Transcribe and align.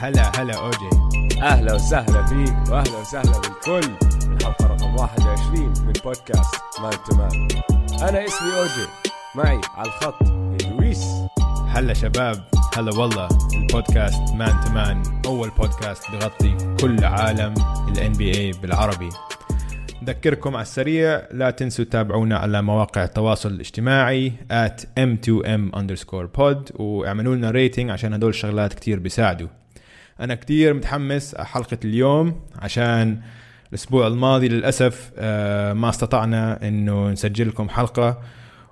هلا 0.00 0.40
هلا 0.40 0.54
أوجي. 0.54 0.90
أهلا 1.42 1.74
وسهلا 1.74 2.26
فيك 2.26 2.72
وأهلا 2.72 2.98
وسهلا 3.00 3.40
بالكل. 3.40 3.90
الحلقة 4.32 4.66
رقم 4.66 4.96
21 4.96 5.72
من 5.86 5.92
بودكاست 5.92 6.54
Man 6.82 6.92
to 6.92 7.16
Man. 7.16 7.48
أنا 8.08 8.24
اسمي 8.24 8.58
أوجي 8.58 8.88
معي 9.34 9.60
على 9.74 9.88
الخط 9.88 10.14
لويس. 10.70 11.06
هلا 11.68 11.94
شباب 11.94 12.44
هلا 12.76 12.98
والله. 12.98 13.28
البودكاست 13.54 14.34
Man 14.34 14.60
to 14.64 14.70
Man 14.70 15.02
أول 15.26 15.50
بودكاست 15.58 16.10
بغطي 16.10 16.56
كل 16.80 17.04
عالم 17.04 17.54
ال 17.88 18.12
NBA 18.12 18.52
بالعربي. 18.52 19.08
نذكركم 20.02 20.54
على 20.54 20.62
السريع 20.62 21.22
لا 21.30 21.50
تنسوا 21.50 21.84
تتابعونا 21.84 22.38
على 22.38 22.62
مواقع 22.62 23.04
التواصل 23.04 23.48
الاجتماعي 23.48 24.32
at 24.52 24.80
m2m 25.00 25.76
underscore 25.78 26.26
pod 26.38 26.80
وأعملوا 26.80 27.34
لنا 27.34 27.50
rating 27.50 27.90
عشان 27.90 28.14
هدول 28.14 28.30
الشغلات 28.30 28.74
كتير 28.74 28.98
بيساعدوا. 28.98 29.48
أنا 30.20 30.34
كتير 30.34 30.74
متحمس 30.74 31.34
على 31.34 31.46
حلقة 31.46 31.78
اليوم 31.84 32.40
عشان 32.58 33.20
الأسبوع 33.68 34.06
الماضي 34.06 34.48
للأسف 34.48 35.10
آه، 35.16 35.72
ما 35.72 35.88
استطعنا 35.88 36.68
إنه 36.68 37.10
نسجل 37.10 37.48
لكم 37.48 37.68
حلقة. 37.68 38.22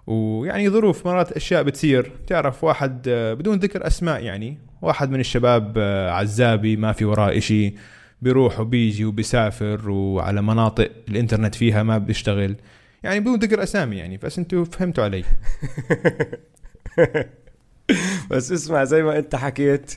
ويعني 0.06 0.70
ظروف 0.70 1.06
مرات 1.06 1.32
أشياء 1.32 1.62
بتصير. 1.62 2.12
تعرف 2.26 2.64
واحد 2.64 3.08
آه، 3.08 3.34
بدون 3.34 3.58
ذكر 3.58 3.86
أسماء 3.86 4.22
يعني 4.22 4.58
واحد 4.82 5.10
من 5.10 5.20
الشباب 5.20 5.74
آه، 5.76 6.10
عزابي 6.10 6.76
ما 6.76 6.92
في 6.92 7.04
وراه 7.04 7.38
إشي 7.38 7.74
بيروح 8.22 8.60
وبيجي 8.60 9.04
وبيسافر 9.04 9.90
وعلى 9.90 10.42
مناطق 10.42 10.90
الإنترنت 11.08 11.54
فيها 11.54 11.82
ما 11.82 11.98
بيشتغل. 11.98 12.56
يعني 13.02 13.20
بدون 13.20 13.38
ذكر 13.38 13.62
أسامي 13.62 13.96
يعني 13.96 14.16
بس 14.16 14.38
أنتوا 14.38 14.64
فهمتوا 14.64 15.04
علي. 15.04 15.24
بس 18.30 18.52
اسمع 18.52 18.84
زي 18.84 19.02
ما 19.02 19.18
أنت 19.18 19.36
حكيت 19.36 19.94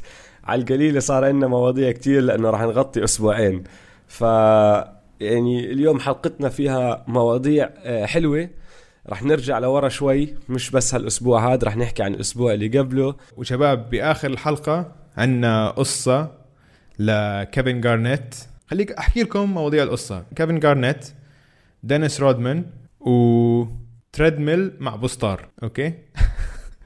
على 0.47 0.61
القليلة 0.61 0.99
صار 0.99 1.25
عندنا 1.25 1.47
مواضيع 1.47 1.91
كتير 1.91 2.21
لأنه 2.21 2.49
راح 2.49 2.61
نغطي 2.61 3.03
أسبوعين. 3.03 3.63
ف 4.07 4.21
يعني 5.19 5.71
اليوم 5.71 5.99
حلقتنا 5.99 6.49
فيها 6.49 7.03
مواضيع 7.07 7.69
آه، 7.77 8.05
حلوة. 8.05 8.49
رح 9.09 9.23
نرجع 9.23 9.59
لورا 9.59 9.89
شوي 9.89 10.35
مش 10.49 10.71
بس 10.71 10.93
هالأسبوع 10.95 11.53
هذا 11.53 11.67
رح 11.67 11.77
نحكي 11.77 12.03
عن 12.03 12.13
الأسبوع 12.13 12.53
اللي 12.53 12.79
قبله. 12.79 13.15
وشباب 13.37 13.89
بآخر 13.89 14.29
الحلقة 14.29 14.91
عندنا 15.17 15.69
قصة 15.69 16.31
لكيفن 16.99 17.81
جارنيت. 17.81 18.35
خليك 18.67 18.91
أحكي 18.91 19.23
لكم 19.23 19.53
مواضيع 19.53 19.83
القصة. 19.83 20.25
كيفن 20.35 20.59
جارنيت 20.59 21.05
دينيس 21.83 22.21
رودمان 22.21 22.65
و 22.99 23.65
تريدميل 24.11 24.71
مع 24.79 24.95
بوستار. 24.95 25.49
okay؟ 25.63 25.93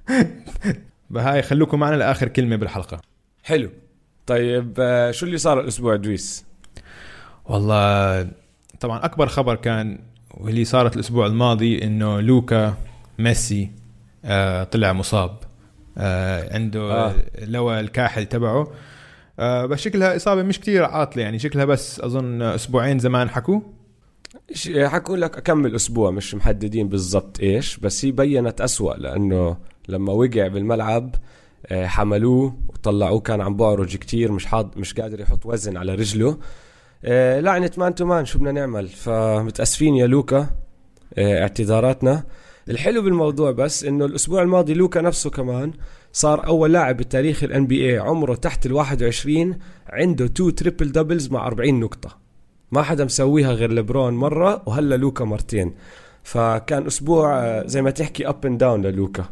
بهاي 1.09 1.41
خلوكم 1.41 1.79
معنا 1.79 1.95
لآخر 1.95 2.27
كلمة 2.27 2.55
بالحلقة. 2.55 3.10
حلو 3.43 3.69
طيب 4.27 4.73
آه، 4.79 5.11
شو 5.11 5.25
اللي 5.25 5.37
صار 5.37 5.59
الأسبوع 5.59 5.95
دويس 5.95 6.45
والله 7.45 8.27
طبعا 8.79 9.05
أكبر 9.05 9.27
خبر 9.27 9.55
كان 9.55 9.99
واللي 10.33 10.65
صارت 10.65 10.95
الأسبوع 10.95 11.25
الماضي 11.27 11.83
إنه 11.83 12.19
لوكا 12.21 12.73
ميسي 13.19 13.71
آه 14.25 14.63
طلع 14.63 14.93
مصاب 14.93 15.37
آه 15.97 16.53
عنده 16.55 16.79
آه. 16.81 17.09
آه. 17.09 17.45
لوى 17.45 17.79
الكاحل 17.79 18.25
تبعه 18.25 18.67
آه 19.39 19.65
بس 19.65 19.79
شكلها 19.79 20.15
إصابة 20.15 20.43
مش 20.43 20.59
كتير 20.59 20.83
عاطلة 20.85 21.23
يعني 21.23 21.39
شكلها 21.39 21.65
بس 21.65 21.99
أظن 21.99 22.41
أسبوعين 22.41 22.99
زمان 22.99 23.29
حكوا 23.29 23.59
ش- 24.53 24.69
حكون 24.77 25.19
لك 25.19 25.37
أكم 25.37 25.75
أسبوع 25.75 26.11
مش 26.11 26.35
محددين 26.35 26.89
بالضبط 26.89 27.39
إيش 27.39 27.77
بس 27.77 28.05
هي 28.05 28.11
بينت 28.11 28.61
أسوأ 28.61 28.93
لأنه 28.93 29.57
لما 29.89 30.13
وقع 30.13 30.47
بالملعب 30.47 31.15
آه، 31.15 31.19
حملوه 31.71 32.55
وطلعوه 32.69 33.19
كان 33.19 33.41
عم 33.41 33.55
بعرج 33.55 33.95
كتير 33.95 34.31
مش 34.31 34.45
حاض 34.45 34.77
مش 34.77 34.93
قادر 34.93 35.19
يحط 35.19 35.45
وزن 35.45 35.77
على 35.77 35.95
رجله. 35.95 36.37
آه، 37.05 37.39
لعنة 37.39 37.71
man 37.77 37.95
to 37.95 38.05
man 38.05 38.25
شو 38.25 38.39
بدنا 38.39 38.51
نعمل؟ 38.51 38.87
فمتأسفين 38.87 39.95
يا 39.95 40.07
لوكا 40.07 40.47
آه، 41.17 41.41
اعتذاراتنا. 41.41 42.23
الحلو 42.69 43.01
بالموضوع 43.01 43.51
بس 43.51 43.83
إنه 43.83 44.05
الأسبوع 44.05 44.41
الماضي 44.41 44.73
لوكا 44.73 45.01
نفسه 45.01 45.29
كمان 45.29 45.73
صار 46.13 46.47
أول 46.47 46.73
لاعب 46.73 46.97
بتاريخ 46.97 47.43
ال 47.43 47.67
NBA 47.67 47.97
عمره 47.97 48.35
تحت 48.35 48.65
ال 48.65 48.73
21 48.73 49.55
عنده 49.89 50.27
two 50.27 50.49
triple 50.49 50.91
doubles 50.91 51.29
مع 51.31 51.47
40 51.47 51.79
نقطة. 51.79 52.17
ما 52.71 52.81
حدا 52.81 53.05
مسويها 53.05 53.51
غير 53.51 53.71
لبرون 53.71 54.13
مرة 54.13 54.63
وهلا 54.65 54.95
لوكا 54.95 55.25
مرتين. 55.25 55.73
فكان 56.23 56.85
أسبوع 56.85 57.39
آه، 57.39 57.67
زي 57.67 57.81
ما 57.81 57.91
تحكي 57.91 58.27
up 58.27 58.45
and 58.45 58.59
down 58.59 58.81
للوكا. 58.81 59.25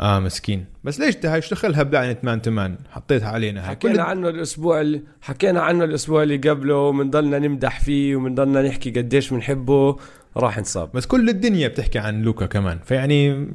آه 0.00 0.18
مسكين. 0.18 0.64
بس 0.84 1.00
ليش 1.00 1.16
ده 1.16 1.30
هاي؟ 1.30 1.36
إيش 1.36 1.50
دخلها 1.50 1.82
بلعنة 1.82 2.16
man 2.22 2.42
to 2.42 2.56
man 2.56 2.76
حطيتها 2.90 3.28
علينا 3.28 3.60
هاي. 3.60 3.66
حكينا 3.68 3.94
كل 3.94 4.00
عنه 4.00 4.28
الأسبوع 4.28 4.80
اللي 4.80 5.02
حكينا 5.20 5.60
عنه 5.60 5.84
الأسبوع 5.84 6.22
اللي 6.22 6.36
قبله 6.36 6.76
ومنضلنا 6.76 7.38
نمدح 7.38 7.80
فيه 7.80 8.16
ومنضلنا 8.16 8.62
نحكي 8.62 8.90
قديش 8.90 9.30
بنحبه. 9.30 9.96
راح 10.36 10.58
انصاب. 10.58 10.90
بس 10.94 11.06
كل 11.06 11.28
الدنيا 11.28 11.68
بتحكي 11.68 11.98
عن 11.98 12.22
لوكا 12.22 12.46
كمان. 12.46 12.78
فيعني 12.84 13.48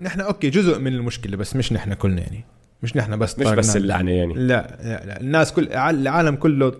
نحن 0.00 0.20
okay 0.20 0.50
جزء 0.50 0.78
من 0.78 0.92
المشكلة 0.92 1.36
بس 1.36 1.56
مش 1.56 1.72
نحن 1.72 1.94
كلنا 1.94 2.20
يعني. 2.20 2.44
مش 2.82 2.96
نحن 2.96 3.18
بس 3.18 3.38
مش 3.38 3.46
بس 3.46 3.76
اللعنة 3.76 4.10
يعني. 4.10 4.34
لا, 4.34 4.78
لا, 4.82 5.06
لا. 5.06 5.20
الناس 5.20 5.52
كل 5.52 5.68
العالم 5.72 6.36
كله 6.36 6.74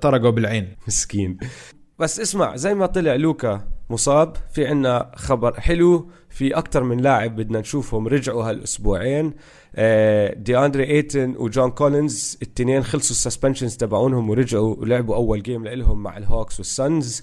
طرقوا 0.00 0.30
بالعين. 0.30 0.68
مسكين. 0.88 1.38
بس 1.98 2.20
اسمع 2.20 2.56
زي 2.56 2.74
ما 2.74 2.86
طلع 2.86 3.14
لوكا 3.14 3.64
مصاب. 3.92 4.36
في 4.52 4.66
عنا 4.66 5.12
خبر 5.16 5.60
حلو. 5.60 6.10
في 6.30 6.56
أكتر 6.56 6.82
من 6.82 7.00
لاعب 7.00 7.36
بدنا 7.36 7.60
نشوفهم 7.60 8.08
رجعوا 8.08 8.44
هالأسبوعين. 8.44 9.32
آه، 9.76 10.34
دي 10.34 10.58
أندري 10.58 10.84
إيتن 10.84 11.34
وجون 11.38 11.70
كولينز 11.70 12.38
التنين 12.42 12.84
خلصوا 12.84 13.10
ال 13.10 13.16
suspensions 13.16 13.76
تبعونهم 13.76 14.30
ورجعوا 14.30 14.76
ولعبوا 14.78 15.16
أول 15.16 15.42
game 15.42 15.64
لهم 15.64 16.02
مع 16.02 16.16
ال 16.16 16.23
Hawks 16.23 16.58
وال 16.58 16.79
Suns 16.79 17.22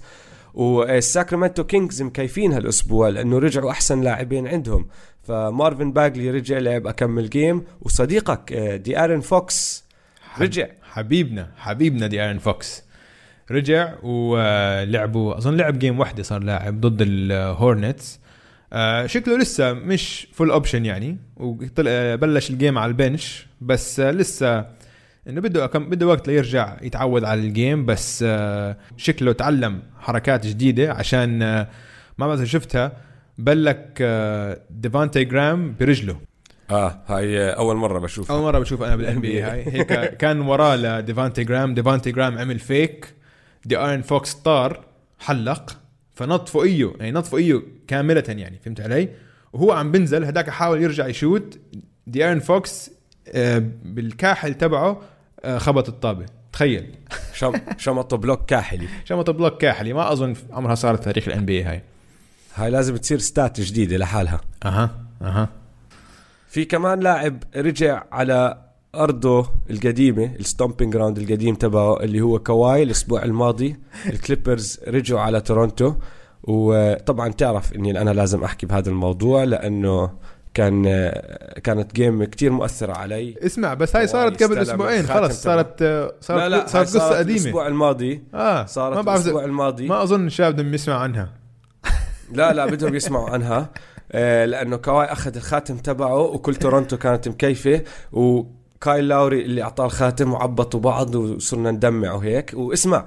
وال 0.54 0.72
Sacramento 0.72 1.64
Kings 1.64 2.02
مكيفين 2.02 2.52
هالأسبوع 2.52 3.08
لأنه 3.08 3.38
رجعوا 3.38 3.70
أحسن 3.70 4.00
لاعبين 4.00 4.46
عندهم. 4.48 4.88
فمارفن 5.22 5.92
باجلي 5.92 6.30
رجع 6.30 6.58
لعب 6.58 6.86
أكمل 6.86 7.30
جيم 7.30 7.64
وصديقك 7.82 8.52
آه، 8.52 8.76
دي 8.76 9.04
آرن 9.04 9.20
فوكس 9.20 9.84
رجع. 10.38 10.66
حبيبنا 10.82 11.50
حبيبنا 11.56 12.06
دي 12.06 12.22
ايرن 12.22 12.38
فوكس. 12.38 12.82
رجع 13.50 13.94
ولعبوا 14.02 15.38
أظن 15.38 15.56
لعب 15.56 15.78
game 15.78 15.98
واحدة 16.00 16.22
صار 16.22 16.42
لاعب 16.42 16.80
ضد 16.80 16.98
ال 17.00 17.15
Hornets 17.15 18.20
آه، 18.72 19.06
شكله 19.06 19.38
لسه 19.38 19.72
مش 19.72 20.28
full 20.32 20.50
option 20.50 20.84
يعني 20.86 21.16
وطلع 21.36 22.14
بلش 22.14 22.50
ال 22.50 22.56
game 22.56 22.78
على 22.78 22.88
ال 22.90 22.99
bench 22.99 23.46
بس 23.60 24.00
آه، 24.00 24.10
لسه 24.10 24.66
إنه 25.28 25.40
بده 25.40 25.66
كم 25.66 25.88
بده 25.90 26.06
وقت 26.06 26.28
ليرجع 26.28 26.76
يتعود 26.82 27.24
على 27.24 27.40
ال 27.40 27.49
game 27.49 27.86
بس 27.86 28.24
آه، 28.28 28.76
شكله 28.96 29.32
تعلم 29.32 29.82
حركات 30.00 30.46
جديدة 30.46 30.92
عشان 30.92 31.42
آه، 31.42 31.68
ما 32.18 32.26
بعرف 32.26 32.42
شفتها 32.42 32.92
block 33.38 33.98
آه، 34.00 34.60
ديفانتي 34.70 35.24
جرام 35.24 35.74
برجله. 35.80 36.16
آه 36.70 37.02
هاي 37.06 37.50
أول 37.50 37.76
مرة 37.76 37.98
بشوفها. 37.98 38.36
أول 38.36 38.44
مرة 38.44 38.58
بشوف 38.58 38.82
أنا 38.82 38.96
بال 38.96 39.20
NBA 39.20 39.64
هيك 39.66 40.16
كان 40.16 40.40
وراه 40.40 40.76
لديفانتي 40.76 41.44
جرام 41.44 41.74
ديفانتي 41.74 42.12
جرام 42.12 42.38
عمل 42.38 42.58
fake 42.58 43.14
دي 43.64 43.78
ايرن 43.78 44.02
فوكس 44.02 44.34
طار 44.34 44.84
حلق. 45.18 45.76
فنط 46.14 46.48
فوقيه 46.48 46.92
يعني 46.98 47.12
نط 47.12 47.26
فوقيه 47.26 47.62
كاملة 47.88 48.24
يعني 48.28 48.58
فهمت 48.64 48.80
علي؟ 48.80 49.08
وهو 49.52 49.72
عم 49.72 49.92
بنزل 49.92 50.24
هداك 50.24 50.50
حاول 50.50 50.82
يرجع 50.82 51.06
يشوت. 51.06 51.58
دي 52.06 52.26
ايرن 52.26 52.38
فوكس 52.38 52.90
آه، 53.28 53.62
بالكاحل 53.84 54.54
تبعه 54.54 55.00
آه، 55.44 55.58
خبط 55.58 55.88
الطابة. 55.88 56.26
تخيل. 56.52 56.94
شم 57.34 57.52
شمطه 57.78 58.16
block 58.16 58.44
كاحلي. 58.44 58.88
شمط 59.04 59.30
block 59.30 59.60
كاحلي. 59.60 59.92
ما 59.92 60.12
أظن 60.12 60.34
عمرها 60.50 60.74
صارت 60.74 61.04
تاريخ 61.04 61.28
ال 61.28 61.44
NBA. 61.44 61.82
هاي 62.54 62.70
لازم 62.70 62.96
تصير 62.96 63.18
stat 63.18 63.60
جديدة 63.60 63.96
لحالها. 63.96 64.40
أها 64.64 65.04
أها. 65.22 65.48
في 66.48 66.64
كمان 66.64 67.00
لاعب 67.00 67.42
رجع 67.56 68.04
على 68.12 68.69
أرضه 68.94 69.46
القديمة 69.70 70.34
ال 70.40 70.46
stomping 70.46 70.92
ground 70.92 71.18
القديم 71.18 71.54
تبعه 71.54 72.00
اللي 72.00 72.20
هو 72.20 72.38
كواي 72.38 72.82
الأسبوع 72.82 73.22
الماضي. 73.22 73.76
ال 74.12 74.20
Clippers 74.20 74.80
رجعوا 74.88 75.20
على 75.20 75.40
تورونتو. 75.40 75.94
وطبعا 76.42 77.28
تعرف 77.28 77.74
إني 77.74 78.00
أنا 78.00 78.10
لازم 78.10 78.44
أحكي 78.44 78.66
بهذا 78.66 78.88
الموضوع 78.88 79.44
لأنه 79.44 80.10
كان 80.54 80.82
كانت 81.64 81.94
game 81.94 82.24
كتير 82.24 82.52
مؤثرة 82.52 82.92
علي. 82.92 83.34
اسمع 83.46 83.74
بس 83.74 83.96
هاي 83.96 84.06
صارت 84.06 84.42
قبل 84.42 84.58
أسبوعين. 84.58 85.06
خلص. 85.06 85.42
صارت 85.42 85.82
صارت 86.20 86.40
لا 86.40 86.48
لا 86.48 86.66
صارت 86.66 86.86
قصة 86.86 87.18
قديمة. 87.18 87.40
الأسبوع 87.40 87.66
الماضي. 87.66 88.22
آه 88.34 88.66
صارت 88.66 88.96
ما 88.96 89.02
بعرف 89.02 89.20
الأسبوع 89.20 89.44
الماضي. 89.44 89.88
ما 89.88 90.02
أظن 90.02 90.26
الشباب 90.26 90.52
بدهم 90.52 90.74
يسمعوا 90.74 91.00
عنها. 91.00 91.32
لا 92.32 92.52
لا 92.52 92.66
بدهم 92.66 92.94
يسمعوا 92.94 93.30
عنها. 93.30 93.70
آه، 94.12 94.44
لأنه 94.44 94.76
كواي 94.76 95.12
أخذ 95.12 95.36
الخاتم 95.36 95.76
تبعه 95.76 96.18
وكل 96.18 96.54
تورونتو 96.54 96.96
كانت 96.96 97.28
مكيفة. 97.28 97.82
وكايل 98.80 99.08
لاوري 99.08 99.42
اللي 99.42 99.62
أعطاه 99.62 99.86
الخاتم 99.86 100.32
وعبطوا 100.32 100.80
بعض 100.80 101.14
وصرنا 101.14 101.70
ندمع 101.70 102.12
وهيك 102.12 102.50
واسمع 102.54 103.04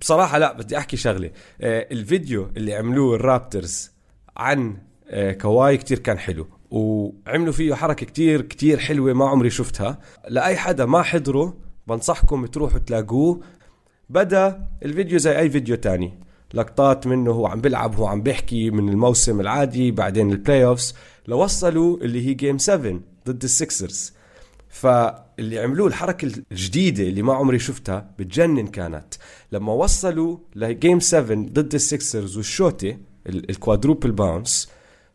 بصراحة 0.00 0.38
لا 0.38 0.52
بدي 0.52 0.78
أحكي 0.78 0.96
شغلة. 0.96 1.30
آه، 1.60 1.88
الفيديو 1.92 2.50
اللي 2.56 2.74
عملوه 2.74 3.16
ال 3.16 3.25
Raptors 3.25 3.90
عن 4.36 4.76
آه، 5.08 5.32
كواي 5.32 5.76
كتير 5.76 5.98
كان 5.98 6.18
حلو. 6.18 6.46
وعملوا 6.70 7.52
فيه 7.52 7.74
حركة 7.74 8.06
كتير 8.06 8.42
كتير 8.42 8.78
حلوة 8.78 9.12
ما 9.12 9.28
عمري 9.28 9.50
شفتها. 9.50 9.98
لأي 10.28 10.56
حدا 10.56 10.86
ما 10.86 11.02
حضره 11.02 11.56
بنصحكم 11.86 12.46
تروحوا 12.46 12.78
تلاقوه. 12.78 13.40
بدأ 14.10 14.66
الفيديو 14.82 15.18
زي 15.18 15.38
أي 15.38 15.50
فيديو 15.50 15.76
تاني. 15.76 16.18
لقطات 16.54 17.06
منه 17.06 17.30
هو 17.30 17.46
عم 17.46 17.60
بيلعب 17.60 17.94
هو 17.96 18.06
عم 18.06 18.22
بيحكي 18.22 18.70
من 18.70 18.88
الموسم 18.88 19.40
العادي 19.40 19.90
بعدين 19.90 20.30
ال 20.30 20.64
playoffs 20.64 20.94
لوصلوا 21.28 21.96
اللي 21.96 22.28
هي 22.28 22.34
game 22.34 22.58
7 22.58 23.00
ضد 23.26 23.42
ال 23.44 23.55
Sixers 23.55 24.21
فاللي 24.72 25.58
عملوه 25.58 25.86
الحركة 25.86 26.32
الجديدة 26.52 27.02
اللي 27.02 27.22
ما 27.22 27.34
عمري 27.34 27.58
شفتها 27.58 28.10
بتجنن 28.18 28.66
كانت. 28.66 29.14
لما 29.52 29.72
وصلوا 29.72 30.38
ل 30.56 30.65
game 30.65 31.00
7 31.00 31.36
ضد 31.52 31.74
ال 31.74 31.83
Sixers 31.83 32.36
والشوتي 32.36 32.98
ال 33.26 33.35
quadruple 33.35 34.12
bounce 34.12 34.70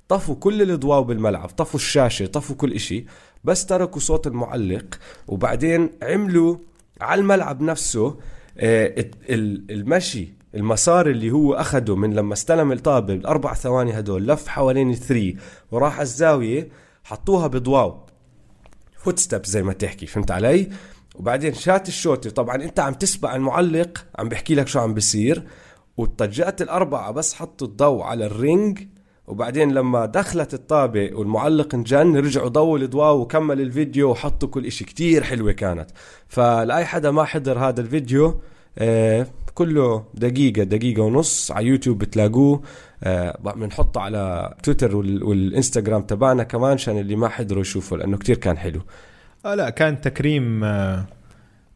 طفوا 0.07 0.35
كل 0.35 0.61
الأضواء 0.61 1.01
بالملعب 1.01 1.49
طفوا 1.49 1.79
الشاشة 1.79 2.25
طفوا 2.25 2.55
كل 2.55 2.73
إشي 2.73 3.05
بس 3.43 3.65
تركوا 3.65 4.01
صوت 4.01 4.27
المعلق 4.27 4.99
وبعدين 5.27 5.89
عملوا 6.03 6.57
على 7.01 7.21
الملعب 7.21 7.61
نفسه 7.61 8.17
آه، 8.57 9.05
المشي 9.29 10.33
المسار 10.55 11.09
اللي 11.09 11.31
هو 11.31 11.53
أخده 11.53 11.95
من 11.95 12.13
لما 12.13 12.33
استلم 12.33 12.71
الطابة 12.71 13.13
بالاربع 13.13 13.53
ثواني 13.53 13.99
هدول 13.99 14.27
لف 14.27 14.47
حوالين 14.47 14.89
ال 14.89 14.97
three 14.97 15.37
وراح 15.71 15.93
على 15.93 16.01
الزاوية 16.01 16.69
حطوها 17.03 17.47
بضواو 17.47 18.06
footstep 18.97 19.45
زي 19.45 19.63
ما 19.63 19.73
تحكي 19.73 20.05
فهمت 20.05 20.31
علي؟ 20.31 20.69
وبعدين 21.15 21.53
شات 21.53 21.87
الشوتي 21.87 22.29
طبعا 22.29 22.55
أنت 22.55 22.79
عم 22.79 22.93
تسمع 22.93 23.35
المعلق 23.35 24.05
عم 24.19 24.29
بحكي 24.29 24.55
لك 24.55 24.67
شو 24.67 24.79
عم 24.79 24.93
بيصير. 24.93 25.43
والطجات 25.97 26.61
الأربعة 26.61 27.11
بس 27.11 27.33
حطوا 27.33 27.67
الضوء 27.67 28.01
على 28.03 28.25
ال 28.25 28.34
ring. 28.34 28.79
وبعدين 29.27 29.71
لما 29.71 30.05
دخلت 30.05 30.53
الطابة 30.53 31.09
والمعلق 31.13 31.75
انجن 31.75 32.17
رجعوا 32.17 32.49
ضووا 32.49 32.77
الأضواء 32.77 33.15
وكمل 33.15 33.61
الفيديو 33.61 34.11
وحطوا 34.11 34.49
كل 34.49 34.65
إشي. 34.65 34.85
كتير 34.85 35.23
حلوة 35.23 35.51
كانت. 35.51 35.87
فلأي 36.27 36.85
حدا 36.85 37.11
ما 37.11 37.23
حضر 37.23 37.59
هذا 37.59 37.81
الفيديو 37.81 38.41
آه 38.77 39.27
كله 39.57 40.03
دقيقة 40.13 40.63
دقيقة 40.63 41.01
ونص 41.01 41.51
على 41.51 41.67
يوتيوب 41.67 41.97
بتلاقوه. 41.97 42.61
بنحطه 43.55 43.99
آه 43.99 44.03
على 44.03 44.53
تويتر 44.63 44.95
والإنستغرام 44.95 46.01
تبعنا 46.01 46.43
كمان 46.43 46.73
عشان 46.73 46.97
اللي 46.97 47.15
ما 47.15 47.29
حضروا 47.29 47.61
يشوفوا 47.61 47.97
لأنه 47.97 48.17
كتير 48.17 48.37
كان 48.37 48.57
حلو. 48.57 48.81
آه 49.45 49.55
لا 49.55 49.69
كان 49.69 50.01
تكريم 50.01 50.63
آه 50.63 51.05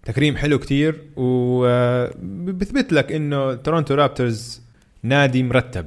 تكريم 0.05 0.37
حلو 0.37 0.59
كتير. 0.59 1.01
وبثبت 1.15 2.93
لك 2.93 3.11
إنه 3.11 3.53
تورونتو 3.53 3.93
Raptors 3.93 4.61
نادي 5.03 5.43
مرتب 5.43 5.85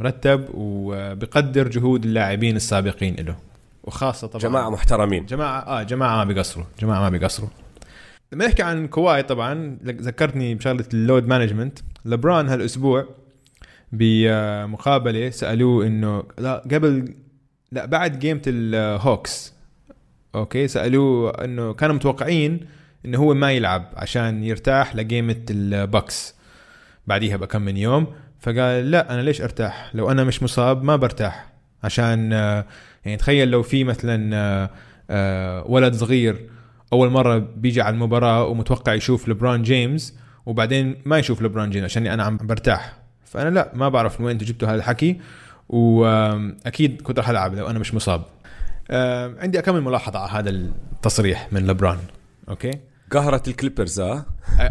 مرتب 0.00 0.44
وبقدر 0.54 1.68
جهود 1.68 2.04
اللاعبين 2.04 2.56
السابقين 2.56 3.14
له 3.14 3.36
وخاصة 3.84 4.26
طبعا 4.26 4.42
جماعة 4.42 4.70
محترمين. 4.70 5.26
جماعة 5.26 5.60
آه 5.60 5.82
جماعة 5.82 6.16
ما 6.16 6.24
بيقصروا 6.24 6.64
جماعة 6.80 7.00
ما 7.00 7.08
بيقصروا. 7.08 7.48
لما 8.32 8.46
نحكي 8.46 8.62
عن 8.62 8.86
كواي 8.86 9.22
طبعا 9.22 9.78
ذكرتني 9.84 10.54
بشغلة 10.54 10.84
ال 10.94 11.00
load 11.00 11.26
management. 11.26 11.78
لبرون 12.04 12.48
هالأسبوع 12.48 13.08
بمقابلة 13.92 15.30
سألوه 15.30 15.86
إنه 15.86 16.24
لا 16.38 16.62
قبل 16.72 17.14
لا 17.72 17.84
بعد 17.86 18.18
game 18.18 18.42
ال 18.46 18.64
Hawks 18.64 19.54
Okay؟ 20.34 20.68
سألوه 20.68 21.30
إنه 21.30 21.72
كانوا 21.72 21.94
متوقعين 21.94 22.60
إنه 23.04 23.18
هو 23.18 23.34
ما 23.34 23.52
يلعب 23.52 23.92
عشان 23.96 24.44
يرتاح 24.44 24.96
ل 24.96 25.05
game 25.05 25.42
ال 25.50 25.64
Bucks 25.64 26.34
بعديها 27.06 27.36
بكم 27.36 27.62
من 27.62 27.76
يوم 27.76 28.06
فقال 28.40 28.90
لا 28.90 29.14
أنا 29.14 29.22
ليش 29.22 29.40
أرتاح؟ 29.40 29.90
لو 29.94 30.10
أنا 30.10 30.24
مش 30.24 30.42
مصاب 30.42 30.84
ما 30.84 30.96
برتاح. 30.96 31.52
عشان 31.82 32.32
يعني 33.04 33.16
تخيل 33.18 33.48
لو 33.48 33.62
في 33.62 33.84
مثلا 33.84 34.70
ولد 35.66 35.94
صغير 35.94 36.48
أول 36.92 37.10
مرة 37.10 37.38
بيجي 37.38 37.80
على 37.82 37.94
المباراة 37.94 38.44
ومتوقع 38.44 38.94
يشوف 38.94 39.28
لبران 39.28 39.62
جيمس 39.62 40.14
وبعدين 40.46 40.96
ما 41.04 41.18
يشوف 41.18 41.42
لبران 41.42 41.70
جيمس 41.70 41.84
عشان 41.84 42.06
أنا 42.06 42.22
عم 42.22 42.36
برتاح. 42.36 42.96
فأنا 43.24 43.50
لا 43.50 43.72
ما 43.74 43.88
بعرف 43.88 44.20
من 44.20 44.26
وين 44.26 44.32
أنتوا 44.32 44.46
جبتوا 44.46 44.68
هذا 44.68 44.76
الحكي 44.76 45.20
وأكيد 45.68 47.02
كنت 47.02 47.18
راح 47.18 47.28
ألعب 47.28 47.54
لو 47.54 47.66
أنا 47.66 47.78
مش 47.78 47.94
مصاب. 47.94 48.22
عندي 49.40 49.58
أكم 49.58 49.80
ملاحظة 49.80 50.18
على 50.18 50.30
هذا 50.30 50.50
التصريح 50.50 51.48
من 51.52 51.66
لبران 51.66 51.98
okay؟ 52.48 52.70
قهرت 53.10 53.48
الكليبرز 53.48 54.00
آه؟ 54.00 54.26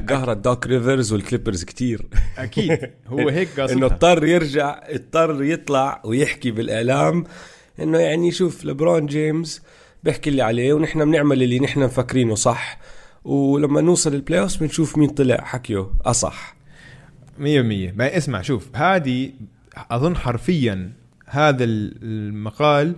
قهرت 0.09 0.37
دوك 0.37 0.67
ريفرز 0.67 1.13
والكليبرز 1.13 1.63
كتير. 1.63 2.05
أكيد 2.37 2.91
هو 3.07 3.29
هيك 3.29 3.59
قصدها. 3.59 3.77
إنه 3.77 3.85
اضطر 3.85 4.25
يرجع 4.25 4.79
اضطر 4.83 5.43
يطلع 5.43 6.01
ويحكي 6.05 6.51
بالإعلام 6.51 7.23
إنه 7.79 7.97
يعني 7.97 8.31
شوف 8.31 8.65
لبرون 8.65 9.05
جيمس 9.05 9.61
بيحكي 10.03 10.29
اللي 10.29 10.41
عليه 10.41 10.73
ونحن 10.73 11.05
بنعمل 11.05 11.43
اللي 11.43 11.59
نحن 11.59 11.79
مفكرينه 11.79 12.35
صح؟ 12.35 12.79
ولما 13.23 13.81
نوصل 13.81 14.13
ال 14.13 14.39
playoff 14.39 14.59
بنشوف 14.59 14.97
مين 14.97 15.09
طلع 15.09 15.37
حكيه 15.43 15.87
أصح. 16.05 16.55
100% 17.39 17.41
ما 17.41 18.17
اسمع 18.17 18.41
شوف 18.41 18.75
هذه 18.75 19.31
أظن 19.91 20.15
حرفيا 20.15 20.91
هذا 21.25 21.63
المقال 21.63 22.95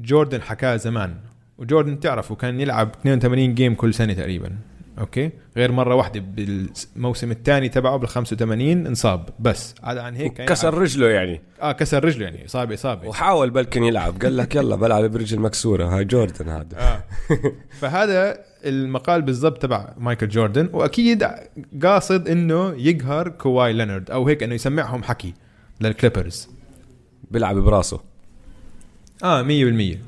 جوردن 0.00 0.42
حكاه 0.42 0.76
زمان 0.76 1.16
وجوردن 1.58 2.00
تعرفه 2.00 2.34
كان 2.34 2.60
يلعب 2.60 2.90
82 3.00 3.54
game 3.54 3.74
كل 3.74 3.94
سنة 3.94 4.12
تقريبا. 4.12 4.56
okay؟ 4.98 5.30
غير 5.56 5.72
مرة 5.72 5.94
واحدة 5.94 6.20
بالموسم 6.20 7.30
الثاني 7.30 7.68
تبعه 7.68 7.96
بال 7.96 8.08
85 8.08 8.86
انصاب 8.86 9.28
بس. 9.38 9.74
هذا 9.84 10.02
عن 10.02 10.16
هيك 10.16 10.32
كسر 10.42 10.74
رجله 10.74 11.08
يعني. 11.08 11.42
آه 11.62 11.72
كسر 11.72 12.04
رجله 12.04 12.24
يعني 12.24 12.46
إصابة 12.46 12.74
إصابة. 12.74 13.08
وحاول 13.08 13.50
بلكن 13.50 13.84
يلعب. 13.84 14.22
قال 14.22 14.36
لك 14.36 14.54
يلا 14.54 14.76
بلعب 14.76 15.04
برجل 15.04 15.40
مكسورة. 15.40 15.84
هاي 15.84 16.04
جوردن 16.04 16.48
هذا. 16.48 16.78
آه. 16.78 17.02
فهذا 17.80 18.38
المقال 18.64 19.22
بالضبط 19.22 19.62
تبع 19.62 19.94
مايكل 19.98 20.28
جوردن. 20.28 20.68
وأكيد 20.72 21.26
قاصد 21.82 22.28
إنه 22.28 22.74
يقهر 22.76 23.28
كواي 23.28 23.72
لينارد 23.72 24.10
أو 24.10 24.28
هيك 24.28 24.42
إنه 24.42 24.54
يسمعهم 24.54 25.02
حكي 25.02 25.34
للكليبرز. 25.80 26.48
بيلعب 27.30 27.56
براسه. 27.56 28.00
آه 29.24 29.42
100% 29.42 29.98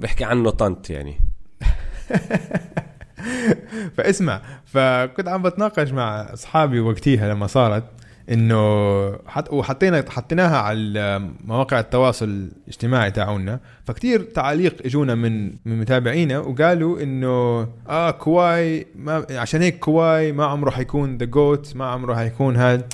بحكي 0.00 0.24
عنه 0.24 0.50
طنط 0.50 0.90
يعني. 0.90 1.20
فاسمع 3.96 4.40
فكنت 4.66 5.28
عم 5.28 5.42
بتناقش 5.42 5.90
مع 5.90 6.20
أصحابي 6.20 6.80
وقتيها 6.80 7.34
لما 7.34 7.46
صارت 7.46 7.84
إنه 8.30 9.12
حط 9.26 9.52
وحطينا 9.52 10.04
حطيناها 10.08 10.56
على 10.56 11.30
مواقع 11.44 11.80
التواصل 11.80 12.48
الاجتماعي 12.64 13.10
تاعونا 13.10 13.60
فكتير 13.84 14.22
تعاليق 14.22 14.76
إجونا 14.84 15.14
من 15.14 15.46
من 15.46 15.78
متابعينا 15.80 16.38
وقالوا 16.38 17.02
إنه 17.02 17.68
آه 17.88 18.10
كواي 18.10 18.86
ما 18.94 19.26
عشان 19.30 19.62
هيك 19.62 19.78
كواي 19.78 20.32
ما 20.32 20.44
عمره 20.46 20.70
حيكون 20.70 21.16
the 21.18 21.26
GOAT 21.26 21.76
ما 21.76 21.86
عمره 21.86 22.14
حيكون 22.14 22.56
هذا 22.56 22.88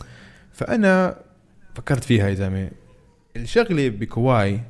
فأنا 0.52 1.16
فكرت 1.74 2.04
فيها 2.04 2.28
يا 2.28 2.34
زلمة 2.34 2.70
الشغلة 3.36 3.88
بكواي 3.88 4.60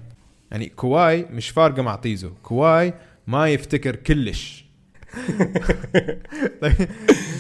يعني 0.50 0.67
كواي 0.69 1.26
مش 1.31 1.49
فارقة 1.49 1.83
مع 1.83 1.95
طيزو 1.95 2.31
كواي 2.43 2.95
ما 3.26 3.49
يفتكر 3.49 3.97
كلش. 3.97 4.63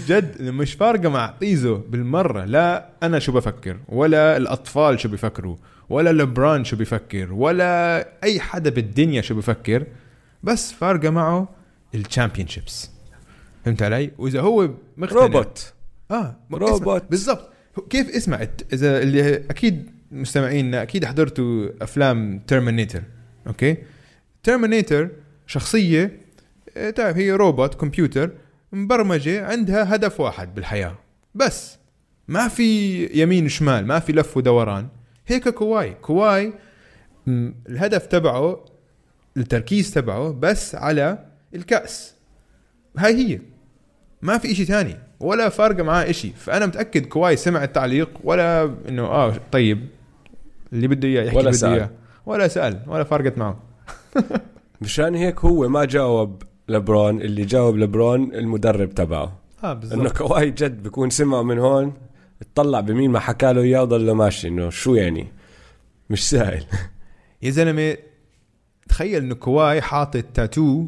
جد 0.06 0.42
مش 0.42 0.74
فارقة 0.74 1.08
مع 1.08 1.26
طيزو 1.40 1.76
بالمرة. 1.76 2.44
لا 2.44 2.88
أنا 3.02 3.18
شو 3.18 3.32
بفكر 3.32 3.76
ولا 3.88 4.36
الأطفال 4.36 5.00
شو 5.00 5.08
بيفكروا 5.08 5.56
ولا 5.88 6.12
لبران 6.12 6.64
شو 6.64 6.76
بيفكر 6.76 7.32
ولا 7.32 7.98
أي 8.24 8.40
حدا 8.40 8.70
بالدنيا 8.70 9.22
شو 9.22 9.34
بيفكر 9.34 9.86
بس 10.42 10.72
فارقة 10.72 11.10
معه 11.10 11.48
ال 11.94 12.48
championships 12.48 12.90
فهمت 13.64 13.82
علي؟ 13.82 14.10
وإذا 14.18 14.40
هو 14.40 14.70
مقتنع 14.96 15.20
روبوت. 15.20 15.72
آه 16.10 16.36
روبوت. 16.52 17.04
بالضبط. 17.10 17.50
كيف 17.90 18.08
اسمع؟ 18.08 18.46
إذا 18.72 19.02
اللي 19.02 19.36
أكيد 19.36 19.90
مستمعينا 20.10 20.82
أكيد 20.82 21.04
حضرتوا 21.04 21.68
أفلام 21.82 22.38
ترمينيتر 22.46 23.02
okay؟ 23.46 23.76
ترمينيتر 24.42 25.08
شخصية 25.46 26.20
تعرف 26.74 27.16
هي 27.16 27.32
روبوت 27.32 27.74
كمبيوتر 27.74 28.30
مبرمجة 28.72 29.46
عندها 29.46 29.94
هدف 29.94 30.20
واحد 30.20 30.54
بالحياة. 30.54 30.94
بس 31.34 31.78
ما 32.28 32.48
في 32.48 33.04
يمين 33.22 33.44
وشمال 33.44 33.86
ما 33.86 33.98
في 33.98 34.12
لف 34.12 34.36
ودوران. 34.36 34.88
هيك 35.26 35.48
كواي. 35.48 35.94
كواي 35.94 36.52
الهدف 37.68 38.06
تبعه 38.06 38.64
التركيز 39.36 39.90
تبعه 39.90 40.32
بس 40.32 40.74
على 40.74 41.18
الكأس. 41.54 42.14
هاي 42.98 43.14
هي. 43.14 43.40
ما 44.22 44.38
في 44.38 44.52
إشي 44.52 44.64
تاني 44.64 44.96
ولا 45.20 45.48
فارقة 45.48 45.82
معاه 45.82 46.10
إشي. 46.10 46.32
فأنا 46.32 46.66
متأكد 46.66 47.06
كواي 47.06 47.36
سمع 47.36 47.64
التعليق 47.64 48.10
ولا 48.24 48.74
إنه 48.88 49.02
آه 49.02 49.34
طيب 49.52 49.88
اللي 50.72 50.88
بده 50.88 51.08
إياه 51.08 51.22
يحكي 51.22 51.38
ولا 51.38 51.50
بده. 51.50 51.74
إياه. 51.74 51.90
ولا 52.26 52.48
سأل 52.48 52.80
ولا 52.86 53.04
فارقت 53.04 53.38
معه. 53.38 53.62
مشان 54.80 55.14
هيك 55.14 55.40
هو 55.40 55.68
ما 55.68 55.84
جاوب 55.84 56.42
لبرون 56.68 57.20
اللي 57.20 57.44
جاوب 57.44 57.76
لبرون 57.76 58.34
المدرب 58.34 58.94
تبعه. 58.94 59.38
آه 59.64 59.72
إنه 59.72 59.80
بالضبط 59.80 60.16
كواي 60.16 60.50
جد 60.50 60.82
بكون 60.82 61.10
سمع 61.10 61.42
من 61.42 61.58
هون 61.58 61.92
اطلع 62.42 62.80
بمين 62.80 63.10
ما 63.10 63.18
حكى 63.18 63.52
له 63.52 63.62
إياه 63.62 63.84
ضل 63.84 64.12
ماشي. 64.12 64.48
إنه 64.48 64.70
شو 64.70 64.94
يعني؟ 64.94 65.26
مش 66.10 66.30
سهل. 66.30 66.64
يا 67.42 67.50
زلمة 67.50 67.96
تخيل 68.88 69.22
إنه 69.22 69.34
كواي 69.34 69.82
حاطط 69.82 70.24
تاتو 70.34 70.86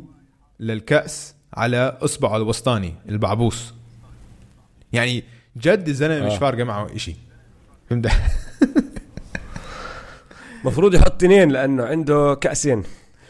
للكأس 0.60 1.34
على 1.54 1.98
إصبعه 2.02 2.36
الوسطاني 2.36 2.94
البعبوس. 3.08 3.74
يعني 4.92 5.24
جد 5.56 5.88
الزلمة 5.88 6.26
مش 6.26 6.32
آه. 6.32 6.38
فارقة 6.38 6.64
معه 6.64 6.94
إشي. 6.94 7.16
فهمت؟ 7.90 8.10
المفروض 10.62 10.94
يحط 10.94 11.24
اثنين 11.24 11.48
لأنه 11.48 11.84
عنده 11.84 12.34
كأسين. 12.34 12.82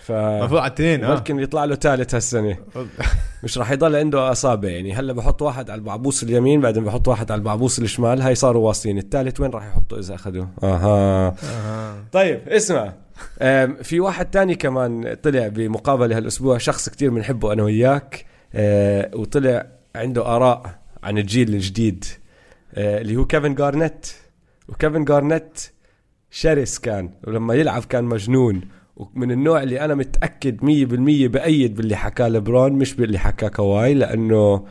ف 0.06 0.12
المفروض 0.12 0.60
على 0.60 0.68
الاثنين 0.68 1.04
آه. 1.04 1.14
ممكن 1.14 1.38
يطلع 1.38 1.64
له 1.64 1.74
ثالث 1.74 2.14
هالسنة. 2.14 2.56
مش 3.44 3.58
راح 3.58 3.70
يضل 3.70 3.96
عنده 3.96 4.32
أصابع 4.32 4.68
يعني. 4.68 4.94
هلا 4.94 5.12
بحط 5.12 5.42
واحد 5.42 5.70
على 5.70 5.78
البعبوس 5.78 6.22
اليمين 6.22 6.60
بعدين 6.60 6.84
بحط 6.84 7.08
واحد 7.08 7.30
على 7.30 7.38
البعبوس 7.38 7.78
الشمال. 7.78 8.22
هاي 8.22 8.34
صاروا 8.34 8.66
واصلين. 8.66 8.98
الثالث 8.98 9.40
وين 9.40 9.50
راح 9.50 9.66
يحطوا 9.66 9.98
إذا 9.98 10.14
اخذوه 10.14 10.48
أها. 10.62 11.34
آه. 11.44 11.96
طيب 12.12 12.48
اسمع. 12.48 12.92
في 13.82 14.00
واحد 14.00 14.30
تاني 14.30 14.54
كمان 14.54 15.14
طلع 15.22 15.48
بمقابلة 15.48 16.16
هالأسبوع 16.16 16.58
شخص 16.58 16.88
كتير 16.88 17.10
بنحبه 17.10 17.52
أنا 17.52 17.62
وياك. 17.62 18.26
آه، 18.54 19.10
وطلع 19.14 19.66
عنده 19.96 20.36
آراء 20.36 20.78
عن 21.02 21.18
الجيل 21.18 21.54
الجديد. 21.54 22.04
آه، 22.74 23.00
اللي 23.00 23.16
هو 23.16 23.24
كيفن 23.24 23.54
جارنيت. 23.54 24.06
وكيفن 24.68 25.04
جارنيت 25.04 25.60
شرس 26.30 26.78
كان 26.78 27.10
ولما 27.24 27.54
يلعب 27.54 27.84
كان 27.84 28.04
مجنون. 28.04 28.60
ومن 28.96 29.30
النوع 29.30 29.62
اللي 29.62 29.80
أنا 29.80 29.94
متأكد 29.94 30.64
مية 30.64 30.86
بالمية 30.86 31.28
بأيد 31.28 31.74
باللي 31.74 31.96
حكاه 31.96 32.28
لبرون 32.28 32.72
مش 32.72 32.94
باللي 32.94 33.18
حكاه 33.18 33.48
كواي 33.48 33.94
لأنه 33.94 34.66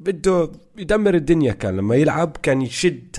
بده 0.00 0.50
يدمر 0.78 1.14
الدنيا. 1.14 1.52
كان 1.52 1.76
لما 1.76 1.94
يلعب 1.94 2.36
كان 2.42 2.62
يشد 2.62 3.16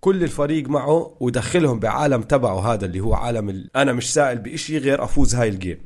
كل 0.00 0.22
الفريق 0.22 0.68
معه 0.68 1.16
ودخلهم 1.20 1.78
بعالم 1.78 2.22
تبعه 2.22 2.72
هذا 2.72 2.86
اللي 2.86 3.00
هو 3.00 3.14
عالم 3.14 3.50
ال... 3.50 3.70
أنا 3.76 3.92
مش 3.92 4.14
سائل 4.14 4.38
بإشي 4.38 4.78
غير 4.78 5.04
أفوز 5.04 5.34
هاي 5.34 5.48
ال 5.48 5.53
game. 5.53 5.78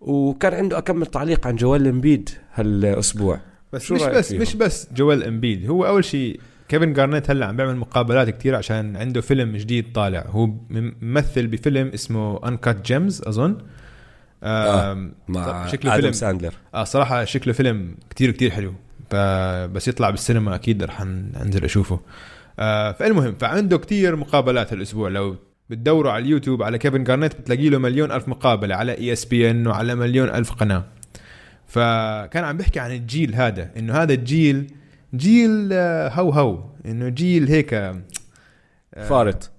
وكان 0.00 0.54
عنده 0.54 0.78
أكم 0.78 1.06
تعليق 1.06 1.46
عن 1.46 1.56
جويل 1.56 1.86
إمبيد 1.86 2.30
هالأسبوع. 2.54 3.40
بس 3.72 3.92
مش 3.92 4.02
بس 4.02 4.28
فيهم؟ 4.28 4.40
مش 4.40 4.54
بس 4.54 4.88
جويل 4.94 5.24
إمبيد 5.24 5.70
هو 5.70 5.86
أول 5.86 6.04
شيء 6.04 6.40
كيفن 6.68 6.92
جارنيت 6.92 7.30
هلا 7.30 7.46
عم 7.46 7.56
بيعمل 7.56 7.76
مقابلات 7.76 8.30
كتير 8.30 8.54
عشان 8.54 8.96
عنده 8.96 9.20
فيلم 9.20 9.56
جديد 9.56 9.92
طالع. 9.92 10.26
هو 10.28 10.50
ممثل 10.70 11.46
بفيلم 11.46 11.90
اسمه 11.94 12.48
Uncut 12.48 12.86
Gems 12.86 13.22
أظن. 13.26 13.58
آه. 14.42 15.10
مع 15.28 15.66
شكله 15.66 15.92
آدم 15.92 16.00
فيلم 16.00 16.12
ساندلر. 16.12 16.52
آه 16.74 16.84
صراحة 16.84 17.24
شكله 17.24 17.52
فيلم 17.52 17.94
كتير 18.10 18.30
كتير 18.30 18.50
حلو. 18.50 18.74
بس 19.72 19.88
يطلع 19.88 20.10
بالسينما 20.10 20.54
أكيد 20.54 20.82
رح 20.82 21.00
انزل 21.00 21.64
أشوفه. 21.64 22.00
آه 22.58 22.92
فالمهم 22.92 23.34
فعنده 23.34 23.78
كتير 23.78 24.16
مقابلات 24.16 24.72
هالأسبوع. 24.72 25.08
لو 25.08 25.36
بتدوروا 25.70 26.12
على 26.12 26.24
اليوتيوب 26.24 26.62
على 26.62 26.78
كيفن 26.78 27.04
جارنيت 27.04 27.40
بتلاقي 27.40 27.68
له 27.68 27.78
مليون 27.78 28.12
ألف 28.12 28.28
مقابلة 28.28 28.74
على 28.74 28.92
ESPN 28.98 29.66
وعلى 29.66 29.94
مليون 29.94 30.28
ألف 30.28 30.52
قناة. 30.52 30.84
فكان 31.66 32.44
عم 32.44 32.56
بيحكي 32.56 32.80
عن 32.80 32.92
الجيل 32.92 33.34
هذا 33.34 33.70
إنه 33.76 33.94
هذا 33.94 34.14
الجيل 34.14 34.70
جيل 35.14 35.68
آه، 35.72 36.08
هو 36.08 36.30
هو 36.30 36.64
إنه 36.86 37.08
جيل 37.08 37.48
هيك 37.48 37.74
آه، 37.74 38.02
فارط. 39.08 39.50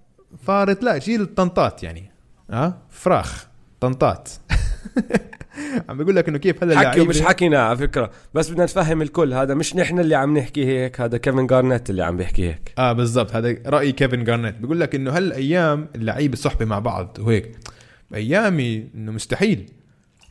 فارط. 0.43 0.83
لا 0.83 0.97
جيل 0.97 1.25
طنطات 1.25 1.83
يعني. 1.83 2.11
آه 2.49 2.77
فراخ 2.89 3.47
طنطات. 3.79 4.29
عم 5.89 5.97
بقول 5.97 6.15
لك 6.15 6.27
إنه 6.29 6.37
كيف 6.37 6.63
هذا 6.63 6.79
حكي 6.79 7.01
ومش 7.01 7.21
حكينا 7.21 7.59
على 7.59 7.77
فكرة. 7.77 8.11
بس 8.33 8.49
بدنا 8.49 8.63
نفهم 8.63 9.01
الكل. 9.01 9.33
هذا 9.33 9.53
مش 9.53 9.75
نحن 9.75 9.99
اللي 9.99 10.15
عم 10.15 10.37
نحكي 10.37 10.65
هيك 10.65 11.01
هذا 11.01 11.17
كيفن 11.17 11.47
جارنيت 11.47 11.89
اللي 11.89 12.03
عم 12.03 12.17
بيحكي 12.17 12.49
هيك. 12.49 12.73
آه 12.77 12.93
بالضبط. 12.93 13.35
هذا 13.35 13.55
رأي 13.65 13.91
كيفن 13.91 14.23
جارنيت. 14.23 14.55
بيقول 14.55 14.79
لك 14.79 14.95
إنه 14.95 15.11
هالأيام 15.11 15.87
اللعيبة 15.95 16.35
صحبة 16.35 16.65
مع 16.65 16.79
بعض 16.79 17.17
وهيك. 17.19 17.51
بايامي 18.11 18.89
إنه 18.95 19.11
مستحيل. 19.11 19.71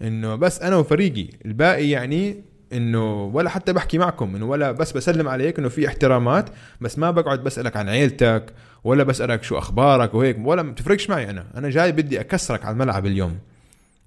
إنه 0.02 0.35
بس 0.35 0.62
أنا 0.62 0.76
وفريقي 0.76 1.28
الباقي 1.46 1.90
يعني 1.90 2.44
إنه 2.73 3.25
ولا 3.25 3.50
حتى 3.50 3.73
بحكي 3.73 3.99
معكم 3.99 4.37
إنه 4.37 4.46
ولا 4.46 4.73
بس 4.73 4.92
بسلم 4.92 5.28
عليك 5.28 5.58
إنه 5.58 5.68
في 5.68 5.88
احترامات 5.88 6.50
بس 6.80 6.99
ما 6.99 7.11
بقعد 7.11 7.44
بسألك 7.44 7.76
عن 7.76 7.88
عيلتك 7.88 8.52
ولا 8.85 9.04
بسألك 9.04 9.42
شو 9.42 9.58
أخبارك 9.58 10.14
وهيك 10.14 10.37
ولا 10.44 10.62
ما 10.62 10.73
بتفرقش 10.73 11.11
معي 11.11 11.30
أنا 11.30 11.46
أنا 11.56 11.70
جاي 11.70 11.92
بدي 11.92 12.20
أكسرك 12.20 12.64
على 12.64 12.73
الملعب 12.73 13.06
اليوم. 13.06 13.38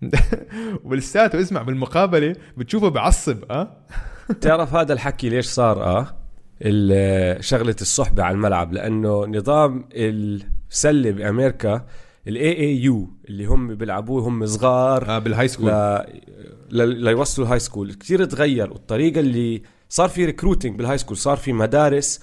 ولساته 0.84 1.42
اسمع 1.42 1.62
بالمقابلة 1.62 2.36
بتشوفه 2.58 2.90
بعصب 2.90 3.52
آه؟ 3.52 3.78
تعرف 4.42 4.76
هذا 4.76 4.94
الحكي 4.94 5.30
ليش 5.30 5.46
صار 5.46 5.84
آه؟ 5.84 6.20
شغلة 7.40 7.76
الصحبة 7.82 8.24
على 8.24 8.34
الملعب 8.34 8.74
لأنه 8.74 9.26
نظام 9.26 9.90
السلة 9.94 11.12
بأمريكا 11.12 11.86
ال 12.28 12.52
AAU 12.60 13.10
اللي 13.30 13.46
هم 13.46 13.76
بيلعبوه 13.76 14.28
هم 14.28 14.46
صغار. 14.46 15.10
آه 15.10 15.20
بال 15.20 15.48
high 15.48 15.57
school 15.57 15.70
ل... 15.72 16.04
ل... 16.72 17.04
ليوصلوا 17.04 17.48
ال 17.48 17.60
high 17.60 17.73
school 17.73 17.94
كثير 17.94 18.26
تغير. 18.26 18.72
والطريقة 18.72 19.20
اللي 19.20 19.62
صار 19.90 20.10
في 20.10 20.26
recruiting 20.26 20.78
بال 20.78 20.98
high 20.98 21.06
school 21.06 21.18
صار 21.18 21.38
في 21.38 21.54
مدارس 21.54 22.20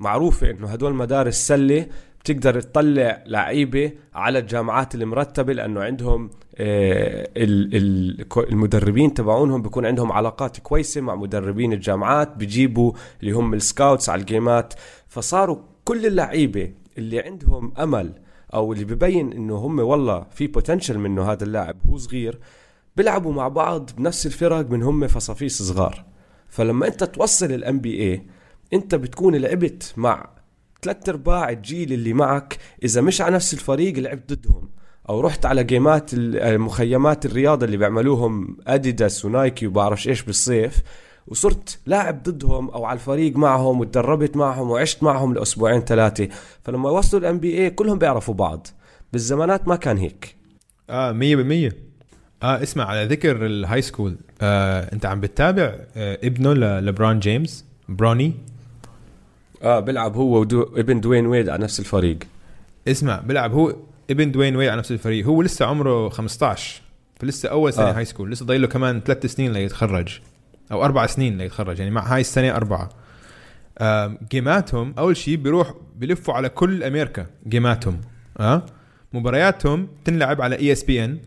معروفة 0.00 0.50
إنه 0.50 0.66
هدول 0.66 0.94
مدارس 0.94 1.34
سلة 1.46 1.86
بتقدر 2.20 2.60
تطلع 2.60 3.22
لعيبة 3.26 3.92
على 4.14 4.38
الجامعات 4.38 4.94
المرتبة 4.94 5.52
لأنه 5.52 5.80
عندهم 5.82 6.30
آه، 6.56 7.28
ال- 7.36 7.76
ال- 7.76 8.26
المدربين 8.52 9.14
تبعونهم 9.14 9.62
بيكون 9.62 9.86
عندهم 9.86 10.12
علاقات 10.12 10.58
كويسة 10.60 11.00
مع 11.00 11.14
مدربين 11.14 11.72
الجامعات 11.72 12.36
بيجيبوا 12.36 12.92
اللي 13.20 13.32
هم 13.32 13.54
ال 13.54 13.62
scouts 13.62 14.08
على 14.08 14.20
الجيمات 14.20 14.74
فصاروا 15.08 15.58
كل 15.84 16.06
اللعيبة 16.06 16.72
اللي 16.98 17.20
عندهم 17.20 17.72
أمل 17.78 18.12
أو 18.54 18.72
اللي 18.72 18.84
ببين 18.84 19.32
إنه 19.32 19.54
هم 19.54 19.78
والله 19.78 20.26
في 20.30 20.46
potential 20.46 20.98
منه 20.98 21.32
هذا 21.32 21.44
اللاعب 21.44 21.76
هو 21.90 21.96
صغير 21.96 22.38
بيلعبوا 22.96 23.32
مع 23.32 23.48
بعض 23.48 23.90
بنفس 23.96 24.26
الفرق 24.26 24.70
من 24.70 24.82
هم 24.82 25.06
فصافيس 25.06 25.62
صغار. 25.62 26.04
فلما 26.48 26.86
أنت 26.86 27.04
توصل 27.04 27.52
ال 27.52 27.80
NBA 27.80 28.26
أنت 28.72 28.94
بتكون 28.94 29.36
لعبت 29.36 29.94
مع 29.96 30.30
ثلاث 30.82 31.08
أرباع 31.08 31.50
الجيل 31.50 31.92
اللي 31.92 32.12
معك 32.12 32.58
إذا 32.84 33.00
مش 33.00 33.20
على 33.20 33.34
نفس 33.34 33.54
الفريق 33.54 33.98
لعبت 33.98 34.32
ضدهم. 34.32 34.70
أو 35.08 35.20
رحت 35.20 35.46
على 35.46 35.64
جيمات 35.64 36.10
مخيمات 36.44 37.26
الرياضة 37.26 37.66
اللي 37.66 37.76
بيعملوهم 37.76 38.56
اديداس 38.66 39.24
ونايكي 39.24 39.66
وبعرفش 39.66 40.08
إيش 40.08 40.22
بالصيف. 40.22 40.82
وصرت 41.28 41.78
لاعب 41.86 42.22
ضدهم 42.22 42.70
أو 42.70 42.84
على 42.84 42.96
الفريق 42.96 43.36
معهم 43.36 43.80
وتدربت 43.80 44.36
معهم 44.36 44.70
وعشت 44.70 45.02
معهم 45.02 45.34
لأسبوعين 45.34 45.80
ثلاثة. 45.80 46.28
فلما 46.64 46.90
وصلوا 46.90 47.22
ال 47.22 47.38
NBA 47.38 47.70
كلهم 47.70 47.98
بيعرفوا 47.98 48.34
بعض. 48.34 48.66
بالزمانات 49.12 49.68
ما 49.68 49.76
كان 49.76 49.96
هيك. 49.98 50.34
آه 50.90 51.12
100% 51.12 51.72
آه 52.42 52.62
اسمع 52.62 52.84
على 52.84 53.04
ذكر 53.04 53.46
ال 53.46 53.82
high 53.82 53.96
school 53.96 54.16
آه 54.42 54.92
أنت 54.92 55.06
عم 55.06 55.20
بتتابع 55.20 55.74
آه 55.96 56.18
ابنه 56.24 56.52
ل- 56.54 56.86
لبرون 56.86 57.18
جيمس 57.18 57.64
بروني؟ 57.88 58.32
آه 59.62 59.80
بيلعب 59.80 60.16
هو 60.16 60.40
ودو 60.40 60.62
ابن 60.62 61.00
دوين 61.00 61.26
ويد 61.26 61.48
على 61.48 61.62
نفس 61.62 61.80
الفريق. 61.80 62.18
اسمع 62.88 63.20
بيلعب 63.20 63.52
هو 63.52 63.76
ابن 64.10 64.30
دوين 64.32 64.56
ويد 64.56 64.68
على 64.68 64.78
نفس 64.78 64.90
الفريق. 64.92 65.26
هو 65.26 65.42
لسه 65.42 65.66
عمره 65.66 66.08
15 66.08 66.80
فلسه 67.20 67.48
أول 67.48 67.72
سنة. 67.72 67.84
آه. 67.88 67.92
high 67.92 68.04
school 68.04 68.30
لسه 68.30 68.46
ضايل 68.46 68.62
له 68.62 68.66
كمان 68.68 69.00
ثلاث 69.00 69.26
سنين 69.26 69.52
ليتخرج. 69.52 70.20
أو 70.72 70.84
أربع 70.84 71.06
سنين 71.06 71.38
ليتخرج 71.38 71.78
يعني 71.78 71.90
مع 71.90 72.14
هاي 72.14 72.20
السنة 72.20 72.56
أربعة. 72.56 72.88
جيماتهم 74.30 74.94
أول 74.98 75.16
شيء 75.16 75.36
بيروح 75.36 75.74
بيلفوا 75.96 76.34
على 76.34 76.48
كل 76.48 76.82
أمريكا 76.82 77.26
جيماتهم 77.48 78.00
آه؟ 78.40 78.66
مبارياتهم 79.12 79.88
تنلعب 80.04 80.42
على 80.42 80.58
ESPN 80.58 81.18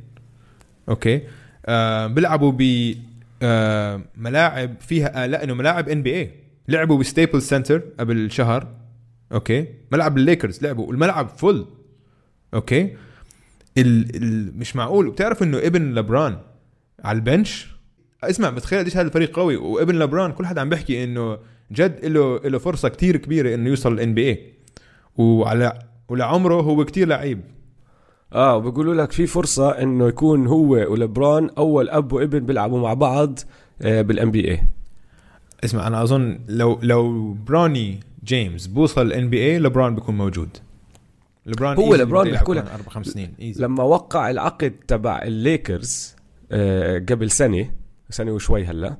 أوكي؟ 0.90 1.22
آه 1.66 2.08
بيلعبوا 2.08 2.52
ب 2.58 2.94
آه 3.42 4.02
ملاعب 4.18 4.76
فيها 4.80 5.24
آه 5.24 5.44
إنه 5.44 5.54
ملاعب 5.54 5.90
NBA 5.90 6.32
لعبوا 6.68 6.98
ب 6.98 7.03
Staples 7.03 7.42
Center 7.42 7.82
قبل 8.00 8.32
شهر 8.32 8.68
أوكي؟ 9.32 9.68
ملعب 9.92 10.18
الليكرز 10.18 10.64
لعبوا 10.64 10.88
والملعب 10.88 11.30
فل 11.30 11.66
أوكي؟ 12.54 12.96
ال 13.78 14.16
ال 14.16 14.60
مش 14.60 14.76
معقول. 14.76 15.10
بتعرف 15.10 15.44
إنه 15.44 15.58
ابن 15.58 15.96
لبرون 15.96 16.38
على 17.04 17.16
ال 17.16 17.25
bench 17.25 17.71
اسمع 18.24 18.50
بتخيل 18.50 18.80
قديش 18.80 18.98
هذا 18.98 19.08
الفريق 19.08 19.36
قوي. 19.36 19.56
وابن 19.56 19.96
لبرون 20.00 20.32
كل 20.32 20.46
حدا 20.46 20.62
عم 20.62 20.70
بيحكي 20.70 21.04
إنه 21.04 21.38
جد 21.72 22.06
له 22.06 22.38
له 22.38 22.58
فرصة 22.58 22.90
كتير 22.90 23.18
كبيرة 23.18 23.56
إنه 23.56 23.70
يوصل 23.70 23.94
ال 23.94 24.14
NBA 24.14 24.54
وعلى 25.18 25.80
ولعمره 26.10 26.62
هو 26.62 26.86
كتير 26.86 27.08
لعيب. 27.08 27.42
آه 28.34 28.56
وبيقولوا 28.56 28.94
لك 28.96 29.12
في 29.12 29.28
فرصة 29.28 29.70
إنه 29.70 30.08
يكون 30.08 30.48
هو 30.48 30.68
ولبرون 30.70 31.50
أول 31.58 31.90
أب 31.90 32.14
وابن 32.14 32.40
بيلعبوا 32.40 32.80
مع 32.80 32.94
بعض 32.94 33.40
بالان 33.82 34.32
بي 34.32 34.52
اي 34.52 34.62
اسمع 35.64 35.88
أنا 35.88 36.04
أظن 36.04 36.40
لو 36.48 36.80
لو 36.84 37.34
بروني 37.34 38.00
جيمس 38.26 38.68
بوصل 38.68 39.02
ال 39.08 39.30
NBA 39.30 39.38
لبرون 39.46 39.96
بيكون 39.96 40.18
موجود. 40.18 40.50
لبرون 41.46 41.78
هو 41.78 41.96
لبرون 41.96 42.30
بيحكوا 42.32 42.56
لك- 42.56 42.68
أربع 42.72 42.90
خمس 42.90 43.08
سنين 43.08 43.34
easy 43.42 43.64
لما 43.64 43.84
وقع 43.84 44.30
العقد 44.30 44.74
تبع 44.88 45.22
الليكرز 45.24 46.16
آه 46.52 47.00
قبل 47.10 47.32
سنة 47.32 47.70
سنه 48.12 48.32
وشوي 48.32 48.66
هلا. 48.66 48.98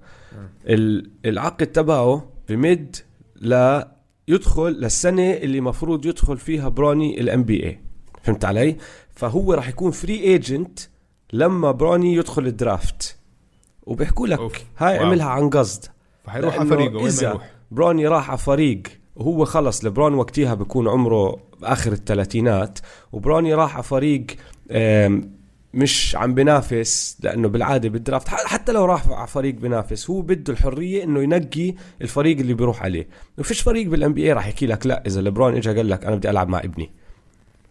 ال- 0.68 1.12
العقد 1.26 1.68
تبعه 1.68 2.30
بمد 2.50 2.96
لا 3.36 3.92
يدخل 4.28 4.68
للسنة 4.72 5.32
اللي 5.32 5.62
مفروض 5.62 6.06
يدخل 6.06 6.38
فيها 6.38 6.70
بروني 6.70 7.22
ال 7.22 7.44
NBA 7.44 7.80
فهمت 8.24 8.46
علي؟ 8.46 8.78
فهو 9.16 9.54
راح 9.54 9.70
يكون 9.70 9.92
free 9.92 10.20
agent 10.20 10.80
لما 11.34 11.72
بروني 11.72 12.16
يدخل 12.16 12.48
ال 12.48 12.58
draft. 12.58 13.18
وبيحكوا 13.84 14.28
لك 14.28 14.40
أوكي. 14.40 14.64
هاي 14.78 14.98
wow. 14.98 15.06
عملها 15.08 15.26
عن 15.26 15.50
قصد. 15.50 15.86
فحيروح 16.24 16.60
على 16.60 16.70
فريقه 16.70 16.96
وين 16.96 17.14
ما 17.22 17.22
يروح 17.30 17.50
بروني 17.72 18.08
راح 18.08 18.30
على 18.30 18.38
فريق 18.38 18.82
وهو 19.16 19.46
خلص 19.46 19.86
لبرون 19.86 20.14
وقتها 20.14 20.54
بيكون 20.54 20.88
عمره 20.88 21.38
باخر 21.62 21.92
الثلاثينات 21.92 22.80
وبروني 23.12 23.54
راح 23.54 23.74
على 23.76 23.84
فريق 23.84 24.26
مش 25.74 26.16
عم 26.16 26.34
بينافس 26.34 27.18
لأنه 27.24 27.48
بالعادة 27.48 27.90
بالدرافت 27.90 28.28
حتى 28.28 28.72
لو 28.72 28.86
راح 28.86 29.10
على 29.10 29.28
فريق 29.28 29.56
بينافس 29.56 30.10
هو 30.10 30.22
بده 30.22 30.54
الحرية 30.54 31.04
إنه 31.04 31.24
ينقي 31.24 31.74
الفريق 32.02 32.40
اللي 32.40 32.54
بيروح 32.54 32.84
عليه. 32.84 33.08
وفيش 33.38 33.62
فريق 33.62 33.88
بالان 33.88 34.14
بي 34.14 34.24
اي 34.24 34.34
راح 34.34 34.48
يحكي 34.48 34.68
لك 34.68 34.86
لا 34.86 35.04
إذا 35.08 35.22
لبرون 35.22 35.56
اجى 35.56 35.76
قال 35.76 35.90
لك 35.90 36.06
أنا 36.06 36.16
بدي 36.16 36.30
ألعب 36.30 36.50
مع 36.50 36.60
ابني. 36.60 36.92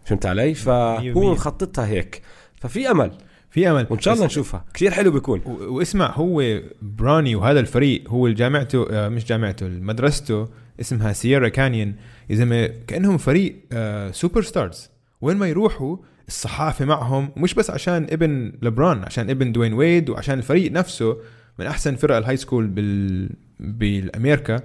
فهمت 0.05 0.25
علي؟ 0.25 0.53
فهو. 0.53 1.31
مخططها 1.31 1.87
هيك. 1.87 2.21
ففي 2.55 2.91
أمل. 2.91 3.11
في 3.49 3.69
أمل. 3.71 3.87
وإن 3.89 3.99
شاء 3.99 4.13
الله 4.13 4.25
نشوفها. 4.25 4.65
كثير 4.73 4.91
حلو 4.91 5.11
بيكون. 5.11 5.41
واسمع 5.45 6.11
هو 6.15 6.61
براني 6.81 7.35
وهذا 7.35 7.59
الفريق 7.59 8.09
هو 8.09 8.29
جامعته 8.29 8.87
آه، 8.91 9.09
مش 9.09 9.25
جامعته 9.25 9.67
مدرسته 9.67 10.47
اسمها 10.79 11.13
سييرا 11.13 11.47
كانيون 11.47 11.95
يا 12.29 12.35
زلمه 12.35 12.69
كأنهم 12.87 13.17
فريق 13.17 13.55
آه، 13.71 14.11
superstars 14.11 14.89
وين 15.21 15.37
ما 15.37 15.47
يروحوا 15.47 15.97
الصحافة 16.31 16.85
معهم 16.85 17.29
مش 17.37 17.53
بس 17.53 17.69
عشان 17.69 18.07
ابن 18.09 18.53
لبرون 18.61 19.03
عشان 19.03 19.29
ابن 19.29 19.51
دوين 19.51 19.73
ويد 19.73 20.09
وعشان 20.09 20.37
الفريق 20.37 20.71
نفسه. 20.71 21.17
من 21.59 21.65
أحسن 21.65 21.95
فرق 21.95 22.15
ال 22.15 22.37
high 22.37 22.49
school 22.49 22.67
بال 22.67 23.29
بالأمريكا. 23.59 24.59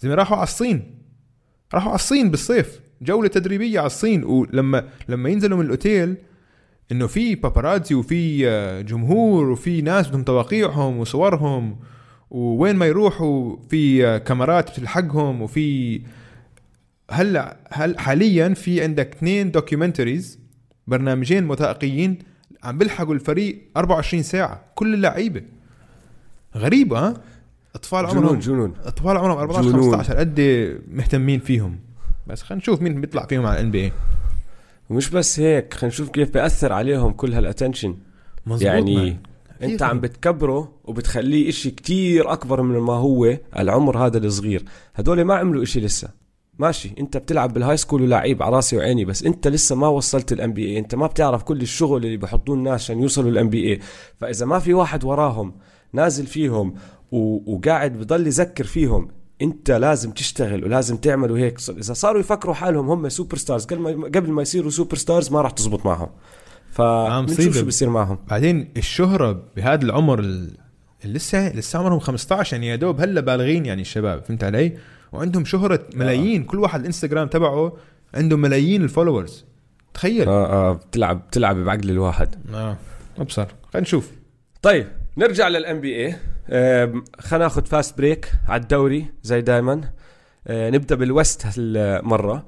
زي 0.00 0.08
ما 0.08 0.14
راحوا 0.14 0.36
على 0.36 0.44
الصين. 0.44 0.94
راحوا 1.74 1.88
على 1.88 1.94
الصين 1.98 2.30
بالصيف. 2.30 2.80
جولة 3.02 3.28
تدريبية 3.28 3.78
على 3.78 3.86
الصين. 3.86 4.24
ولما 4.24 4.88
لما 5.08 5.28
ينزلوا 5.28 5.58
من 5.58 5.64
الأوتيل 5.64 6.16
إنه 6.92 7.06
في 7.06 7.34
paparazzi 7.34 7.94
وفي 7.94 8.48
آه، 8.48 8.80
جمهور 8.80 9.50
وفي 9.50 9.82
ناس 9.82 10.08
بدهم 10.08 10.22
تواقيعهم 10.22 10.98
وصورهم 10.98 11.76
ووين 12.30 12.76
ما 12.76 12.86
يروحوا 12.86 13.56
في 13.70 14.06
آه، 14.06 14.18
كاميرات 14.18 14.70
بتلحقهم 14.70 15.42
وفي 15.42 16.00
هلا 17.10 17.56
هل 17.70 17.98
حاليا 17.98 18.54
في 18.54 18.82
عندك 18.82 19.14
اثنين 19.14 19.50
documentaries 19.50 20.45
برنامجين 20.86 21.50
وثائقيين 21.50 22.18
عم 22.62 22.78
بيلحقوا 22.78 23.14
الفريق 23.14 23.62
24 23.76 24.22
ساعة 24.22 24.64
كل 24.74 24.94
اللعيبة. 24.94 25.42
غريبه 26.56 26.98
ها؟ 26.98 27.14
أطفال 27.74 28.06
جنون 28.06 28.24
عمرهم 28.24 28.38
جنون 28.38 28.74
أطفال 28.84 29.16
عمرهم 29.16 29.38
14 29.38 29.68
جنون. 29.70 29.82
15 29.82 30.16
قد 30.16 30.38
إيه 30.38 30.78
مهتمين 30.90 31.40
فيهم؟ 31.40 31.78
بس 32.26 32.42
خلينا 32.42 32.62
نشوف 32.62 32.82
مين 32.82 33.00
بيطلع 33.00 33.26
فيهم 33.26 33.46
على 33.46 33.60
ال 33.60 33.70
NBA 33.70 33.92
ومش 34.90 35.10
بس 35.10 35.40
هيك 35.40 35.74
خلينا 35.74 35.94
نشوف 35.94 36.10
كيف 36.10 36.30
بيأثر 36.30 36.72
عليهم 36.72 37.12
كل 37.12 37.32
هال 37.32 37.44
attention 37.44 37.96
يعني 38.60 39.18
أنت 39.62 39.82
عم 39.82 40.00
بتكبره 40.00 40.72
وبتخليه 40.84 41.48
إشي 41.48 41.70
كتير 41.70 42.32
أكبر 42.32 42.62
من 42.62 42.78
ما 42.78 42.92
هو 42.92 43.38
العمر 43.58 44.06
هذا 44.06 44.18
الصغير. 44.18 44.64
هدول 44.94 45.22
ما 45.24 45.34
عملوا 45.34 45.62
إشي 45.62 45.80
لسه. 45.80 46.08
ماشي 46.58 46.90
انت 46.98 47.16
بتلعب 47.16 47.52
بال 47.54 47.76
high 47.76 47.86
school 47.86 48.02
ولعيب 48.02 48.42
على 48.42 48.56
راسي 48.56 48.76
وعيني 48.76 49.04
بس 49.04 49.22
انت 49.24 49.48
لسه 49.48 49.76
ما 49.76 49.88
وصلت 49.88 50.32
ال 50.32 50.52
NBA 50.52 50.78
انت 50.78 50.94
ما 50.94 51.06
بتعرف 51.06 51.42
كل 51.42 51.60
الشغل 51.62 52.04
اللي 52.04 52.16
بحطوه 52.16 52.54
الناس 52.54 52.82
عشان 52.82 53.02
يوصلوا 53.02 53.30
ال 53.30 53.48
NBA 53.50 53.80
فإذا 54.20 54.46
ما 54.46 54.58
في 54.58 54.74
واحد 54.74 55.04
وراهم 55.04 55.52
نازل 55.92 56.26
فيهم 56.26 56.74
و... 57.12 57.52
وقاعد 57.54 57.92
بضل 57.98 58.26
يذكر 58.26 58.64
فيهم 58.64 59.08
انت 59.42 59.70
لازم 59.70 60.10
تشتغل 60.10 60.64
ولازم 60.64 60.96
تعمل 60.96 61.30
وهيك 61.32 61.58
إذا 61.68 61.92
صاروا 61.94 62.20
يفكروا 62.20 62.54
حالهم 62.54 62.90
هم 62.90 63.08
superstars 63.08 63.64
قبل 63.64 63.78
ما 63.78 64.04
قبل 64.06 64.30
ما 64.30 64.42
يصيروا 64.42 64.70
superstars 64.70 65.30
ما 65.32 65.40
راح 65.40 65.50
تزبط 65.50 65.86
معهم. 65.86 66.08
آه، 66.80 67.08
فبنشوف 67.22 67.38
مصيبة. 67.40 67.54
شو 67.60 67.66
بصير 67.66 67.90
معهم. 67.90 68.18
بعدين 68.30 68.68
الشهرة 68.76 69.42
بهذا 69.56 69.84
العمر 69.84 70.18
ال- 70.20 70.56
لسه 71.04 71.52
لسه 71.56 71.78
عمرهم 71.78 71.98
15 71.98 72.54
يعني 72.54 72.68
يا 72.68 72.76
دوب 72.76 73.00
هلا 73.00 73.20
بالغين 73.20 73.66
يعني 73.66 73.82
الشباب 73.82 74.22
فهمت 74.24 74.44
علي؟ 74.44 74.72
وعندهم 75.16 75.44
شهرة 75.44 75.86
ملايين 75.94 76.44
كل 76.44 76.58
واحد 76.58 76.80
الإنستغرام 76.80 77.28
تبعه 77.28 77.76
عنده 78.14 78.36
ملايين 78.36 78.82
ال 78.82 78.88
followers. 78.88 79.44
تخيل. 79.94 80.28
آه, 80.28 80.46
آه 80.46 80.70
آه 80.70 80.72
بتلعب 80.72 81.26
بتلعب 81.26 81.56
بعقل 81.56 81.90
الواحد. 81.90 82.34
آه. 82.54 82.76
أبصر. 83.18 83.46
خلينا 83.72 83.86
نشوف. 83.86 84.10
طيب 84.62 84.86
نرجع 85.16 85.48
لل 85.48 85.80
NBA 85.80 86.16
خلينا 87.18 87.44
ناخذ 87.44 87.64
fast 87.66 87.98
break 87.98 88.32
على 88.48 88.62
الدوري 88.62 89.06
زي 89.22 89.40
دائما 89.40 89.90
نبدأ 90.50 90.94
بال 90.94 91.11
West 91.11 91.46
هالمرة. 91.46 92.46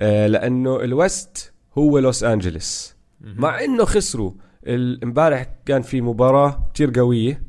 آه، 0.00 0.26
لأنه 0.26 0.80
ال 0.80 0.94
West 0.94 1.52
هو 1.78 1.98
لوس 1.98 2.24
انجلوس 2.24 2.94
مع 3.20 3.64
إنه 3.64 3.84
خسروا 3.84 4.32
امبارح 4.68 5.46
كان 5.66 5.82
في 5.82 6.00
مباراة 6.00 6.70
كتير 6.74 6.92
قوية. 6.96 7.42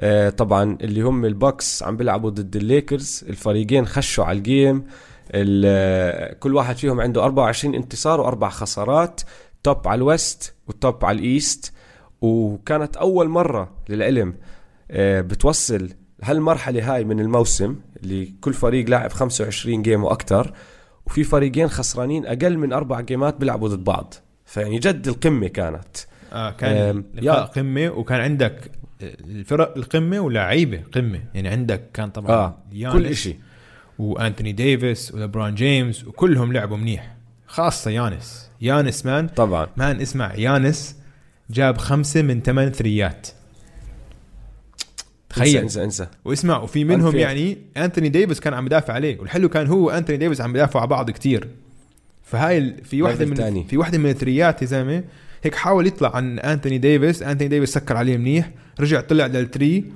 آه، 0.00 0.30
طبعا 0.30 0.78
اللي 0.80 1.00
هم 1.02 1.24
ال 1.24 1.34
Bucks 1.34 1.82
عم 1.82 1.96
بيلعبوا 1.96 2.30
ضد 2.30 2.56
الليكرز 2.56 3.24
الفريقين 3.28 3.86
خشوا 3.86 4.24
على 4.24 4.38
ال 4.38 4.47
game 4.47 4.84
ال- 5.34 5.64
آه، 5.66 6.32
كل 6.34 6.54
واحد 6.54 6.76
فيهم 6.76 7.00
عنده 7.00 7.24
24 7.24 7.74
انتصار 7.74 8.20
وأربع 8.20 8.48
خسارات 8.48 9.20
top 9.62 9.88
على 9.88 9.98
ال 9.98 10.09
West 10.09 10.54
وال 10.66 10.81
top 10.81 11.04
على 11.04 11.18
ال 11.18 11.27
East. 11.27 11.72
وكانت 12.20 12.96
أول 12.96 13.28
مرة 13.28 13.70
للعلم 13.88 14.34
آه، 14.90 15.20
بتوصل 15.20 15.88
هالمرحلة 16.22 16.94
هاي 16.94 17.04
من 17.04 17.20
الموسم 17.20 17.76
اللي 18.02 18.34
كل 18.40 18.54
فريق 18.54 18.88
لاعب 18.88 19.12
25 19.12 19.82
game 19.82 20.04
وأكثر 20.04 20.52
وفي 21.06 21.24
فريقين 21.24 21.68
خسرانين 21.68 22.26
أقل 22.26 22.58
من 22.58 22.72
أربع 22.72 23.00
جيمات 23.00 23.36
بيلعبوا 23.36 23.68
ضد 23.68 23.84
بعض. 23.84 24.14
فيعني 24.44 24.78
جد 24.78 25.08
القمة 25.08 25.46
كانت. 25.48 25.96
آه 26.32 26.50
كان 26.50 27.04
لقاء 27.14 27.44
قمة 27.44 27.88
وكان 27.90 28.20
عندك 28.20 28.70
الفرق 29.02 29.76
القمة 29.76 30.20
ولاعيبة 30.20 30.82
قمة. 30.92 31.20
يعني 31.34 31.48
عندك 31.48 31.82
كان 31.94 32.10
طبعا 32.10 32.58
يانس 32.72 32.94
كل 32.94 33.06
إشي. 33.06 33.36
وأنتوني 33.98 34.52
ديفيس 34.52 35.14
ولبرون 35.14 35.54
جيمس 35.54 36.04
وكلهم 36.04 36.52
لعبوا 36.52 36.76
منيح. 36.76 37.16
خاصة 37.46 37.90
يانس. 37.90 38.50
يانس 38.60 39.06
man 39.06 39.28
طبعا. 39.28 39.68
man 39.76 40.00
اسمع 40.00 40.34
يانس 40.34 40.96
جاب 41.50 41.78
خمسة 41.78 42.22
من 42.22 42.40
ثمان 42.40 42.72
ثريات. 42.72 43.28
تخيل. 45.28 45.56
انسى 45.56 45.84
انسى. 45.84 46.06
واسمع 46.24 46.58
وفي 46.58 46.84
منهم 46.84 47.12
unfair. 47.12 47.16
يعني 47.16 47.58
أنتوني 47.76 48.08
ديفيس 48.08 48.40
كان 48.40 48.54
عم 48.54 48.66
يدافع 48.66 48.94
عليه. 48.94 49.18
والحلو 49.20 49.48
كان 49.48 49.66
هو 49.66 49.86
وأنتوني 49.86 50.18
ديفيس 50.18 50.40
عم 50.40 50.50
يدافعوا 50.50 50.80
على 50.80 50.88
بعض 50.90 51.10
كتير. 51.10 51.48
فهاي 52.22 52.76
في 52.84 53.02
واحدة 53.02 53.24
level 53.24 53.28
من 53.28 53.34
تاني. 53.34 53.64
في 53.64 53.76
واحدة 53.76 53.98
من 53.98 54.10
الثريات 54.10 54.62
يا 54.62 54.66
زلمة 54.66 55.04
هيك 55.42 55.54
حاول 55.54 55.86
يطلع 55.86 56.16
عن 56.16 56.38
أنتوني 56.38 56.78
ديفيس. 56.78 57.22
أنتوني 57.22 57.48
ديفيس 57.48 57.70
سكر 57.70 57.96
عليه 57.96 58.16
منيح. 58.16 58.50
رجع 58.80 59.00
طلع 59.00 59.26
لل 59.26 59.45
three 59.45 59.92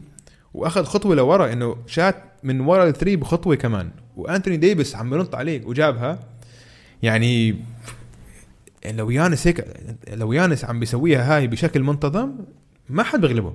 وأخذ 0.55 0.85
خطوة 0.85 1.15
لورا 1.15 1.53
إنه 1.53 1.77
شات 1.87 2.17
من 2.43 2.61
ورا 2.61 2.89
ال 2.89 2.93
three 2.93 3.17
بخطوة 3.17 3.55
كمان. 3.55 3.91
وأنتوني 4.17 4.57
ديفيس 4.57 4.97
عم 4.97 5.15
ينط 5.15 5.35
عليه 5.35 5.65
وجابها. 5.67 6.19
يعني 7.03 7.57
لو 8.91 9.11
يانس 9.11 9.47
هيك 9.47 9.65
لو 10.09 10.33
يانس 10.33 10.65
عم 10.65 10.81
بيسويها 10.81 11.37
هاي 11.37 11.47
بشكل 11.47 11.83
منتظم 11.83 12.33
ما 12.89 13.03
حد 13.03 13.21
بيغلبه 13.21 13.55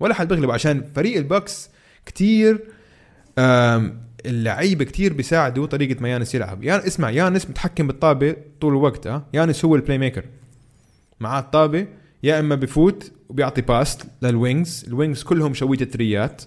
ولا 0.00 0.14
حد 0.14 0.28
بيغلبه 0.28 0.52
عشان 0.54 0.84
فريق 0.94 1.16
ال 1.16 1.25
Bucks 1.25 1.70
كتير 2.06 2.64
اللعيبة 4.26 4.84
كتير 4.84 5.12
بيساعدوا 5.12 5.66
طريقة 5.66 6.00
ما 6.02 6.08
يانس 6.08 6.34
يلعب. 6.34 6.64
يان 6.64 6.80
اسمع 6.80 7.10
يانس 7.10 7.50
متحكم 7.50 7.86
بالطابة 7.86 8.36
طول 8.60 8.72
الوقت 8.72 9.06
آه؟ 9.06 9.26
يانس 9.34 9.64
هو 9.64 9.76
ال 9.76 9.98
playmaker 9.98 10.24
معاه 11.20 11.40
الطابة 11.40 11.86
يا 12.22 12.40
إما 12.40 12.54
بفوت 12.54 13.12
وبيعطي 13.28 13.60
pass 13.62 13.98
لل 14.22 14.40
wings 14.40 14.84
ال 14.88 14.94
wings 14.94 15.22
كلهم 15.22 15.54
شويتة 15.54 15.78
تريات. 15.78 16.42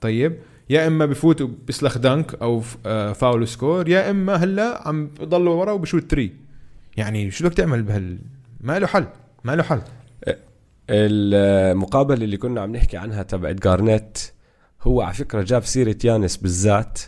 طيب. 0.00 0.36
يا 0.70 0.86
إما 0.86 1.06
بفوت 1.06 1.40
وبيسلخ 1.40 1.98
dunk 1.98 2.34
أو 2.34 2.60
ف- 2.60 2.76
آه، 2.86 3.12
foul 3.12 3.48
score 3.48 3.88
يا 3.88 4.10
إما 4.10 4.34
هلأ 4.34 4.88
عم 4.88 5.06
بضلوا 5.06 5.54
ورا 5.54 5.72
وبشوت 5.72 6.10
three 6.10 6.32
يعني 6.96 7.30
شو 7.30 7.44
بدك 7.44 7.54
تعمل 7.56 7.82
بهال؟ 7.82 8.18
ما 8.60 8.78
له 8.78 8.86
حل. 8.86 9.06
ما 9.44 9.56
له 9.56 9.62
حل. 9.62 9.82
المقابلة 10.90 12.24
اللي 12.24 12.36
كنا 12.36 12.60
عم 12.60 12.72
نحكي 12.76 12.96
عنها 12.96 13.22
تبعت 13.22 13.54
جارنيت 13.62 14.18
هو 14.82 15.02
على 15.02 15.14
فكرة 15.14 15.42
جاب 15.42 15.64
سيرة 15.64 15.96
يانس 16.04 16.36
بالذات 16.36 17.00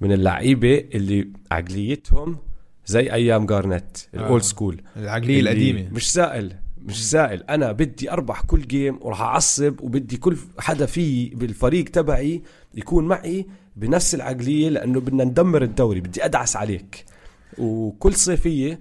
من 0.00 0.12
اللعيبة 0.12 0.84
اللي 0.94 1.28
عقليتهم 1.50 2.38
زي 2.86 3.12
أيام 3.12 3.46
جارنيت 3.46 3.98
ال 4.14 4.21
old 4.21 4.42
school 4.42 4.80
العقلية 4.96 5.40
القديمة. 5.40 5.88
مش 5.92 6.12
سائل. 6.12 6.52
مش 6.84 7.10
سائل 7.10 7.42
أنا 7.42 7.72
بدي 7.72 8.10
أربح 8.12 8.40
كل 8.40 8.62
game 8.66 8.98
وراح 9.00 9.20
أعصب 9.20 9.80
وبدي 9.80 10.16
كل 10.16 10.36
حدا 10.58 10.86
في 10.86 11.28
بالفريق 11.28 11.84
تبعي 11.84 12.42
يكون 12.74 13.08
معي 13.08 13.46
بنفس 13.76 14.14
العقلية 14.14 14.68
لأنه 14.68 15.00
بدنا 15.00 15.24
ندمر 15.24 15.62
الدوري. 15.62 16.00
بدي 16.00 16.24
أدعس 16.24 16.56
عليك. 16.56 17.04
وكل 17.58 18.14
صيفية 18.14 18.80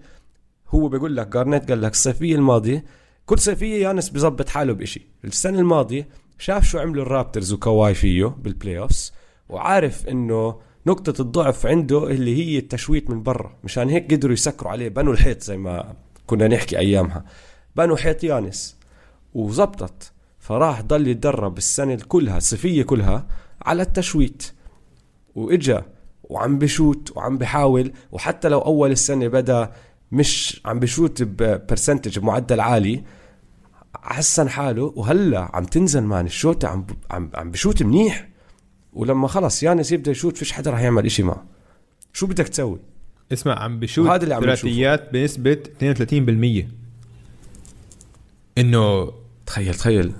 هو 0.70 0.90
بيقول 0.90 1.16
لك 1.18 1.28
جارنيت 1.28 1.70
قال 1.70 1.82
لك 1.82 1.92
الصيفية 1.92 2.36
الماضية 2.36 2.86
كل 3.26 3.40
صيفية 3.40 3.88
يانس 3.88 4.10
بظبط 4.10 4.50
حاله 4.50 4.74
بإشي. 4.74 5.08
السنة 5.26 5.60
الماضية 5.60 6.08
شاف 6.40 6.66
شو 6.66 6.80
عملوا 6.80 7.04
ال 7.04 7.10
Raptors 7.10 7.54
وكواي 7.54 7.94
فيه 7.94 8.26
بال 8.26 8.80
playoffs 8.80 9.14
وعارف 9.50 10.08
إنه 10.08 10.56
نقطة 10.88 11.22
الضعف 11.22 11.66
عنده 11.66 12.08
اللي 12.08 12.36
هي 12.36 12.58
التشويت 12.58 13.10
من 13.10 13.24
برا. 13.24 13.58
مشان 13.64 13.90
هيك 13.90 14.14
قدروا 14.14 14.34
يسكروا 14.34 14.72
عليه. 14.72 14.90
بنوا 14.90 15.14
الحيط 15.14 15.44
زي 15.44 15.58
ما 15.58 15.94
كنا 16.28 16.48
نحكي 16.48 16.80
أيامها. 16.80 17.26
بنوا 17.76 17.98
حيط 17.98 18.24
يانس 18.24 18.78
وزبطت. 19.34 20.12
فراح 20.40 20.82
ضل 20.82 21.08
يتدرب 21.08 21.58
السنة 21.58 22.00
كلها 22.08 22.38
الصيفية 22.38 22.84
كلها 22.84 23.28
على 23.62 23.82
التشويت. 23.82 24.44
وإجا 25.36 25.86
وعم 26.24 26.60
بشوت 26.60 27.18
وعم 27.18 27.38
بحاول. 27.38 27.92
وحتى 28.12 28.50
لو 28.50 28.60
أول 28.60 28.92
السنة 28.92 29.28
بدأ 29.28 29.72
مش 30.12 30.62
عم 30.66 30.80
بشوت 30.80 31.24
ب 31.24 31.32
percentage 31.32 32.20
بمعدل 32.20 32.60
عالي 32.60 33.04
حسن 34.02 34.50
حاله. 34.50 34.94
وهلأ 34.96 35.56
عم 35.56 35.64
تنزل 35.66 36.02
man 36.02 36.26
الشوطة 36.26 36.68
عم 36.68 36.88
عم 37.12 37.32
عم 37.34 37.52
بشوت 37.52 37.84
منيح. 37.84 38.28
ولما 38.94 39.28
خلص 39.28 39.64
يانس 39.64 39.92
يبدأ 39.92 40.12
يشوت 40.12 40.38
فيش 40.38 40.52
حدا 40.52 40.72
رح 40.72 40.80
يعمل 40.80 41.06
إشي 41.06 41.24
معه. 41.24 41.46
شو 42.14 42.28
بدك 42.28 42.48
تسوي؟ 42.48 42.80
اسمع 43.34 43.60
عم 43.60 43.80
بشوت 43.80 44.08
وهذا 44.08 44.24
اللي 44.24 44.36
عم 44.36 44.42
ثلاثيات 44.42 45.14
بنسبة 45.14 45.58
32% 45.80 46.81
إنه 48.58 49.12
تخيل 49.46 49.74
تخيل. 49.74 50.12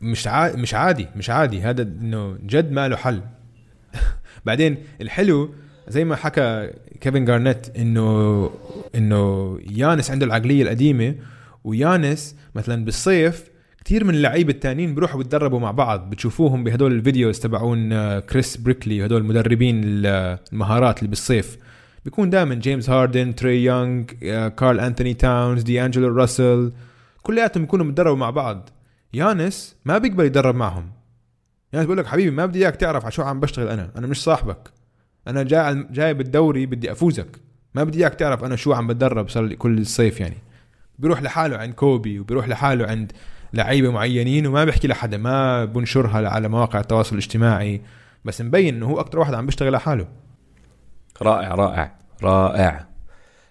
مش 0.00 0.26
عادي 0.26 0.56
مش 0.62 0.74
عادي 0.74 1.06
مش 1.16 1.30
عادي. 1.30 1.60
هذا 1.60 1.82
إنه 1.82 2.38
جد 2.46 2.72
ما 2.72 2.88
له 2.88 2.96
حل. 2.96 3.22
بعدين 4.46 4.76
الحلو 5.00 5.50
زي 5.88 6.04
ما 6.04 6.16
حكى 6.16 6.70
كيفن 7.00 7.24
جارنيت 7.24 7.76
إنه 7.76 8.50
إنه 8.94 9.58
يانس 9.70 10.10
عنده 10.10 10.26
العقلية 10.26 10.62
القديمة 10.62 11.14
ويانس 11.64 12.36
مثلا 12.54 12.84
بالصيف 12.84 13.44
كثير 13.84 14.04
من 14.04 14.14
اللعيبة 14.14 14.52
التانيين 14.52 14.94
بيروحوا 14.94 15.18
بيتدربوا 15.18 15.60
مع 15.60 15.70
بعض 15.70 16.10
بتشوفوهم 16.10 16.64
بهدول 16.64 16.92
ال 16.92 16.99
videos 16.99 17.38
تبعون 17.38 17.92
آه، 17.92 18.20
كريس 18.20 18.56
بريكلي 18.56 19.02
وهدول 19.02 19.20
المدربين 19.20 19.80
المهارات 19.84 20.98
اللي 20.98 21.08
بالصيف. 21.08 21.58
بيكون 22.04 22.30
دائما 22.30 22.54
جيمس 22.54 22.90
هاردن 22.90 23.34
تري 23.34 23.64
يونغ 23.64 24.04
آه، 24.22 24.48
كارل 24.48 24.80
انثوني 24.80 25.14
تاونز 25.14 25.62
دي 25.62 25.84
انجلو 25.84 26.08
راسل 26.08 26.72
كلياتهم 27.28 27.62
بيكونوا 27.62 27.86
بيتدربوا 27.86 28.16
مع 28.16 28.30
بعض. 28.30 28.68
يانس 29.14 29.76
ما 29.84 29.98
بيقبل 29.98 30.24
يدرب 30.24 30.54
معهم. 30.54 30.90
يانس 31.72 31.84
بيقول 31.84 31.98
لك 31.98 32.06
حبيبي 32.06 32.30
ما 32.30 32.46
بدي 32.46 32.58
إياك 32.58 32.76
تعرف 32.76 33.02
على 33.04 33.12
شو 33.12 33.22
عم 33.22 33.40
بشتغل 33.40 33.68
أنا. 33.68 33.90
أنا 33.96 34.06
مش 34.06 34.22
صاحبك. 34.22 34.70
أنا 35.26 35.42
جاي 35.42 35.86
جاي 35.90 36.14
بالدوري 36.14 36.66
بدي 36.66 36.92
أفوزك. 36.92 37.40
ما 37.74 37.84
بدي 37.84 37.98
إياك 37.98 38.14
تعرف 38.14 38.44
أنا 38.44 38.56
شو 38.56 38.72
عم 38.72 38.86
بتدرب 38.86 39.28
صار 39.28 39.54
كل 39.54 39.78
الصيف 39.78 40.20
يعني. 40.20 40.36
بيروح 40.98 41.22
لحاله 41.22 41.56
عند 41.56 41.74
كوبي 41.74 42.20
وبيروح 42.20 42.48
لحاله 42.48 42.86
عند 42.86 43.12
لعيبة 43.52 43.90
معينين 43.90 44.46
وما 44.46 44.64
بيحكي 44.64 44.88
لحدا 44.88 45.16
ما 45.16 45.64
بنشرها 45.64 46.28
على 46.28 46.48
مواقع 46.48 46.80
التواصل 46.80 47.12
الاجتماعي. 47.12 47.82
بس 48.24 48.40
مبين 48.40 48.74
إنه 48.74 48.86
هو 48.86 49.00
أكثر 49.00 49.18
واحد 49.18 49.34
عم 49.34 49.46
بيشتغل 49.46 49.72
لحاله. 49.72 50.08
رائع 51.22 51.54
رائع 51.54 51.94
رائع. 52.22 52.88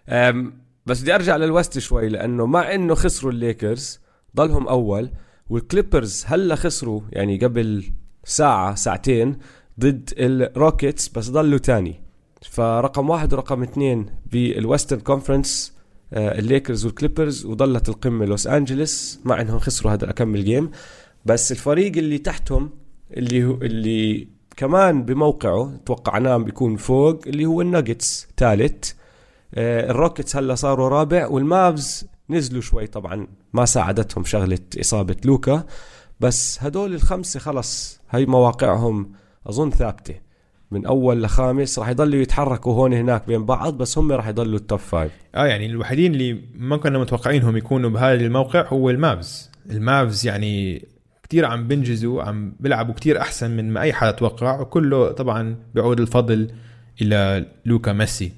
أم 0.10 0.67
بس 0.88 1.02
بدي 1.02 1.16
أرجع 1.16 1.36
لل 1.36 1.50
West 1.50 1.80
شوي 1.80 2.10
لأنه 2.10 2.46
مع 2.46 2.76
إنه 2.76 2.96
خسروا 2.96 3.32
الليكرز 3.32 4.00
ضلهم 4.36 4.68
أول 4.68 5.10
وال 5.50 5.64
Clippers 5.64 6.24
هلأ 6.28 6.56
خسروا 6.56 7.02
يعني 7.12 7.38
قبل 7.38 7.84
ساعة 8.24 8.76
ساعتين 8.76 9.38
ضد 9.80 10.10
ال 10.18 10.29
Rockets 10.29 11.08
بس 11.10 11.30
ضلوا 11.30 11.60
تاني. 11.60 12.02
فرقم 12.42 13.10
واحد 13.10 13.34
ورقم 13.34 13.64
اثنين 13.64 14.06
بال 14.32 14.47
Western 14.47 15.00
Conference 15.00 15.74
آه، 16.14 16.40
ال 16.40 16.46
Lakers 16.46 16.86
وال 16.86 16.98
Clippers 16.98 17.46
وضلت 17.46 17.90
القمة 17.90 18.26
لوس 18.26 18.48
أنجلس. 18.48 19.20
مع 19.26 19.42
إنهم 19.42 19.60
خسروا 19.60 19.94
هذا 19.94 20.10
أكم 20.10 20.36
ال 20.36 20.43
game 20.43 20.72
بس 21.26 21.52
الفريق 21.52 21.98
اللي 21.98 22.18
تحتهم 22.18 22.70
اللي 23.18 23.46
هو 23.46 23.54
اللي 23.62 24.28
كمان 24.58 25.04
بموقعه 25.04 25.80
توقعناه 25.86 26.38
بيكون 26.38 26.76
فوق 26.76 27.20
اللي 27.28 27.46
هو 27.46 27.62
الناجتس 27.62 28.28
ثالث. 28.38 28.92
ال 29.54 29.64
Rockets 29.64 30.36
هلا 30.36 30.56
صاروا 30.56 30.90
رابع 30.90 31.28
وال 31.28 31.54
Mavs 31.54 32.08
نزلوا 32.30 32.62
شوي 32.62 32.88
طبعا 32.88 33.28
ما 33.54 33.66
ساعدتهم 33.66 34.24
شغلة 34.24 34.60
إصابة 34.80 35.16
لوكا 35.26 35.64
بس 36.20 36.64
هدول 36.64 36.94
الخمسة 36.94 37.40
خلص 37.40 38.02
هاي 38.10 38.26
مواقعهم 38.26 39.12
أظن 39.48 39.72
ثابتة 39.72 40.16
من 40.72 40.86
أول 40.86 41.24
لخامس 41.24 41.80
راح 41.80 41.90
يضلوا 41.90 42.22
يتحركوا 42.22 42.74
هون 42.74 42.94
هناك 42.94 43.28
بين 43.28 43.46
بعض 43.46 43.78
بس 43.78 43.98
هم 43.98 44.12
راح 44.12 44.28
يضلوا 44.28 44.60
ال 44.60 44.65
top 44.65 44.80
five 44.80 45.12
آه 45.36 45.46
يعني 45.46 45.66
الوحيدين 45.66 46.14
اللي 46.14 46.42
ما 46.56 46.78
كنا 46.78 47.00
متوقعينهم 47.00 47.58
يكونوا 47.58 47.90
بهذا 47.90 48.14
الموقع 48.14 48.68
هو 48.68 48.90
ال 48.90 49.00
Mavs. 49.00 49.52
ال 49.70 49.81
Mavs 49.81 50.28
يعني 50.28 50.86
كتير 51.24 51.46
عم 51.46 51.68
بنجزوا 51.68 52.24
عم 52.24 52.54
بيلعبوا 52.60 52.94
كتير 52.94 53.22
أحسن 53.22 53.52
من 53.52 53.74
ما 53.74 53.82
أي 53.82 53.94
حدا 53.94 54.12
توقع 54.12 54.62
وكله 54.62 55.12
طبعا 55.12 55.56
بيعود 55.76 56.00
الفضل 56.00 56.52
إلى 57.02 57.46
لوكا 57.66 57.94
ميسي. 57.94 58.32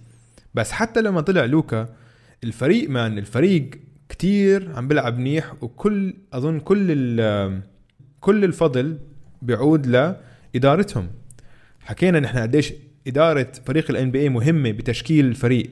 بس 0.60 0.72
حتى 0.72 1.02
لما 1.02 1.22
طلع 1.22 1.46
لوكا 1.46 1.90
الفريق 2.44 2.90
man 2.90 3.18
الفريق 3.18 3.70
كتير 4.10 4.72
عم 4.76 4.88
بيلعب 4.88 5.18
منيح 5.18 5.54
وكل 5.62 6.14
أظن 6.34 6.60
كل 6.60 6.88
كل 8.20 8.44
الفضل 8.44 8.98
بيعود 9.42 9.88
لإدارتهم. 9.88 11.08
حكينا 11.80 12.20
نحن 12.20 12.38
قديش 12.38 12.74
إدارة 13.08 13.52
فريق 13.66 13.92
ال 13.92 14.12
NBA 14.12 14.30
مهمة 14.30 14.72
بتشكيل 14.72 15.26
الفريق. 15.26 15.70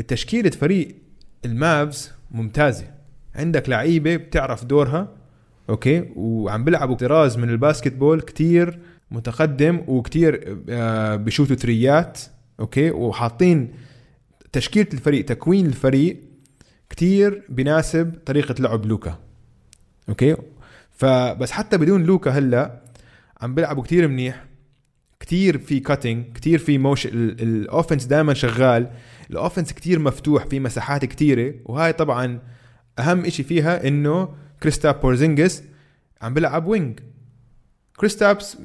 التشكيلة 0.00 0.50
فريق 0.50 0.96
ال 1.44 1.58
Mavs 1.58 2.12
ممتازة. 2.30 2.86
عندك 3.34 3.68
لعيبة 3.68 4.16
بتعرف 4.16 4.64
دورها 4.64 5.08
أوكي؟ 5.68 6.08
وعم 6.16 6.64
بيلعبوا 6.64 6.94
طراز 6.94 7.38
من 7.38 7.50
ال 7.50 7.92
basketball 7.92 8.20
كتير 8.20 8.78
متقدم 9.10 9.82
وكتير 9.86 10.58
آه، 10.68 11.16
بشوتوا 11.16 11.56
تريات 11.56 12.20
أوكي؟ 12.60 12.90
وحاطين 12.90 13.72
تشكيلة 14.52 14.88
الفريق 14.92 15.24
تكوين 15.24 15.66
الفريق 15.66 16.20
كتير 16.90 17.42
بناسب 17.48 18.14
طريقة 18.26 18.54
لعب 18.58 18.86
لوكا. 18.86 19.18
أوكي؟ 20.08 20.36
فبس 20.90 21.50
حتى 21.50 21.78
بدون 21.78 22.02
لوكا 22.04 22.30
هلا 22.30 22.82
عم 23.40 23.54
بيلعبوا 23.54 23.82
كتير 23.82 24.08
منيح 24.08 24.44
كتير 25.20 25.58
في 25.58 25.80
cutting 25.80 26.24
كتير 26.34 26.58
في 26.58 26.78
motion 26.78 27.06
ال 27.06 27.18
offense 27.18 28.04
دائما 28.04 28.34
شغال 28.34 28.90
ال 29.30 29.35
offense 29.35 29.72
كتير 29.72 29.98
مفتوح 29.98 30.46
في 30.46 30.60
مساحات 30.60 31.04
كتيرة 31.04 31.54
وهاي 31.64 31.92
طبعا 31.92 32.40
أهم 32.98 33.24
إشي 33.24 33.42
فيها 33.42 33.88
إنه 33.88 34.34
كريستاب 34.62 35.00
بورزينجس 35.00 35.62
عم 36.22 36.34
بيلعب 36.34 36.66
wing 36.66 37.00
كريستابس 37.96 38.56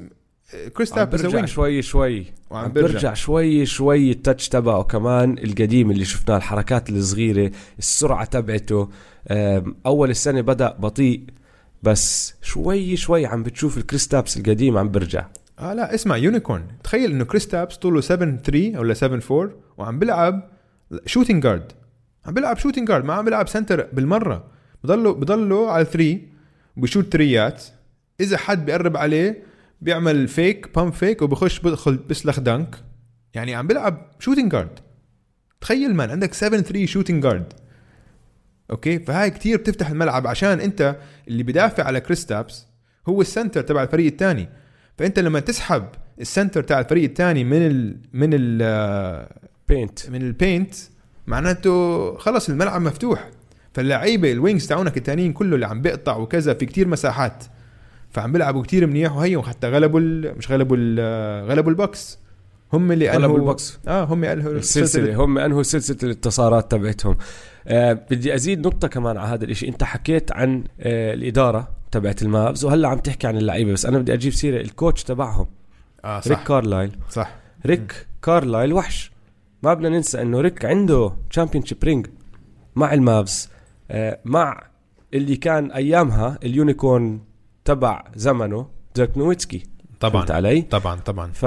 كريستاب 0.76 1.10
برجع 1.10 1.44
شوي. 1.44 1.82
شوي 1.82 2.26
وعم 2.50 2.72
برجع. 2.72 3.14
شوي 3.14 3.66
شوي 3.66 4.10
ال 4.10 4.16
touch 4.16 4.48
تبعه 4.48 4.82
كمان 4.82 5.38
القديم 5.38 5.90
اللي 5.90 6.04
شفناه 6.04 6.36
الحركات 6.36 6.90
الصغيرة 6.90 7.50
السرعة 7.78 8.24
تبعته. 8.24 8.90
أول 9.86 10.10
السنة 10.10 10.40
بدأ 10.40 10.76
بطيء 10.78 11.22
بس 11.82 12.34
شوي 12.42 12.96
شوي 12.96 13.26
عم 13.26 13.42
بتشوف 13.42 13.78
الكريستابس 13.78 14.36
القديم 14.36 14.78
عم 14.78 14.90
برجع. 14.90 15.26
آه 15.58 15.74
لا 15.74 15.94
اسمع 15.94 16.16
unicorn. 16.16 16.64
تخيل 16.84 17.10
إنه 17.10 17.24
كريستابس 17.24 17.76
طوله 17.76 18.00
7 18.00 18.36
3 18.36 18.78
ولا 18.78 18.94
7 18.94 19.20
4 19.30 19.50
وعم 19.78 19.98
بيلعب 19.98 20.50
shooting 21.06 21.42
guard 21.42 21.72
عم 22.26 22.34
بيلعب 22.34 22.58
shooting 22.58 22.88
guard 22.88 23.04
ما 23.04 23.14
عم 23.14 23.24
بيلعب 23.24 23.48
center 23.48 23.88
بالمرة. 23.92 24.44
بضله 24.84 25.14
بضله 25.14 25.70
على 25.70 25.84
3 25.84 26.18
وبيشوت 26.76 27.12
تريات 27.12 27.64
إذا 28.20 28.36
حد 28.36 28.66
بيقرب 28.66 28.96
عليه 28.96 29.48
بيعمل 29.80 30.28
فيك 30.28 30.74
pump 30.74 30.92
fake 30.92 31.22
وبخش 31.22 31.60
بدخل 31.60 31.96
بسلخ 31.96 32.40
dunk 32.40 32.76
يعني 33.34 33.54
عم 33.54 33.66
بيلعب 33.66 34.10
shooting 34.18 34.52
guard 34.52 34.78
تخيل 35.60 35.94
man 35.94 36.10
عندك 36.10 36.34
7 36.34 36.60
3 36.60 36.86
shooting 36.86 37.22
guard 37.22 37.52
أوكي؟ 38.70 38.98
فهاي 38.98 39.30
كتير 39.30 39.58
بتفتح 39.58 39.90
الملعب 39.90 40.26
عشان 40.26 40.60
أنت 40.60 40.96
اللي 41.28 41.42
بدافع 41.42 41.84
على 41.84 42.00
كريستابس 42.00 42.66
هو 43.08 43.20
ال 43.20 43.26
center 43.26 43.60
تبع 43.62 43.82
الفريق 43.82 44.06
الثاني 44.06 44.48
فأنت 44.98 45.18
لما 45.18 45.40
تسحب 45.40 45.84
ال 46.20 46.26
center 46.26 46.62
تاع 46.62 46.80
الفريق 46.80 47.04
الثاني 47.04 47.44
من 47.44 47.66
ال 47.66 47.96
من 48.12 48.30
ال 48.32 49.28
paint 49.68 50.10
من 50.10 50.22
ال 50.22 50.31
paint 50.31 50.74
معناته 51.26 52.16
خلص 52.16 52.48
الملعب 52.48 52.82
مفتوح. 52.82 53.30
فاللعيبة 53.74 54.32
ال 54.32 54.38
wings 54.38 54.66
تاعونك 54.66 54.96
الثانيين 54.96 55.32
كله 55.32 55.54
اللي 55.54 55.66
عم 55.66 55.82
بيقطع 55.82 56.16
وكذا 56.16 56.54
في 56.54 56.66
كتير 56.66 56.88
مساحات. 56.88 57.44
فعم 58.10 58.32
بيلعبوا 58.32 58.62
كتير 58.62 58.86
منيح 58.86 59.16
وهي 59.16 59.42
حتى 59.42 59.68
غلبوا 59.68 60.00
مش 60.36 60.50
غلبوا 60.50 60.76
غلبوا 61.46 61.70
ال 61.70 61.77
Bucks. 61.77 62.18
هم 62.72 62.92
اللي 62.92 63.10
غلبوا 63.10 63.36
ال 63.36 63.42
Bucks. 63.42 63.78
آه 63.88 64.04
هم 64.04 64.24
انهوا 64.24 64.52
السلسلة 64.52 65.16
هم 65.24 65.38
انهوا 65.38 65.62
سلسلة 65.62 65.98
الانتصارات 66.02 66.70
تبعتهم. 66.70 67.16
آه 67.66 67.92
بدي 68.10 68.34
أزيد 68.34 68.66
نقطة 68.66 68.88
كمان 68.88 69.16
على 69.16 69.28
هذا 69.28 69.44
الشيء 69.44 69.68
أنت 69.68 69.84
حكيت 69.84 70.32
عن 70.32 70.64
آه 70.80 71.14
الإدارة 71.14 71.68
تبعت 71.90 72.22
ال 72.22 72.30
Mavs 72.30 72.64
وهلا 72.64 72.88
عم 72.88 72.98
تحكي 72.98 73.26
عن 73.26 73.36
اللعيبة 73.36 73.72
بس 73.72 73.86
أنا 73.86 73.98
بدي 73.98 74.14
أجيب 74.14 74.32
سيرة 74.32 74.60
ال 74.60 74.67
coach 74.67 75.04
تبعهم. 75.04 75.46
آه 76.04 76.20
صح. 76.20 76.28
ريك 76.28 76.46
كارلايل. 76.46 76.90
صح. 77.10 77.36
ريك 77.66 78.06
كارلايل 78.22 78.72
وحش. 78.72 79.12
ما 79.62 79.74
بدنا 79.74 79.88
ننسى 79.88 80.22
إنه 80.22 80.40
ريك 80.40 80.64
عنده 80.64 81.12
championship 81.30 81.84
ring 81.84 82.06
مع 82.76 82.94
ال 82.94 83.05
Mavs 83.05 83.50
آه 83.90 84.18
مع 84.24 84.62
اللي 85.14 85.36
كان 85.36 85.70
أيامها 85.72 86.38
ال 86.44 86.54
unicorn 86.54 87.20
تبع 87.68 88.04
زمنه 88.16 88.66
ديرك 88.94 89.18
نويتسكي. 89.18 89.62
طبعا. 90.00 90.12
فهمت 90.12 90.30
علي؟ 90.30 90.62
طبعا 90.62 91.00
طبعا. 91.00 91.32
ف 91.32 91.44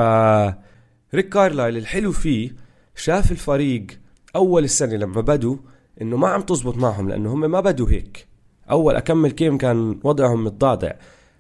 ريك 1.16 1.30
كارلايل 1.30 1.78
الحلو 1.78 2.12
فيه 2.12 2.56
شاف 2.96 3.32
الفريق 3.32 3.88
أول 4.36 4.64
السنة 4.64 4.96
لما 4.96 5.22
بدوا 5.22 5.56
إنه 6.02 6.18
ما 6.18 6.28
عم 6.28 6.42
تزبط 6.42 6.78
معهم 6.78 7.10
لأنه 7.10 7.34
هم 7.34 7.52
ما 7.52 7.60
بدوا 7.60 7.90
هيك. 7.90 8.28
أول 8.72 8.96
أكم 8.96 9.32
game 9.32 9.58
كان 9.58 10.00
وضعهم 10.04 10.44
متضعضع 10.44 10.92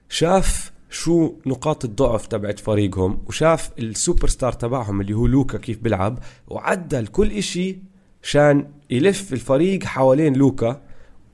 شاف 0.09 0.71
شو 0.89 1.33
نقاط 1.45 1.85
الضعف 1.85 2.27
تبعت 2.27 2.59
فريقهم 2.59 3.23
وشاف 3.27 3.71
السوبر 3.79 4.27
ستار 4.27 4.53
تبعهم 4.53 5.01
اللي 5.01 5.13
هو 5.13 5.27
لوكا 5.27 5.57
كيف 5.57 5.79
بيلعب 5.79 6.19
وعدل 6.47 7.07
كل 7.07 7.31
إشي 7.31 7.77
شان 8.21 8.71
يلف 8.89 9.33
الفريق 9.33 9.83
حوالين 9.83 10.33
لوكا 10.33 10.81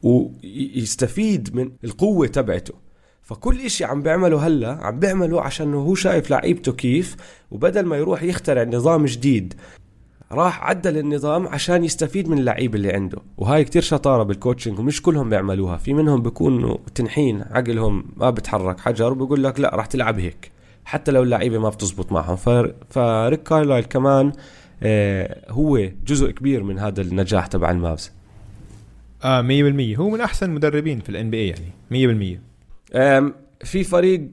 ويستفيد 0.03 1.55
من 1.55 1.71
القوة 1.83 2.27
تبعته. 2.27 2.86
فكل 3.27 3.61
إشي 3.61 3.85
عم 3.85 4.01
بيعمله 4.01 4.47
هلا 4.47 4.79
عم 4.81 4.99
بيعمله 4.99 5.41
عشان 5.41 5.73
هو 5.73 5.95
شايف 5.95 6.29
لعيبته 6.29 6.71
كيف 6.71 7.15
وبدل 7.51 7.85
ما 7.85 7.97
يروح 7.97 8.23
يخترع 8.23 8.63
نظام 8.63 9.05
جديد 9.05 9.53
راح 10.31 10.63
عدل 10.63 10.97
النظام 10.97 11.47
عشان 11.47 11.83
يستفيد 11.83 12.29
من 12.29 12.37
اللعيبة 12.37 12.75
اللي 12.75 12.91
عنده. 12.91 13.17
وهاي 13.37 13.63
كتير 13.63 13.81
شطارة 13.81 14.23
بال 14.23 14.34
coaching 14.34 14.79
ومش 14.79 15.01
كلهم 15.01 15.29
بيعملوا 15.29 15.77
في 15.77 15.93
منهم 15.93 16.21
بيكونوا 16.21 16.77
تنحين 16.95 17.41
عقلهم 17.51 18.05
ما 18.17 18.29
بتحرك 18.29 18.79
حجر 18.79 19.11
وبقول 19.11 19.43
لك 19.43 19.59
لا 19.59 19.75
راح 19.75 19.85
تلعب 19.85 20.19
هيك. 20.19 20.51
حتى 20.85 21.11
لو 21.11 21.23
اللعيبة 21.23 21.59
ما 21.59 21.69
بتزبط 21.69 22.11
معهم. 22.11 22.35
ف 22.89 23.03
ريك 23.03 23.43
كارلايل 23.43 23.83
كمان 23.83 24.31
آه 24.83 25.51
هو 25.51 25.89
جزء 26.07 26.31
كبير 26.31 26.63
من 26.63 26.79
هذا 26.79 27.01
النجاح 27.01 27.47
تبع 27.47 27.71
المافز. 27.71 28.11
آه 29.23 29.41
100% 29.41 29.99
هو 29.99 30.09
من 30.09 30.21
أحسن 30.21 30.45
المدربين 30.45 30.99
في 30.99 31.09
ال 31.09 31.29
NBA 31.29 31.47
يعني. 31.47 32.37
100% 32.37 32.46
في 33.63 33.83
فريق 33.83 34.31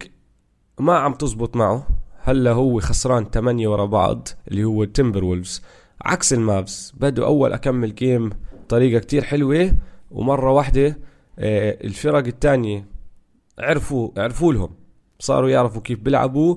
ما 0.81 0.99
عم 0.99 1.13
تزبط 1.15 1.57
معه. 1.57 1.87
هلا 2.23 2.53
هو 2.53 2.81
خسران 2.81 3.25
8 3.25 3.69
ورا 3.69 3.85
بعض 3.87 4.29
اللي 4.49 4.65
هو 4.65 4.83
التمبر 4.83 5.25
وولفز 5.25 5.63
عكس 6.03 6.33
المافز 6.33 6.93
بدوا 6.97 7.27
أول 7.27 7.53
أكمل 7.53 7.95
جيم 7.95 8.31
طريقة 8.69 9.01
كتير 9.01 9.23
حلوة 9.25 9.73
ومرة 10.11 10.53
واحدة 10.53 10.99
آه، 11.39 11.85
الفرق 11.85 12.27
الثانية 12.27 12.87
عرفوا 13.59 14.11
عرفوا 14.17 14.53
لهم. 14.53 14.71
صاروا 15.19 15.51
يعرفوا 15.51 15.83
كيف 15.83 15.99
بيلعبوا 15.99 16.57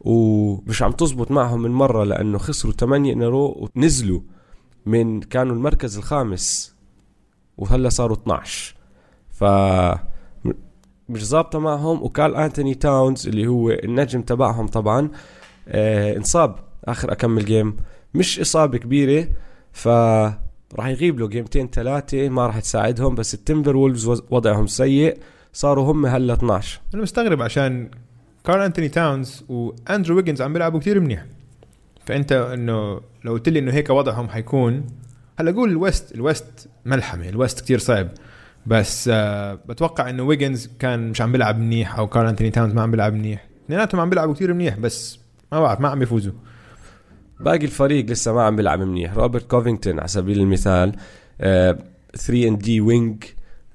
ومش 0.00 0.82
عم 0.82 0.92
تزبط 0.92 1.30
معهم 1.30 1.62
من 1.62 1.70
مرة 1.70 2.04
لأنه 2.04 2.38
خسروا 2.38 2.72
8 2.72 3.14
in 3.14 3.32
a 3.32 3.41
row 3.41 3.68
ونزلوا 3.76 4.20
من 4.86 5.20
كانوا 5.20 5.56
المركز 5.56 5.96
الخامس 5.96 6.74
وهلا 7.58 7.88
صاروا 7.88 8.16
12 8.16 8.74
ف 9.30 9.44
مش 11.08 11.24
ظابطة 11.26 11.58
معهم. 11.58 12.02
وكارل 12.02 12.36
أنتوني 12.36 12.74
تاونز 12.74 13.28
اللي 13.28 13.46
هو 13.46 13.70
النجم 13.70 14.22
تبعهم 14.22 14.66
طبعا 14.66 15.10
آه 15.68 16.16
انصاب 16.16 16.56
آخر 16.84 17.12
أكمل 17.12 17.44
جيم. 17.44 17.76
مش 18.14 18.40
إصابة 18.40 18.78
كبيرة 18.78 19.28
ف 19.72 19.88
راح 20.76 20.86
يغيب 20.86 21.20
له 21.20 21.28
جيمتين 21.28 21.68
ثلاثة 21.68 22.28
ما 22.28 22.46
راح 22.46 22.60
تساعدهم 22.60 23.14
بس 23.14 23.34
التمبر 23.34 23.76
وولفز 23.76 24.22
وضعهم 24.30 24.66
سيء. 24.66 25.18
صاروا 25.52 25.92
هم 25.92 26.06
هلا 26.06 26.34
12 26.34 26.80
أنا 26.94 27.02
مستغرب 27.02 27.42
عشان 27.42 27.90
كارل 28.44 28.62
أنتوني 28.62 28.88
تاونز 28.88 29.44
وأندرو 29.48 30.16
ويجنز 30.16 30.42
عم 30.42 30.52
بيلعبوا 30.52 30.80
كثير 30.80 31.00
منيح. 31.00 31.24
فأنت 32.06 32.32
إنه 32.32 33.00
لو 33.24 33.32
قلت 33.32 33.48
لي 33.48 33.58
إنه 33.58 33.72
هيك 33.72 33.90
وضعهم 33.90 34.28
حيكون 34.28 34.86
هلا 35.38 35.52
قول 35.52 35.70
ال 35.70 35.79
west 35.79 36.14
ال 36.14 36.25
west 36.25 36.68
ملحمة 36.84 37.28
ال 37.28 37.34
west 37.34 37.60
كثير 37.60 37.78
صعب. 37.78 38.08
بس 38.68 39.10
آه 39.12 39.54
بتوقع 39.54 40.10
إنه 40.10 40.22
ويجنز 40.22 40.70
كان 40.78 41.10
مش 41.10 41.20
عم 41.20 41.32
بيلعب 41.32 41.58
منيح 41.58 41.98
أو 41.98 42.06
كارل 42.06 42.28
انتوني 42.28 42.50
تاونز 42.50 42.74
ما 42.74 42.82
عم 42.82 42.90
بيلعب 42.90 43.12
منيح. 43.12 43.46
اثنيناتهم 43.64 44.00
عم 44.00 44.10
بيلعبوا 44.10 44.34
كثير 44.34 44.54
منيح 44.54 44.78
بس 44.78 45.18
ما 45.52 45.60
بعرف 45.60 45.80
ما 45.80 45.88
عم 45.88 45.98
بيفوزوا 45.98 46.32
باقي 47.40 47.64
الفريق 47.64 48.04
لسه 48.06 48.32
ما 48.32 48.42
عم 48.42 48.56
بيلعب 48.56 48.80
منيح. 48.80 49.14
روبرت 49.14 49.50
كوفينغتون 49.50 49.98
على 49.98 50.08
سبيل 50.08 50.40
المثال 50.40 50.92
3 51.38 52.48
and 52.48 52.58
D 52.58 52.80
wing 52.80 53.24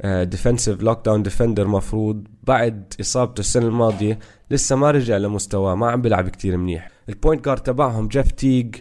defensive 0.05 0.81
lockdown 0.83 1.23
defender 1.23 1.67
مفروض 1.67 2.27
بعد 2.43 2.93
إصابته 3.01 3.39
السنة 3.39 3.67
الماضية 3.67 4.19
لسه 4.51 4.75
ما 4.75 4.91
رجع 4.91 5.17
لمستواه 5.17 5.75
ما 5.75 5.91
عم 5.91 6.01
بيلعب 6.01 6.29
كتير 6.29 6.57
منيح. 6.57 6.89
ال 7.09 7.15
point 7.15 7.45
guard 7.45 7.59
تبعهم 7.59 8.07
جيف 8.07 8.31
تيج 8.31 8.75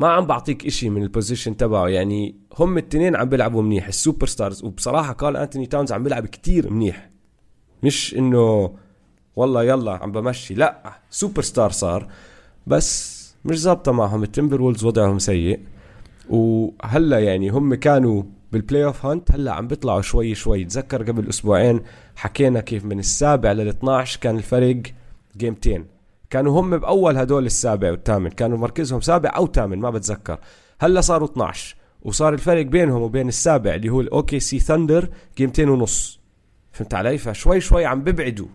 ما 0.00 0.08
عم 0.08 0.26
بعطيك 0.26 0.66
إشي 0.66 0.90
من 0.90 1.02
ال 1.02 1.08
position 1.08 1.56
تبعه 1.56 1.88
يعني 1.88 2.39
هم 2.58 2.78
التنين 2.78 3.16
عم 3.16 3.28
بيلعبوا 3.28 3.62
منيح 3.62 3.86
ال 3.86 4.26
superstars 4.26 4.64
وبصراحة 4.64 5.12
كارل 5.12 5.36
أنتوني 5.36 5.66
تاونز 5.66 5.92
عم 5.92 6.02
بيلعب 6.02 6.26
كتير 6.26 6.70
منيح. 6.70 7.10
مش 7.82 8.14
إنه 8.18 8.74
والله 9.36 9.64
يلا 9.64 9.92
عم 9.92 10.12
بمشي 10.12 10.54
لا 10.54 10.92
سوبر 11.10 11.42
ستار 11.42 11.70
صار. 11.70 12.08
بس 12.66 13.20
مش 13.44 13.60
ظابطة 13.60 13.92
معهم 13.92 14.22
التمبر 14.22 14.62
وولفز 14.62 14.84
وضعهم 14.84 15.18
سيء. 15.18 15.60
وهلا 16.30 17.18
يعني 17.18 17.48
هم 17.48 17.74
كانوا 17.74 18.22
بال 18.52 18.84
playoff 18.84 19.06
hunt 19.06 19.32
هلا 19.32 19.52
عم 19.52 19.68
بيطلعوا 19.68 20.02
شوي 20.02 20.34
شوي. 20.34 20.64
تذكر 20.64 21.02
قبل 21.02 21.28
أسبوعين 21.28 21.80
حكينا 22.16 22.60
كيف 22.60 22.84
من 22.84 22.98
السابع 22.98 23.52
لل 23.52 23.68
12 23.68 24.20
كان 24.20 24.36
الفرق 24.36 24.82
جيمتين 25.36 25.86
كانوا 26.30 26.60
هم 26.60 26.78
بأول 26.78 27.16
هدول 27.16 27.46
السابع 27.46 27.90
والثامن. 27.90 28.30
كانوا 28.30 28.58
مركزهم 28.58 29.00
سابع 29.00 29.32
أو 29.36 29.46
ثامن 29.46 29.78
ما 29.78 29.90
بتذكر. 29.90 30.38
هلا 30.80 31.00
صاروا 31.00 31.28
12 31.28 31.79
وصار 32.02 32.34
الفرق 32.34 32.66
بينهم 32.66 33.02
وبين 33.02 33.28
السابع 33.28 33.74
اللي 33.74 33.88
هو 33.88 34.00
الاوكي 34.00 34.40
سي 34.40 34.58
ثندر 34.58 35.08
جيمتين 35.38 35.68
ونص. 35.68 36.20
فهمت 36.72 36.94
علي؟ 36.94 37.18
فشوي 37.18 37.60
شوي 37.60 37.86
عم 37.86 38.04
ببعدوا 38.04 38.46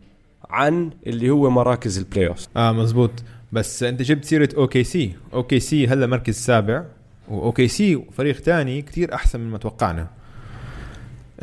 عن 0.49 0.91
اللي 1.07 1.29
هو 1.29 1.49
مراكز 1.49 1.97
ال 1.97 2.27
playoff 2.27 2.47
آه 2.57 2.71
مزبوط. 2.71 3.11
بس 3.51 3.83
انت 3.83 4.01
جبت 4.01 4.25
سيرة 4.25 4.49
أوكي 4.57 4.83
سي 4.83 5.11
أوكي 5.33 5.59
سي 5.59 5.87
هلا 5.87 6.07
مركز 6.07 6.35
سابع 6.35 6.83
واوكي 7.27 7.67
سي 7.67 8.03
فريق 8.11 8.39
تاني 8.39 8.81
كتير 8.81 9.13
أحسن 9.13 9.39
من 9.39 9.49
ما 9.49 9.57
توقعنا. 9.57 10.07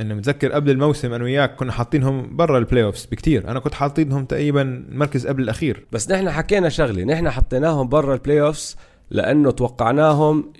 انه 0.00 0.14
متذكر 0.14 0.52
قبل 0.52 0.70
الموسم 0.70 1.12
أنا 1.12 1.24
وياك 1.24 1.56
كنا 1.56 1.72
حاطينهم 1.72 2.36
برا 2.36 2.58
ال 2.58 2.84
playoffs 2.84 3.06
بكثير 3.12 3.50
أنا 3.50 3.60
كنت 3.60 3.74
حاطينهم 3.74 4.24
تقريبا 4.24 4.62
المركز 4.62 5.26
قبل 5.26 5.42
الأخير. 5.42 5.86
بس 5.92 6.10
نحن 6.10 6.30
حكينا 6.30 6.68
شغلة 6.68 7.04
نحن 7.04 7.30
حطيناهم 7.30 7.88
برا 7.88 8.14
ال 8.14 8.40
playoffs 8.40 8.76
لأنه 9.10 9.50
توقعناهم 9.50 10.52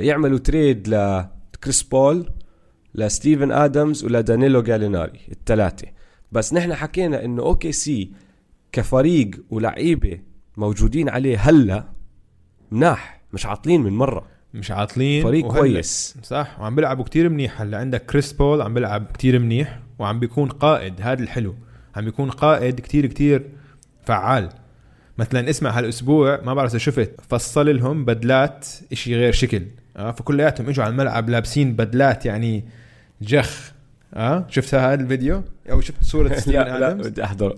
يعملوا 0.00 0.38
trade 0.38 0.88
لكريس 0.88 1.82
بول 1.82 2.30
لستيفن 2.94 3.52
ادمز 3.52 4.04
ولدانيلو 4.04 4.62
جاليناري 4.62 5.20
الثلاثة. 5.32 5.86
بس 6.32 6.54
نحن 6.54 6.74
حكينا 6.74 7.24
إنه 7.24 7.42
أوكي 7.42 7.72
سي 7.72 8.12
كفريق 8.72 9.30
ولعيبة 9.50 10.20
موجودين 10.56 11.08
عليه 11.08 11.38
هلأ 11.38 11.84
مناح 12.70 13.22
مش 13.32 13.46
عاطلين 13.46 13.80
من 13.80 13.92
مرة. 13.92 14.26
مش 14.54 14.70
عاطلين 14.70 15.22
فريق 15.22 15.46
كويس. 15.46 16.18
صح 16.22 16.60
وعم 16.60 16.74
بيلعبوا 16.74 17.04
كتير 17.04 17.28
منيح. 17.28 17.60
هلأ 17.62 17.78
عندك 17.78 18.06
كريس 18.06 18.32
بول 18.32 18.62
عم 18.62 18.74
بيلعب 18.74 19.06
كتير 19.14 19.38
منيح 19.38 19.80
وعم 19.98 20.20
بيكون 20.20 20.48
قائد 20.48 20.94
هذا 21.00 21.22
الحلو. 21.22 21.54
عم 21.96 22.04
بيكون 22.04 22.30
قائد 22.30 22.80
كتير 22.80 23.06
كتير 23.06 23.50
فعال. 24.04 24.48
مثلا 25.18 25.50
اسمع 25.50 25.70
هالأسبوع 25.78 26.40
ما 26.40 26.54
بعرف 26.54 26.70
إذا 26.70 26.78
شفت 26.78 27.10
فصل 27.28 27.76
لهم 27.76 28.04
بدلات 28.04 28.66
إشي 28.92 29.16
غير 29.16 29.32
شكل 29.32 29.62
آه؟ 29.96 30.10
فكلياتهم 30.10 30.68
إجوا 30.68 30.84
على 30.84 30.92
الملعب 30.92 31.30
لابسين 31.30 31.76
بدلات 31.76 32.26
يعني 32.26 32.64
جخ 33.22 33.72
آه؟ 34.14 34.46
شفت 34.48 34.74
هذا 34.74 35.02
الفيديو؟ 35.02 35.42
أو 35.70 35.80
شفت 35.80 36.04
صورة 36.04 36.34
ستيفن 36.38 36.58
لا 36.58 36.78
لا 36.78 36.92
بدي 36.92 37.24
أحضره. 37.24 37.56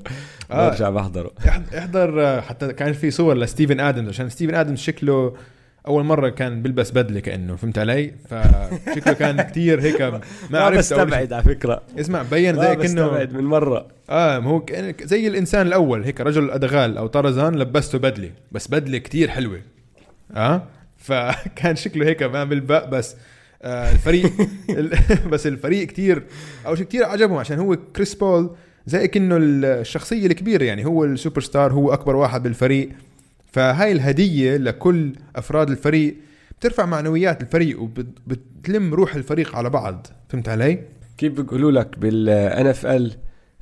آه. 0.51 0.69
برجع 0.69 0.91
بحضره. 0.91 1.31
احضر 1.79 2.27
آه، 2.27 2.41
حتى 2.41 2.73
كان 2.73 2.93
في 2.93 3.11
صور 3.11 3.35
لستيفن 3.37 3.81
آدمز 3.81 4.09
عشان 4.09 4.29
ستيفن 4.29 4.55
آدمز 4.55 4.79
شكله 4.79 5.37
أول 5.89 6.05
مرة 6.05 6.29
كان 6.29 6.63
بيلبس 6.63 6.91
بدلة 6.91 7.21
كأنه 7.21 7.57
فهمت 7.57 7.79
علي؟ 7.79 8.13
فشكله 8.29 9.13
كان 9.13 9.43
كتير 9.51 9.81
هيك 9.81 10.01
ما 10.51 10.61
عرفت 10.61 10.79
بستبعد 10.79 11.33
على 11.33 11.43
فكرة. 11.43 11.83
اسمع 12.01 12.23
بين 12.23 12.61
زي 12.61 12.77
كأنه 12.77 13.29
من 13.33 13.45
مرة. 13.45 13.87
آه 14.11 14.39
هو 14.39 14.63
زي 15.03 15.27
الإنسان 15.27 15.67
الأول 15.67 16.05
هيك 16.05 16.21
رجل 16.21 16.45
الادغال 16.45 16.99
أو 16.99 17.07
طرزان 17.07 17.55
لبسته 17.57 17.99
بدلة 17.99 18.31
بس 18.53 18.69
بدلة 18.69 18.99
كتير 18.99 19.29
حلوة. 19.29 19.61
آه؟ 20.35 20.63
فكان 21.07 21.77
شكله 21.77 22.07
هيك 22.07 22.23
ما 22.23 22.45
بالبق 22.45 22.89
بس 22.89 23.17
آه 23.63 23.93
الفريق 23.93 24.33
بس 25.33 25.47
الفريق 25.47 25.87
كتير 25.87 26.23
اول 26.67 26.79
شيء 26.79 26.87
كتير 26.87 27.05
عجبهم 27.05 27.39
عشان 27.39 27.59
هو 27.59 27.77
كريس 27.97 28.15
بول 28.15 28.51
زي 28.87 29.09
كأنه 29.09 29.37
الشخصية 29.41 30.27
الكبيرة 30.27 30.65
يعني 30.65 30.85
هو 30.87 31.05
السوبر 31.05 31.41
ستار 31.41 31.73
هو 31.73 31.93
أكبر 31.93 32.17
واحد 32.17 32.43
بالفريق. 32.43 32.89
فهاي 33.53 33.93
الهدية 33.93 34.57
لكل 34.57 35.13
أفراد 35.37 35.71
الفريق 35.71 36.17
بترفع 36.61 36.87
معنويات 36.87 37.43
الفريق 37.43 37.81
وبتلم 37.83 38.95
روح 38.95 39.15
الفريق 39.15 39.57
على 39.57 39.71
بعض. 39.71 40.07
فهمت 40.29 40.49
علي؟ 40.49 40.79
كيف 41.19 41.33
بيقولوا 41.33 41.71
لك 41.73 41.99
بال 41.99 42.44
N 42.44 42.67
FL 42.67 42.87
ال 42.87 43.17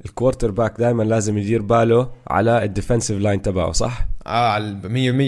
quarterback 0.04 0.74
دائما 0.78 1.02
لازم 1.02 1.38
يدير 1.38 1.62
باله 1.62 2.10
على 2.28 2.64
ال 2.64 2.70
defensive 2.70 3.18
line 3.20 3.42
تبعه 3.42 3.72
صح؟ 3.72 4.06
آه 4.26 4.48
على 4.48 4.78
100% 4.82 4.86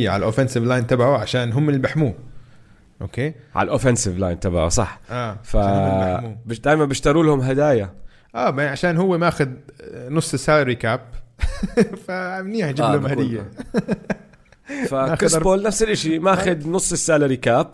على 0.09 0.17
ال 0.17 0.21
offensive 0.21 0.65
line 0.65 0.87
تبعه 0.87 1.19
عشان 1.19 1.53
هم 1.53 1.69
اللي 1.69 1.81
بحموه 1.81 2.15
أوكي؟ 3.03 3.33
على 3.55 3.67
ال 3.67 3.72
offensive 3.72 4.19
line 4.19 4.41
تبعه 4.41 4.69
صح. 4.69 5.01
آه 5.11 5.37
ف 5.43 5.57
دائما 6.65 6.85
بيشتروا 6.85 7.25
لهم 7.25 7.41
هدايا. 7.41 7.91
آه 8.35 8.61
عشان 8.71 8.97
هو 8.97 9.19
ماخذ 9.19 9.49
نص 10.09 10.33
ال 10.35 10.40
salary 10.40 10.75
cap 10.75 11.01
فمنيح 12.07 12.69
يجيب 12.69 12.85
آه 12.85 12.93
لهم 12.97 13.07
هدية. 13.07 13.51
فكريس 14.91 15.37
بول 15.37 15.63
نفس 15.63 15.83
الشيء 15.83 16.21
ماخذ 16.21 16.69
نص 16.69 16.93
ال 16.93 16.99
salary 16.99 17.37
cap 17.37 17.71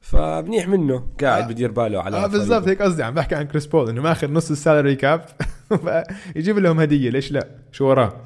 فمنيح 0.00 0.68
منه 0.68 1.06
قاعد 1.22 1.42
آه. 1.42 1.46
بدير 1.48 1.70
باله 1.70 2.02
على 2.02 2.16
آه 2.16 2.26
بالضبط. 2.26 2.68
هيك 2.68 2.82
قصدي 2.82 3.02
عم 3.02 3.14
بحكي 3.14 3.34
عن 3.34 3.42
كريس 3.46 3.66
بول 3.66 3.88
إنه 3.88 4.02
ماخذ 4.02 4.30
نص 4.32 4.50
ال 4.50 4.56
salary 4.56 4.94
cap 4.96 5.24
يجيب 6.36 6.58
لهم 6.58 6.80
هدية 6.80 7.10
ليش 7.10 7.32
لا؟ 7.32 7.46
شو 7.72 7.84
وراه؟ 7.86 8.16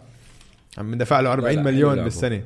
عم 0.79 0.95
دفع 0.95 1.21
له 1.21 1.33
40 1.33 1.55
لا، 1.57 1.63
مليون 1.63 2.05
بالسنة. 2.05 2.43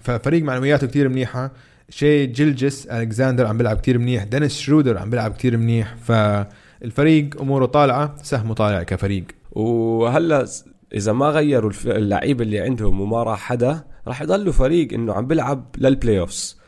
ففريق 0.00 0.42
معنوياته 0.42 0.86
كتير 0.86 1.08
منيحة. 1.08 1.50
شي 1.88 2.26
جلجس 2.26 2.86
ألكساندر 2.86 3.46
عم 3.46 3.58
بيلعب 3.58 3.76
كتير 3.76 3.98
منيح. 3.98 4.24
دينيس 4.24 4.58
شرودر 4.58 4.98
عم 4.98 5.10
بيلعب 5.10 5.32
كتير 5.32 5.56
منيح. 5.56 5.94
فالفريق 5.96 7.40
أموره 7.40 7.66
طالعة 7.66 8.14
سهمه 8.22 8.54
طالع 8.54 8.82
كفريق. 8.82 9.24
وهلا 9.52 10.46
إذا 10.94 11.12
ما 11.12 11.26
غيروا 11.26 11.72
اللعيبه 11.86 12.44
اللي 12.44 12.60
عندهم 12.60 13.00
وما 13.00 13.22
راح 13.22 13.40
حدا 13.40 13.84
راح 14.06 14.22
يضلوا 14.22 14.52
فريق 14.52 14.92
إنه 14.92 15.12
عم 15.12 15.26
بيلعب 15.26 15.64
لل 15.78 16.20
playoffs 16.20 16.58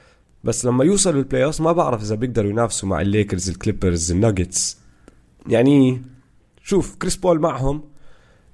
بس 0.44 0.64
لما 0.64 0.84
يوصلوا 0.84 1.20
ال 1.20 1.44
playoffs 1.44 1.60
ما 1.60 1.72
بعرف 1.72 2.02
إذا 2.02 2.14
بيقدروا 2.14 2.50
ينافسوا 2.50 2.88
مع 2.88 3.00
الليكرز 3.00 3.48
الكليبرز 3.48 4.12
الناجتس 4.12 4.78
يعني 5.46 6.02
شوف 6.62 6.96
كريس 6.96 7.16
بول 7.16 7.40
معهم 7.40 7.82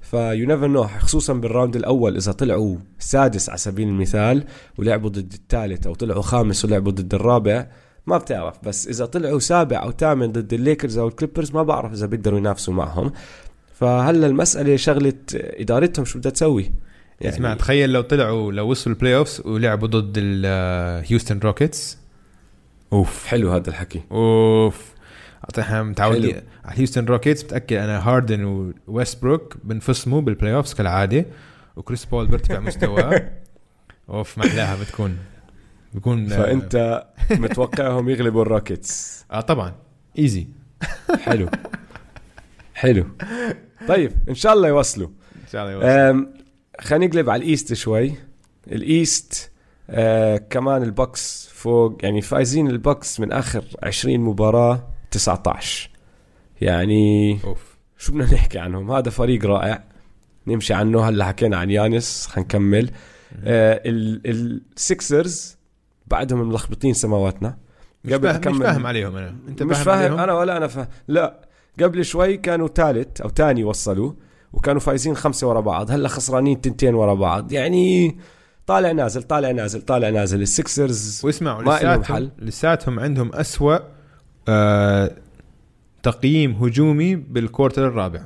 f 0.01 0.47
you 0.47 0.54
never 0.54 0.67
know 0.67 0.85
خصوصا 0.85 1.33
بال 1.33 1.45
round 1.45 1.77
الأول 1.77 2.17
إذا 2.17 2.33
طلعوا 2.33 2.77
سادس 2.99 3.49
على 3.49 3.59
سبيل 3.59 3.89
المثال 3.89 4.45
ولعبوا 4.79 5.11
ضد 5.11 5.33
الثالث 5.33 5.87
أو 5.87 5.95
طلعوا 5.95 6.23
خامس 6.23 6.65
ولعبوا 6.65 6.93
ضد 6.93 7.15
الرابع 7.15 7.67
ما 8.07 8.19
بتعرف. 8.19 8.65
بس 8.65 8.89
إذا 8.89 9.07
طلعوا 9.07 9.39
سابع 9.39 9.83
أو 9.83 9.91
ثامن 9.91 10.33
ضد 10.33 10.53
الليكرز 10.53 10.99
أو 10.99 11.09
الكليبرز 11.09 11.53
ما 11.53 11.63
بعرف 11.63 11.93
إذا 11.93 12.07
بيقدروا 12.07 12.39
ينافسوا 12.39 12.75
معهم. 12.75 13.13
فهلا 13.75 14.27
المسألة 14.27 14.77
شغلة 14.77 15.15
إدارتهم 15.35 16.05
شو 16.05 16.19
بدها 16.19 16.33
تسوي؟ 16.33 16.73
يعني 17.21 17.35
اسمع 17.35 17.55
تخيل 17.55 17.93
لو 17.93 18.01
طلعوا 18.01 18.53
لو 18.53 18.69
وصلوا 18.71 18.97
ال 18.97 19.17
playoffs 19.17 19.43
ولعبوا 19.47 19.89
ضد 19.89 20.15
الهيوستن 20.17 21.39
روكيتس 21.39 21.99
أوف. 22.93 23.27
حلو 23.27 23.53
هذا 23.53 23.71
الحكي. 23.71 24.03
أوف. 24.13 24.91
إحنا 25.59 25.83
متعودين. 25.83 26.43
على 26.65 26.79
هيوستن 26.79 27.05
روكيتس 27.05 27.45
متاكد 27.45 27.77
أنا 27.77 28.09
هاردن 28.09 28.73
وويستبروك 28.89 29.57
بنفصموا 29.65 30.21
بال 30.21 30.55
playoffs 30.55 30.75
كالعادة 30.75 31.27
وكريس 31.77 32.05
بول 32.05 32.27
بيرتفع 32.27 32.61
مستواه. 32.61 33.31
أوف 34.11 34.39
ما 34.39 34.47
احلاها 34.47 34.77
بتكون. 34.83 35.17
بكون 35.95 36.27
فأنت 36.29 37.05
متوقعهم 37.31 38.09
يغلبوا 38.09 38.43
الروكيتس 38.43 39.25
آه 39.31 39.41
طبعا. 39.41 39.75
easy 40.19 40.47
حلو. 41.25 41.49
حلو. 42.75 43.07
طيب 43.89 44.13
إن 44.29 44.35
شاء 44.35 44.53
الله 44.53 44.69
يوصلوا. 44.69 45.09
إن 45.37 45.49
شاء 45.53 45.63
الله 45.63 45.73
يوصل. 45.73 46.40
خلينا 46.81 47.07
نقلب 47.07 47.31
على 47.31 47.43
ال 47.43 47.49
East 47.49 47.73
شوي. 47.75 48.13
ال 48.73 48.88
East 48.88 49.51
آه 49.91 50.37
كمان 50.37 50.83
البوكس 50.83 51.49
فوق 51.55 51.99
يعني 52.03 52.21
فايزين 52.23 52.67
البوكس 52.71 53.21
من 53.21 53.33
آخر 53.33 53.65
20 53.83 54.21
مباراة 54.21 54.89
19 55.11 55.91
يعني 56.61 57.33
أوف. 57.45 57.77
شو 57.99 58.13
بدنا 58.13 58.25
نحكي 58.35 58.59
عنهم؟ 58.59 58.91
هذا 58.91 59.11
فريق 59.11 59.45
رائع. 59.47 59.85
نمشي 60.47 60.75
عنه. 60.75 61.09
هلأ 61.09 61.25
حكينا 61.25 61.57
عن 61.57 61.71
يانس 61.71 62.29
حنكمل 62.33 62.91
آه 63.45 63.83
ال- 63.87 64.61
السكسرز 64.77 65.57
بعدهم 66.07 66.49
ملخبطين 66.49 66.95
سماوتنا. 66.95 67.57
مش 68.05 68.13
قبل 68.13 68.29
فاهم 68.41 68.57
مش 68.57 68.63
فاهم 68.63 68.87
عليهم 68.87 69.17
أنا. 69.17 69.37
أنت 69.49 69.63
مش 69.63 69.77
فاهم, 69.77 69.85
فاهم 69.85 69.99
عليهم؟ 69.99 70.19
أنا 70.19 70.33
ولا 70.33 70.57
أنا 70.57 70.67
فاهم. 70.67 70.87
لا 71.09 71.49
قبل 71.83 72.05
شوي 72.05 72.37
كانوا 72.37 72.69
ثالث 72.69 73.21
أو 73.21 73.29
ثاني 73.29 73.65
وصلوا. 73.65 74.13
وكانوا 74.53 74.81
فايزين 74.81 75.17
خمسة 75.17 75.49
ورا 75.49 75.61
بعض 75.61 75.91
هلأ 75.91 76.09
خسرانين 76.09 76.61
تنتين 76.61 76.95
ورا 76.95 77.15
بعض. 77.15 77.53
يعني 77.53 78.17
طالع 78.67 78.93
نازل 78.93 79.23
طالع 79.23 79.51
نازل 79.51 79.83
طالع 79.83 80.09
نازل. 80.09 80.43
السكسرز 80.43 81.21
واسمعوا 81.25 81.63
ما 81.63 82.05
حل. 82.05 82.31
لساتهم 82.39 83.01
عندهم 83.01 83.35
أسوأ 83.35 83.79
آه 84.49 85.11
تقييم 86.03 86.53
هجومي 86.53 87.17
بال 87.17 87.33
quarter 87.33 87.89
الرابع. 87.89 88.23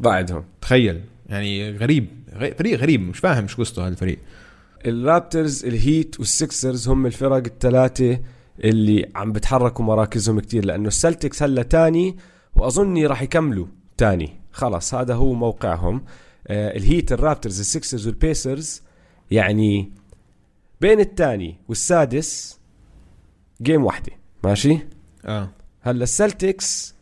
بعدهم. 0.00 0.44
تخيل 0.60 1.00
يعني 1.28 1.70
غريب 1.70 2.08
فريق 2.58 2.78
غريب 2.78 3.00
مش 3.00 3.18
فاهم 3.18 3.48
شو 3.48 3.62
قصته 3.62 3.82
هذا 3.82 3.88
الفريق. 3.88 4.18
الرابترز 4.86 5.64
الهيت 5.64 6.20
والسكسرز 6.20 6.88
هم 6.88 7.06
الفرق 7.06 7.44
الثلاثة 7.46 8.20
اللي 8.64 9.10
عم 9.14 9.32
بتحركوا 9.32 9.84
مراكزهم 9.84 10.40
كتير 10.40 10.64
لأنه 10.64 10.88
السلتكس 10.88 11.42
هلأ 11.42 11.62
تاني 11.62 12.16
وأظني 12.56 13.06
راح 13.06 13.22
يكملوا. 13.22 13.66
تاني 13.96 14.40
خلص 14.52 14.94
هذا 14.94 15.14
هو 15.14 15.32
موقعهم. 15.34 16.04
آه 16.46 16.76
الهيت 16.76 17.12
الرابترز 17.12 17.60
السكسرز 17.60 18.06
والبيسرز 18.06 18.82
يعني 19.30 19.92
بين 20.80 21.00
الثاني 21.00 21.58
والسادس 21.68 22.60
game 23.62 23.84
واحدة. 23.84 24.12
ماشي؟ 24.44 24.78
آه. 25.24 25.50
هلا 25.80 26.02
السلتكس 26.02 26.94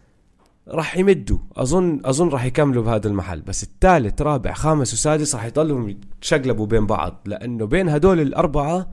راح 0.69 0.97
يمدوا. 0.97 1.39
أظن 1.57 2.01
أظن 2.05 2.29
راح 2.29 2.45
يكملوا 2.45 2.83
بهذا 2.83 3.09
المحل. 3.09 3.41
بس 3.41 3.63
الثالث 3.63 4.23
رابع 4.23 4.53
خامس 4.53 4.93
وسادس 4.93 5.35
راح 5.35 5.45
يضلوا 5.45 5.91
يتشقلبوا 5.91 6.67
بين 6.67 6.87
بعض. 6.87 7.23
لأنه 7.27 7.67
بين 7.67 7.89
هدول 7.89 8.21
الأربعة 8.21 8.91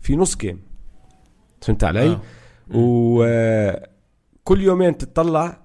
في 0.00 0.16
نص 0.16 0.36
game 0.36 0.62
فهمت 1.60 1.84
علي؟ 1.84 2.08
آه. 2.10 2.20
وكل 2.74 4.60
يومين 4.60 4.98
تطلع 4.98 5.62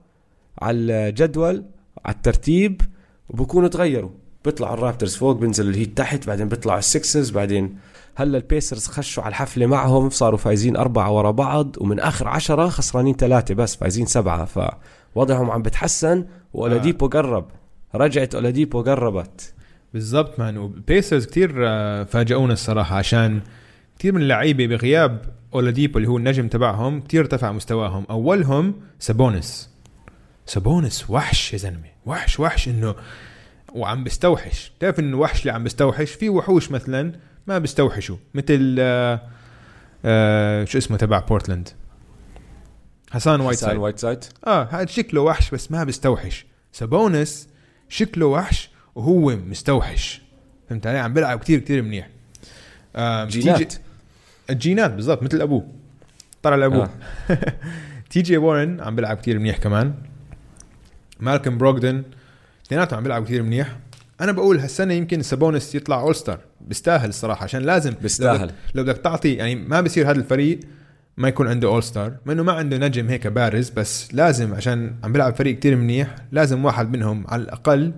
على 0.62 0.78
الجدول 0.78 1.66
على 2.06 2.16
الترتيب 2.16 2.82
وبكونوا 3.30 3.70
تغيروا. 3.70 4.10
بيطلعوا 4.46 4.74
الرابترز 4.74 5.16
فوق 5.16 5.36
بينزل 5.38 5.70
الهيت 5.70 5.98
تحت 5.98 6.28
بعدين 6.28 6.48
بيطلعوا 6.48 6.80
السكسرز 6.80 7.30
بعدين 7.30 7.78
هلأ 8.16 8.38
البيسرز 8.38 8.88
خشوا 8.88 9.24
على 9.24 9.30
الحفلة 9.30 9.66
معهم 9.66 10.10
صاروا 10.10 10.38
فايزين 10.38 10.78
أربعة 10.78 11.12
ورا 11.12 11.32
بعض 11.32 11.76
ومن 11.80 12.00
آخر 12.00 12.28
عشرة 12.28 12.70
خسرانين 12.70 13.16
ثلاثة 13.16 13.54
بس 13.56 13.76
فايزين 13.76 14.06
سبعة. 14.06 14.46
فوضعهم 15.16 15.52
عم 15.52 15.62
بتحسن 15.62 16.26
وأولاديبو 16.54 17.08
قرب. 17.08 17.46
رجعت 17.96 18.36
أولاديبو 18.36 18.82
قربت. 18.82 19.54
بالضبط 19.94 20.40
man. 20.40 20.58
وبيسرز 20.58 21.26
كثير 21.26 21.56
آه، 21.68 22.04
فاجئونا 22.04 22.54
الصراحة 22.54 22.96
عشان 22.96 23.42
كثير 24.00 24.14
من 24.14 24.22
اللعيبة 24.22 24.68
بغياب 24.68 25.22
أولاديبو 25.54 25.98
اللي 25.98 26.10
هو 26.10 26.18
النجم 26.18 26.48
تبعهم 26.48 27.02
كثير 27.02 27.22
ارتفع 27.22 27.52
مستواهم. 27.52 28.06
أولهم 28.10 28.74
سابونس. 29.00 29.70
سابونس 30.46 31.10
وحش 31.10 31.54
يا 31.54 31.58
زلمة. 31.58 31.95
وحش 32.06 32.40
وحش 32.40 32.68
إنه 32.68 32.96
وعم 33.74 34.04
بيستوحش 34.04 34.72
بتعرف 34.78 35.00
إنه 35.00 35.18
وحش 35.18 35.42
اللي 35.42 35.52
عم 35.52 35.64
بيستوحش 35.64 36.12
في 36.12 36.30
وحوش 36.30 36.72
مثلا 36.72 37.12
ما 37.48 37.58
بيستوحشوا 37.58 38.18
مثل 38.34 38.76
آه 38.80 39.22
آه 40.06 40.66
شو 40.66 40.78
اسمه 40.78 40.98
تبع 40.98 41.20
بورتلاند؟ 41.20 41.70
حسان 43.12 43.42
وايت 43.42 43.58
حسان 43.58 43.70
سايد. 43.70 43.80
وايت 43.80 44.00
سايد. 44.00 44.24
آه 44.48 44.64
هذا 44.72 44.86
شكله 44.86 45.22
وحش 45.22 45.52
بس 45.52 45.72
ما 45.72 45.84
بيستوحش. 45.84 46.46
سابونس 46.72 47.48
شكله 47.90 48.26
وحش 48.26 48.70
وهو 48.96 49.36
مستوحش. 49.36 50.22
فهمت 50.70 50.88
علي؟ 50.88 51.00
عم 51.00 51.14
بيلعب 51.14 51.40
كتير 51.40 51.60
كتير 51.60 51.82
منيح. 51.82 52.10
آه 52.96 53.26
جينات. 53.26 53.74
الجينات 54.50 54.92
بالضبط 54.92 55.24
مثل 55.24 55.42
أبوه. 55.42 55.68
طلع 56.44 56.56
لأبوه. 56.56 56.90
آه. 57.30 57.54
تي 58.10 58.22
جي 58.22 58.38
وارن 58.38 58.82
عم 58.82 58.96
بيلعب 58.96 59.18
كتير 59.18 59.40
منيح 59.40 59.58
كمان. 59.58 59.94
مالكم 61.20 61.58
بروغدن. 61.58 62.04
اثنيناتهم 62.66 62.98
عم 62.98 63.04
بيلعبوا 63.04 63.26
كتير 63.26 63.44
منيح. 63.44 63.78
أنا 64.22 64.32
بقول 64.32 64.60
هالسنة 64.60 64.94
يمكن 64.94 65.22
سابونس 65.22 65.76
يطلع 65.76 66.00
All-Star 66.00 66.40
بيستاهل 66.62 67.10
الصراحه 67.10 67.44
عشان 67.44 67.62
لازم 67.62 67.94
بيستاهل. 68.02 68.52
لو 68.76 68.84
بدك 68.84 68.98
تعطي 68.98 69.34
يعني 69.34 69.56
ما 69.56 69.82
بصير 69.82 70.12
هذا 70.12 70.20
الفريق 70.20 70.60
ما 71.18 71.28
يكون 71.28 71.48
عنده 71.48 71.68
All-Star 71.68 72.14
مع 72.26 72.34
إنه 72.34 72.44
ما 72.44 72.52
عنده 72.52 72.78
نجم 72.78 73.10
هيك 73.10 73.28
بارز 73.28 73.70
بس 73.70 74.14
لازم 74.14 74.54
عشان 74.54 74.96
عم 75.04 75.12
بيلعب 75.12 75.36
فريق 75.36 75.56
كتير 75.60 75.76
منيح 75.76 76.16
لازم 76.32 76.66
واحد 76.66 76.92
منهم 76.92 77.26
على 77.28 77.42
الأقل 77.42 77.92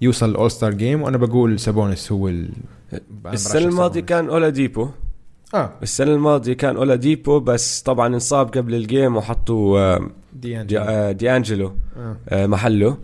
يوصل 0.00 0.30
ال 0.30 0.50
All-Star 0.50 0.74
game 0.74 1.02
وأنا 1.02 1.16
بقول 1.16 1.60
سابونس 1.60 2.12
هو 2.12 2.28
ال... 2.28 2.50
السنة 3.26 3.64
الماضية 3.64 4.00
كان 4.00 4.28
أولاديبو 4.28 4.88
آه. 5.54 5.72
السنة 5.82 6.14
الماضية 6.14 6.52
كان 6.52 6.76
أولاديبو 6.76 7.40
بس 7.40 7.82
طبعا 7.82 8.06
انصاب 8.06 8.48
قبل 8.48 8.74
ال 8.74 8.82
game 8.82 9.16
وحطوا 9.16 9.78
آه، 9.78 10.10
دي, 10.32 10.78
آه، 10.78 11.12
دي 11.12 11.36
أنجلو 11.36 11.72
آه. 11.96 12.16
آه، 12.28 12.46
محله. 12.46 12.96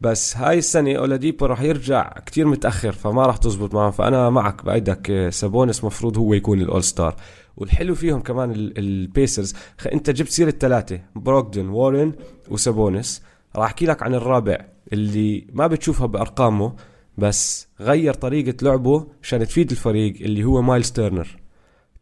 بس 0.00 0.36
هاي 0.36 0.58
السنة 0.58 0.94
أولاديبو 0.94 1.46
راح 1.46 1.62
يرجع 1.62 2.12
كتير 2.26 2.46
متأخر 2.46 2.92
فما 2.92 3.26
راح 3.26 3.36
تزبط 3.36 3.74
معهم. 3.74 3.90
فأنا 3.90 4.30
معك 4.30 4.64
بأيدك 4.64 5.10
آه، 5.10 5.30
سابونس 5.30 5.84
مفروض 5.84 6.18
هو 6.18 6.34
يكون 6.34 6.60
ال 6.60 6.82
All-Star. 6.84 7.14
والحلو 7.56 7.94
فيهم 7.94 8.20
كمان 8.20 8.50
ال- 8.50 8.78
البيسرز. 8.78 9.54
أنت 9.92 10.10
جبت 10.10 10.28
سيرة 10.28 10.48
الثلاثة 10.48 11.00
بروغدن 11.16 11.68
وارن 11.68 12.12
وسابونس. 12.50 13.22
راح 13.56 13.64
أحكي 13.64 13.86
لك 13.86 14.02
عن 14.02 14.14
الرابع 14.14 14.58
اللي 14.92 15.46
ما 15.52 15.66
بتشوفها 15.66 16.06
بأرقامه 16.06 16.72
بس 17.18 17.68
غير 17.80 18.14
طريقة 18.14 18.54
لعبه 18.62 19.06
عشان 19.22 19.46
تفيد 19.46 19.70
الفريق 19.70 20.14
اللي 20.20 20.44
هو 20.44 20.62
مايلز 20.62 20.90
تيرنر. 20.90 21.36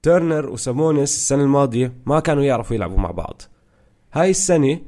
تيرنر 0.03 0.51
وسابونس 0.51 1.15
السنة 1.17 1.43
الماضية 1.43 1.93
ما 2.07 2.21
كانوا 2.21 2.43
يعرفوا 2.43 2.77
يلعبوا 2.77 2.99
مع 2.99 3.11
بعض. 3.11 3.43
هاي 4.13 4.31
السنة 4.31 4.81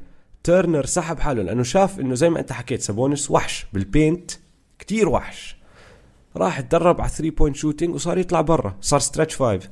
تيرنر 0.43 0.85
سحب 0.85 1.19
حاله 1.19 1.43
لأنه 1.43 1.63
شاف 1.63 1.99
إنه 1.99 2.15
زي 2.15 2.29
ما 2.29 2.39
أنت 2.39 2.51
حكيت 2.51 2.81
سابونس 2.81 3.31
وحش 3.31 3.65
بال 3.73 3.90
paint 3.90 4.31
كتير 4.79 5.09
وحش. 5.09 5.57
راح 6.37 6.59
اتدرب 6.59 7.01
على 7.01 7.09
3 7.09 7.35
point 7.35 7.55
shooting 7.55 7.95
وصار 7.95 8.17
يطلع 8.17 8.41
برا 8.41 8.77
صار 8.81 8.99
stretch 8.99 9.33
five 9.33 9.69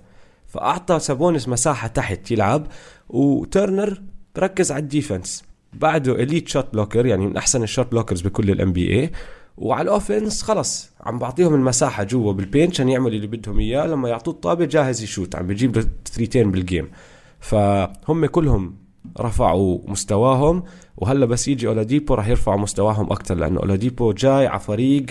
فأعطى 0.47 0.99
سابونس 0.99 1.47
مساحة 1.47 1.87
تحت 1.87 2.31
يلعب 2.31 2.67
وترنر 3.09 4.01
بركز 4.35 4.71
على 4.71 4.81
ال 4.81 4.88
defense. 4.88 5.43
بعده 5.73 6.15
elite 6.15 6.47
shot 6.47 6.73
blocker 6.73 7.05
يعني 7.05 7.25
من 7.27 7.37
أحسن 7.37 7.63
ال 7.63 7.69
shot 7.69 7.91
blockers 7.91 8.21
بكل 8.21 8.49
ال 8.49 8.73
NBA 8.73 9.11
وعلى 9.57 9.81
ال 9.81 9.89
offense 9.89 10.41
خلص 10.41 10.91
عم 11.01 11.19
بعطيهم 11.19 11.53
المساحة 11.53 12.03
جوا 12.03 12.33
بال 12.33 12.43
paint 12.43 12.69
عشان 12.69 12.89
يعملوا 12.89 13.09
اللي 13.09 13.27
بدهم 13.27 13.59
إياه. 13.59 13.87
لما 13.87 14.09
يعطوه 14.09 14.33
الطابة 14.33 14.65
جاهز 14.65 15.03
يشوت 15.03 15.35
عم 15.35 15.47
بيجيب 15.47 15.77
له 15.77 15.85
ثريتين 16.05 16.51
بال 16.51 16.64
game 16.64 16.89
فهم 17.39 18.25
كلهم 18.25 18.75
رفعوا 19.19 19.79
مستواهم 19.87 20.63
وهلا 20.97 21.25
بس 21.25 21.47
يجي 21.47 21.67
أولاديبو 21.67 22.13
راح 22.13 22.27
يرفعوا 22.27 22.57
مستواهم 22.57 23.11
أكثر 23.11 23.35
لأنه 23.35 23.59
أولاديبو 23.59 24.11
جاي 24.11 24.47
على 24.47 24.59
فريق 24.59 25.05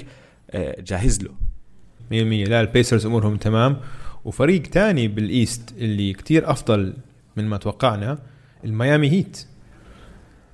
آه، 0.50 0.80
جاهز 0.80 1.22
له. 1.22 1.30
100% 2.10 2.48
لا 2.48 2.60
البيسرز 2.60 3.06
أمورهم 3.06 3.36
تمام. 3.36 3.76
وفريق 4.24 4.62
تاني 4.62 5.08
بال 5.08 5.29
East 5.29 5.72
اللي 5.78 6.12
كتير 6.12 6.50
أفضل 6.50 6.94
من 7.36 7.48
ما 7.48 7.56
توقعنا 7.56 8.18
الميامي 8.64 9.10
هيت. 9.10 9.46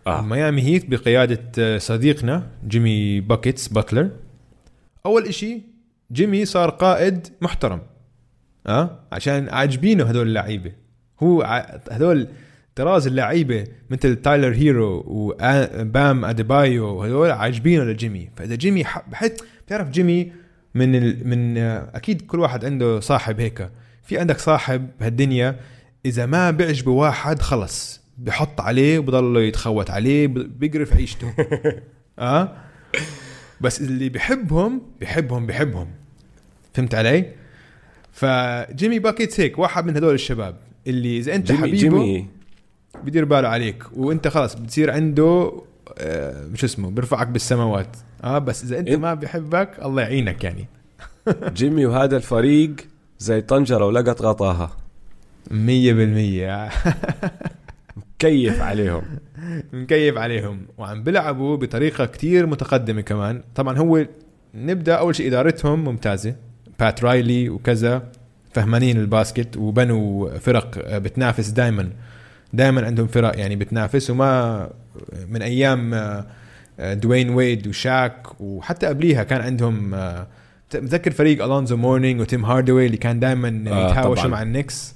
آه. 0.09 0.21
الميامي 0.21 0.63
هيت 0.63 0.91
بقيادة 0.91 1.43
آه، 1.59 1.79
صديقنا 1.79 2.51
جيمي 2.69 3.21
Buckets 3.21 3.69
باتلر. 3.69 4.11
أول 5.07 5.27
إشي 5.27 5.61
جيمي 6.13 6.45
صار 6.45 6.71
قائد 6.71 7.27
محترم. 7.41 7.81
أه 8.67 9.01
عشان 9.13 9.49
عاجبينه 9.49 10.11
هذول 10.11 10.27
اللعيبة. 10.27 10.73
هو 11.23 11.43
هذول 11.91 12.29
طراز 12.75 13.07
اللعيبة 13.07 13.65
مثل 13.91 14.17
تايلر 14.17 14.55
هيرو 14.55 15.05
وبام 15.07 16.25
أديبايو 16.25 16.87
وهذول 16.87 17.31
عاجبينه 17.31 17.85
لجيمي. 17.85 18.31
فإذا 18.37 18.55
جيمي 18.55 18.85
بحس 19.13 19.33
بتعرف 19.67 19.91
جيمي 19.91 20.33
من 20.75 20.95
ال... 20.95 21.29
من 21.29 21.59
آه، 21.59 21.91
أكيد 21.95 22.23
كل 22.23 22.41
واحد 22.41 22.65
عنده 22.65 23.01
صاحب 23.01 23.41
هيك. 23.41 23.71
في 24.03 24.19
عندك 24.19 24.39
صاحب 24.39 24.89
بهالدنيا 25.01 25.61
إذا 26.07 26.27
ما 26.27 26.51
بيعجبه 26.51 26.91
واحد 26.91 27.43
خلص. 27.43 28.08
بحط 28.19 28.61
عليه 28.61 28.99
وبضل 28.99 29.37
يتخوت 29.37 29.91
عليه 29.91 30.27
بيقرف 30.27 30.93
عيشته. 30.97 31.35
آه؟ 32.19 32.57
بس 33.61 33.81
اللي 33.81 34.09
بحبهم 34.09 34.83
بحبهم 35.01 35.47
بحبهم 35.47 35.89
فهمت 36.75 36.95
علي؟ 36.95 37.33
فجيمي 38.13 38.99
Buckets 38.99 39.41
هيك 39.41 39.59
واحد 39.59 39.87
من 39.87 39.97
هدول 39.97 40.15
الشباب 40.15 40.57
اللي 40.87 41.19
إذا 41.19 41.35
أنت 41.35 41.47
جيمي 41.47 41.59
حبيبه 41.59 41.79
جيمي. 41.79 42.27
بدير 43.05 43.25
باله 43.25 43.49
عليك 43.49 43.85
وأنت 43.97 44.29
خلص 44.29 44.55
بتصير 44.55 44.91
عنده 44.91 45.53
آه 45.99 46.47
مش 46.47 46.65
اسمه 46.65 46.91
بيرفعك 46.91 47.27
بالسماوات. 47.27 47.97
آه 48.25 48.39
بس 48.39 48.65
إذا 48.65 48.79
أنت 48.79 48.91
ما 48.91 49.15
بحبك 49.15 49.71
الله 49.85 50.03
يعينك 50.03 50.45
يعني. 50.45 50.69
جيمي 51.57 51.87
وهذا 51.87 52.17
الفريق 52.17 52.77
زي 53.19 53.41
طنجرة 53.41 53.85
ولقط 53.87 54.23
غطاها. 54.23 54.77
مية 55.51 55.93
بالمية. 55.93 56.69
مكيف 58.19 58.61
عليهم. 58.71 59.03
مكيف 59.73 60.19
عليهم. 60.19 60.67
وعم 60.79 61.03
بيلعبوا 61.03 61.57
بطريقة 61.57 62.07
كتير 62.07 62.47
متقدمة 62.47 63.01
كمان. 63.01 63.43
طبعا 63.55 63.79
هو 63.79 64.07
نبدأ 64.55 64.95
أول 64.95 65.15
شيء 65.17 65.29
إدارتهم 65.29 65.85
ممتازة. 65.85 66.35
بات 66.81 67.05
رايلي 67.05 67.49
وكذا 67.49 68.03
فهمانين 68.53 68.97
الباسكت 68.97 69.57
وبنوا 69.57 70.39
فرق 70.39 70.97
بتنافس 70.99 71.49
دائما 71.49 71.91
دائما 72.53 72.87
عندهم 72.87 73.07
فرق 73.07 73.39
يعني 73.39 73.57
بتنافس 73.57 74.11
وما 74.11 74.71
من 75.29 75.43
أيام 75.43 75.95
دوين 76.81 77.31
ويد 77.31 77.67
وشاك 77.67 78.41
وحتى 78.41 78.87
قبليها 78.87 79.23
كان 79.23 79.41
عندهم 79.41 79.91
متذكر 80.75 81.11
فريق 81.11 81.45
الونزو 81.45 81.77
مورنينج 81.77 82.21
وتيم 82.21 82.45
هاردوي 82.45 82.87
اللي 82.87 82.97
كان 82.97 83.21
دائما 83.21 83.49
آه 83.49 83.91
يتهاوشوا 83.91 84.31
مع 84.31 84.43
ال 84.43 84.50
Knicks 84.50 84.95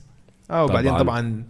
آه 0.51 0.65
وبعدين 0.65 0.91
طبعا, 0.91 1.03
طبعا 1.03 1.43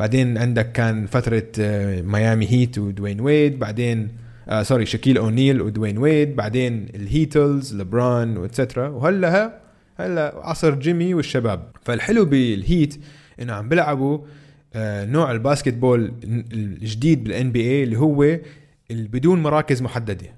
بعدين 0.00 0.38
عندك 0.38 0.72
كان 0.72 1.06
فترة 1.06 1.46
آه، 1.58 2.02
ميامي 2.02 2.46
Heat 2.50 2.78
ودوين 2.78 3.20
ويد 3.20 3.58
بعدين 3.58 4.08
آه 4.48 4.62
sorry 4.62 4.86
شاكيل 4.86 5.18
أونيل 5.18 5.62
ودوين 5.62 5.98
ويد 5.98 6.36
بعدين 6.36 6.86
ال 6.94 7.04
Heatles 7.04 7.74
لبران 7.74 8.36
و 8.36 8.42
et 8.42 8.53
cetera 8.53 8.88
وهلا 8.88 9.60
هلا 9.96 10.34
عصر 10.36 10.74
جيمي 10.74 11.14
والشباب. 11.14 11.68
فالحلو 11.82 12.24
بال 12.24 12.48
Heat 12.48 12.96
إنه 13.40 13.52
عم 13.52 13.68
بيلعبوا 13.68 14.18
آه 14.74 15.04
نوع 15.04 15.32
ال 15.32 15.74
basketball 15.74 16.12
الجديد 16.52 17.24
بال 17.24 17.52
NBA 17.52 17.82
اللي 17.82 17.96
هو 17.98 18.38
بدون 18.90 19.42
مراكز 19.42 19.82
محددة. 19.82 20.30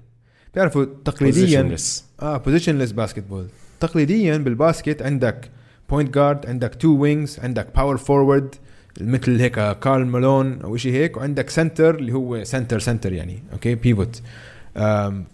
بتعرفوا 0.51 0.85
تقليديا 1.05 1.75
آه 2.21 2.37
positionless 2.37 2.91
basketball 2.91 3.47
تقليديا 3.79 4.37
بال 4.37 4.53
basket 4.53 5.01
عندك 5.01 5.49
point 5.89 6.13
guard 6.13 6.45
عندك 6.45 6.75
two 6.75 6.87
wings 6.87 7.39
عندك 7.39 7.67
power 7.75 7.97
forward 7.97 8.55
مثل 9.01 9.39
هيك 9.39 9.79
كارل 9.79 10.05
مالون 10.05 10.61
أو 10.61 10.77
شيء 10.77 10.93
هيك 10.93 11.17
وعندك 11.17 11.49
center 11.49 11.95
اللي 11.95 12.13
هو 12.13 12.43
center 12.43 12.79
center 12.79 13.13
يعني 13.13 13.43
okay 13.53 13.75
بيفوت 13.75 14.21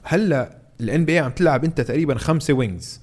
هلأ 0.04 0.58
ال 0.82 1.06
NBA 1.06 1.20
عم 1.20 1.32
تلعب 1.32 1.64
أنت 1.64 1.82
تقريبا 1.82 2.18
خمسة 2.18 2.54
wings 2.54 3.02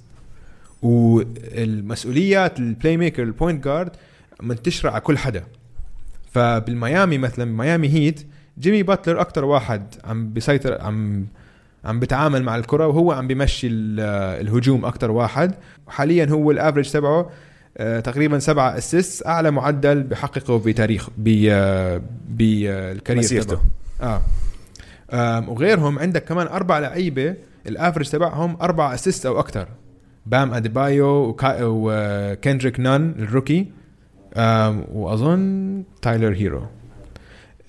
والمسؤوليات 0.82 2.59
ال 2.59 2.96
playmaker 2.96 3.22
ال 3.22 3.29
point 3.29 3.64
guard 3.64 3.90
منتشره 4.42 4.90
على 4.90 5.00
كل 5.00 5.18
حدا. 5.18 5.44
فبالميامي 6.32 7.18
مثلا 7.18 7.44
ميامي 7.44 7.88
Heat 7.88 8.26
جيمي 8.59 8.82
باتلر 8.82 9.20
أكثر 9.20 9.44
واحد 9.44 9.82
عم 10.04 10.32
بيسيطر 10.32 10.80
عم 10.80 11.26
عم 11.84 12.00
بتعامل 12.00 12.42
مع 12.42 12.57
الكرة 12.57 12.86
وهو 12.86 13.12
عم 13.12 13.26
بيمشي 13.26 13.66
الهجوم 13.70 14.84
أكثر 14.84 15.11
واحد. 15.11 15.54
وحاليا 15.86 16.26
هو 16.30 16.50
ال 16.50 16.55
average 16.55 16.90
تبعه 16.90 17.30
تقريبا 17.78 18.38
سبعة 18.38 18.78
assist 18.78 19.26
أعلى 19.26 19.50
معدل 19.50 20.02
بحققه 20.02 20.58
بتاريخ 20.58 21.08
بال 22.28 22.51
career 22.51 23.18
مسيرته. 23.18 23.60
آه. 24.00 24.22
وغيرهم 25.50 25.98
عندك 25.98 26.24
كمان 26.24 26.46
أربع 26.46 26.78
لعيبة 26.78 27.36
ال 27.66 27.72
average 27.72 28.09
تبعهم 28.08 28.56
أربع 28.62 28.94
assist 28.94 29.26
أو 29.26 29.40
أكثر 29.40 29.68
بام 30.26 30.54
أديبايو 30.54 31.36
وكندريك 31.42 32.80
نان 32.80 33.14
ال 33.18 33.24
rookie. 33.24 33.66
وأظن 34.92 35.84
تايلر 36.02 36.34
هيرو. 36.34 36.66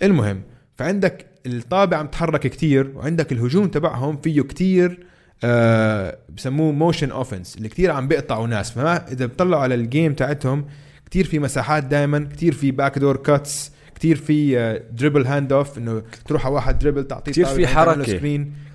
المهم 0.03 0.41
فعندك 0.75 1.25
الطابة 1.45 1.97
عم 1.97 2.07
تحرك 2.07 2.39
كتير 2.39 2.91
وعندك 2.95 3.31
الهجوم 3.31 3.67
تبعهم 3.67 4.17
فيه 4.17 4.41
كتير. 4.41 5.07
آه 5.43 6.17
بسموه 6.37 6.71
motion 6.71 7.11
offense 7.11 7.57
اللي 7.57 7.69
كتير 7.69 7.91
عم 7.91 8.07
بيقطعوا 8.07 8.47
ناس. 8.47 8.71
فما 8.71 9.11
إذا 9.11 9.25
بتطلعوا 9.25 9.61
على 9.61 9.75
ال 9.75 9.83
game 9.83 10.13
تاعتهم 10.13 10.65
كتير 11.05 11.25
في 11.25 11.39
مساحات 11.39 11.83
دائما 11.83 12.29
كتير 12.33 12.53
في 12.53 12.71
backdoor 12.71 13.17
cuts 13.17 13.71
كتير 13.95 14.15
في 14.15 14.55
dribble 14.91 15.25
hand 15.27 15.53
off 15.53 15.77
إنه 15.77 16.03
تروح 16.25 16.45
على 16.45 16.55
واحد 16.55 16.79
dribble 16.79 17.03
تعطيه 17.07 17.31
كتير 17.31 17.45
في 17.45 17.67
حركة. 17.67 18.03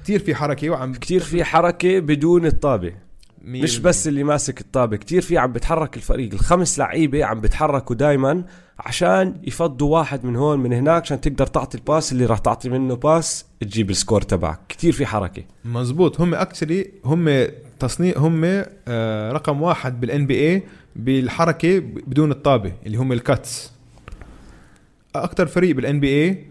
كتير 0.04 0.18
في 0.18 0.34
حركة 0.34 0.70
وعم 0.70 0.92
كتير 0.92 1.20
في 1.20 1.44
حركة 1.44 1.98
بدون 1.98 2.46
الطابة. 2.46 2.92
مش 3.45 3.78
بس 3.78 4.09
اللي 4.09 4.24
ماسك 4.24 4.61
الطابة 4.61 4.97
كتير 4.97 5.22
في 5.22 5.38
عم 5.38 5.53
بتحرك 5.53 5.97
الفريق. 5.97 6.32
الخمس 6.32 6.78
لعيبة 6.78 7.24
عم 7.24 7.40
بتحركوا 7.40 7.97
دائما 7.97 8.45
عشان 8.78 9.34
يفضوا 9.43 9.99
واحد 9.99 10.24
من 10.24 10.36
هون 10.36 10.59
من 10.61 10.72
هناك 10.72 11.03
عشان 11.03 11.20
تقدر 11.20 11.47
تعطي 11.47 11.78
ال 11.78 11.85
pass 11.85 12.12
اللي 12.12 12.26
راح 12.26 12.38
تعطي 12.38 12.68
منه 12.68 12.97
pass 12.96 13.44
تجيب 13.61 13.90
ال 13.90 13.96
score 13.96 14.22
تبعك. 14.22 14.59
كتير 14.68 14.93
في 14.93 15.07
حركة. 15.07 15.43
مزبوط. 15.64 16.20
هم 16.20 16.34
actually 16.34 16.90
هم 17.05 17.47
تصنيف 17.78 18.14
هم 18.18 18.43
آه 18.88 19.32
رقم 19.32 19.62
واحد 19.62 20.01
بال 20.00 20.26
NBA 20.26 20.62
بالحركة 20.97 21.78
بدون 21.78 22.30
الطابة 22.30 22.72
اللي 22.86 22.97
هم 22.99 23.12
ال 23.12 23.24
cuts 23.24 23.72
أكثر 25.14 25.47
فريق 25.47 25.76
بال 25.76 26.00
NBA 26.00 26.46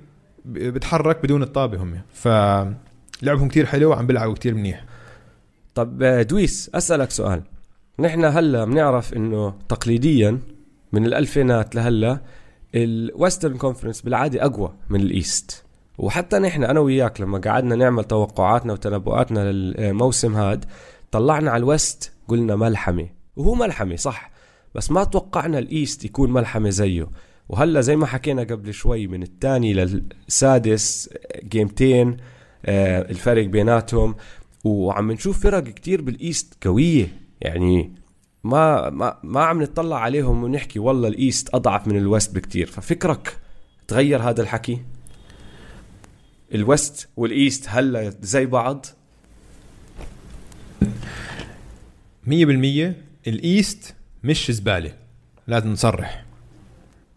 بتحرك 0.46 1.24
بدون 1.24 1.44
الطابة 1.44 1.78
هم. 1.84 2.02
ف 2.14 2.28
لعبهم 3.22 3.48
كتير 3.48 3.66
حلو 3.66 3.89
وعم 3.89 4.08
بيلعبوا 4.08 4.34
كتير 4.34 4.56
منيح. 4.56 4.86
طب 5.76 6.03
آه، 6.03 6.22
دويس 6.22 6.72
أسألك 6.76 7.11
سؤال. 7.11 7.41
نحن 7.99 8.26
هلا 8.26 8.65
بنعرف 8.65 9.13
إنه 9.13 9.53
تقليديا 9.69 10.39
من 10.93 11.05
الألفينات 11.05 11.76
لهلا 11.76 12.22
ال 12.76 12.86
Western 12.86 13.57
Conference 13.57 14.01
بالعادة 14.01 14.45
أقوى 14.45 14.74
من 14.89 15.01
ال 15.01 15.12
East. 15.12 15.64
وحتى 15.97 16.39
نحن 16.39 16.63
أنا 16.63 16.80
وياك 16.80 17.22
لما 17.22 17.38
قعدنا 17.38 17.76
نعمل 17.76 18.03
توقعاتنا 18.03 18.74
وتنبؤاتنا 18.74 19.51
للموسم 19.51 20.36
هاد 20.36 20.65
طلعنا 21.11 21.51
على 21.51 21.59
ال 21.62 21.72
West 21.72 22.12
قلنا 22.28 22.55
ملحمة. 22.55 23.09
وهو 23.36 23.55
ملحمة 23.55 23.95
صح. 23.95 24.32
بس 24.76 24.91
ما 24.91 25.03
توقعنا 25.03 25.59
ال 25.59 25.69
East 25.69 26.05
يكون 26.05 26.34
ملحمة 26.34 26.69
زيه. 26.69 27.07
وهلا 27.49 27.82
زي 27.82 27.95
ما 27.95 28.05
حكينا 28.05 28.41
قبل 28.43 28.74
شوي 28.74 29.07
من 29.07 29.24
الثاني 29.24 29.74
للسادس 29.74 31.09
game 31.43 31.86
تين 31.86 32.18
آه 32.65 33.01
الفرق 33.01 33.45
بيناتهم. 33.45 34.15
وعم 34.64 35.12
نشوف 35.12 35.43
فرق 35.43 35.64
كتير 35.64 36.01
بال 36.01 36.24
East 36.24 36.68
قوية. 36.68 37.22
يعني 37.41 37.91
ما 38.43 38.89
ما 38.89 39.18
ما 39.24 39.43
عم 39.43 39.64
نطلع 39.64 39.99
عليهم 39.99 40.43
ونحكي 40.43 40.80
والله 40.80 41.07
ال 41.07 41.17
East 41.17 41.55
أضعف 41.55 41.88
من 41.88 41.97
ال 41.97 42.05
West 42.05 42.36
بكتير. 42.36 42.68
ففكرك 42.68 43.38
تغير 43.88 44.22
هذا 44.22 44.41
الحكي؟ 44.41 44.82
ال 46.53 46.65
West 46.65 47.09
وال 47.18 47.34
East 47.34 47.66
هلا 47.70 48.14
زي 48.22 48.45
بعض؟ 48.45 48.86
100% 52.28 52.30
ال 53.28 53.41
East 53.41 53.95
مش 54.24 54.51
زبالة. 54.51 54.93
لازم 55.47 55.70
نصرح. 55.70 56.26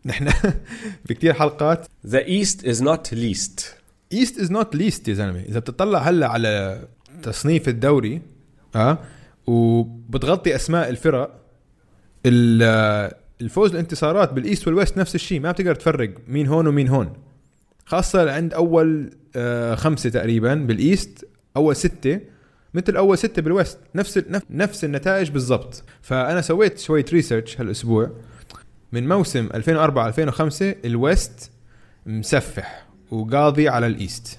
نحن 0.05 0.31
في 1.07 1.15
كتير 1.15 1.33
حلقات. 1.33 1.87
the 2.07 2.19
East 2.19 2.65
is 2.65 2.83
not 2.83 3.15
least 3.15 3.77
East 4.13 4.41
is 4.41 4.51
not 4.51 4.77
least 4.77 5.09
يا 5.09 5.15
زلمة. 5.15 5.41
إذا 5.41 5.59
بتطلع 5.59 5.99
هلا 5.99 6.29
على 6.29 6.85
تصنيف 7.25 7.69
الدوري 7.69 8.23
ها 8.75 8.99
وبتغطي 9.47 10.55
أسماء 10.55 10.89
الفرق 10.89 11.41
ال- 12.27 13.13
الفوز 13.41 13.71
الانتصارات 13.71 14.33
بال 14.33 14.44
East 14.44 14.67
وال 14.67 14.77
West 14.77 14.99
نفس 14.99 15.15
الشيء 15.15 15.41
ما 15.41 15.53
بتقدر 15.53 15.75
تفرق 15.75 16.11
مين 16.29 16.47
هون 16.47 16.67
ومين 16.67 16.89
هون. 16.89 17.13
خاصة 17.87 18.33
عند 18.33 18.55
أول 18.55 19.11
آه، 19.37 19.75
خمسة 19.75 20.11
تقريبا 20.11 20.55
بال 20.55 20.79
East 20.79 21.29
أول 21.57 21.77
ستة 21.77 22.21
مثل 22.75 22.97
أول 22.97 23.19
ستة 23.19 23.43
بال 23.43 23.55
West 23.55 23.79
نفس 23.95 24.23
نفس 24.51 24.85
النتائج 24.85 25.31
بالضبط. 25.31 25.83
فأنا 26.03 26.41
سويت 26.41 26.79
شوية 26.79 27.05
research 27.13 27.61
هالأسبوع. 27.61 28.11
من 28.93 29.09
موسم 29.09 29.49
2004 29.55 30.09
2005 30.09 30.75
ال 30.85 30.98
West 30.98 31.51
مسفح 32.07 32.87
وقاضي 33.11 33.69
على 33.69 33.87
ال 33.87 33.95
East. 33.95 34.39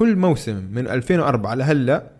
كل 0.00 0.16
موسم 0.16 0.68
من 0.72 0.88
2004 0.88 1.54
لهلا 1.54 2.10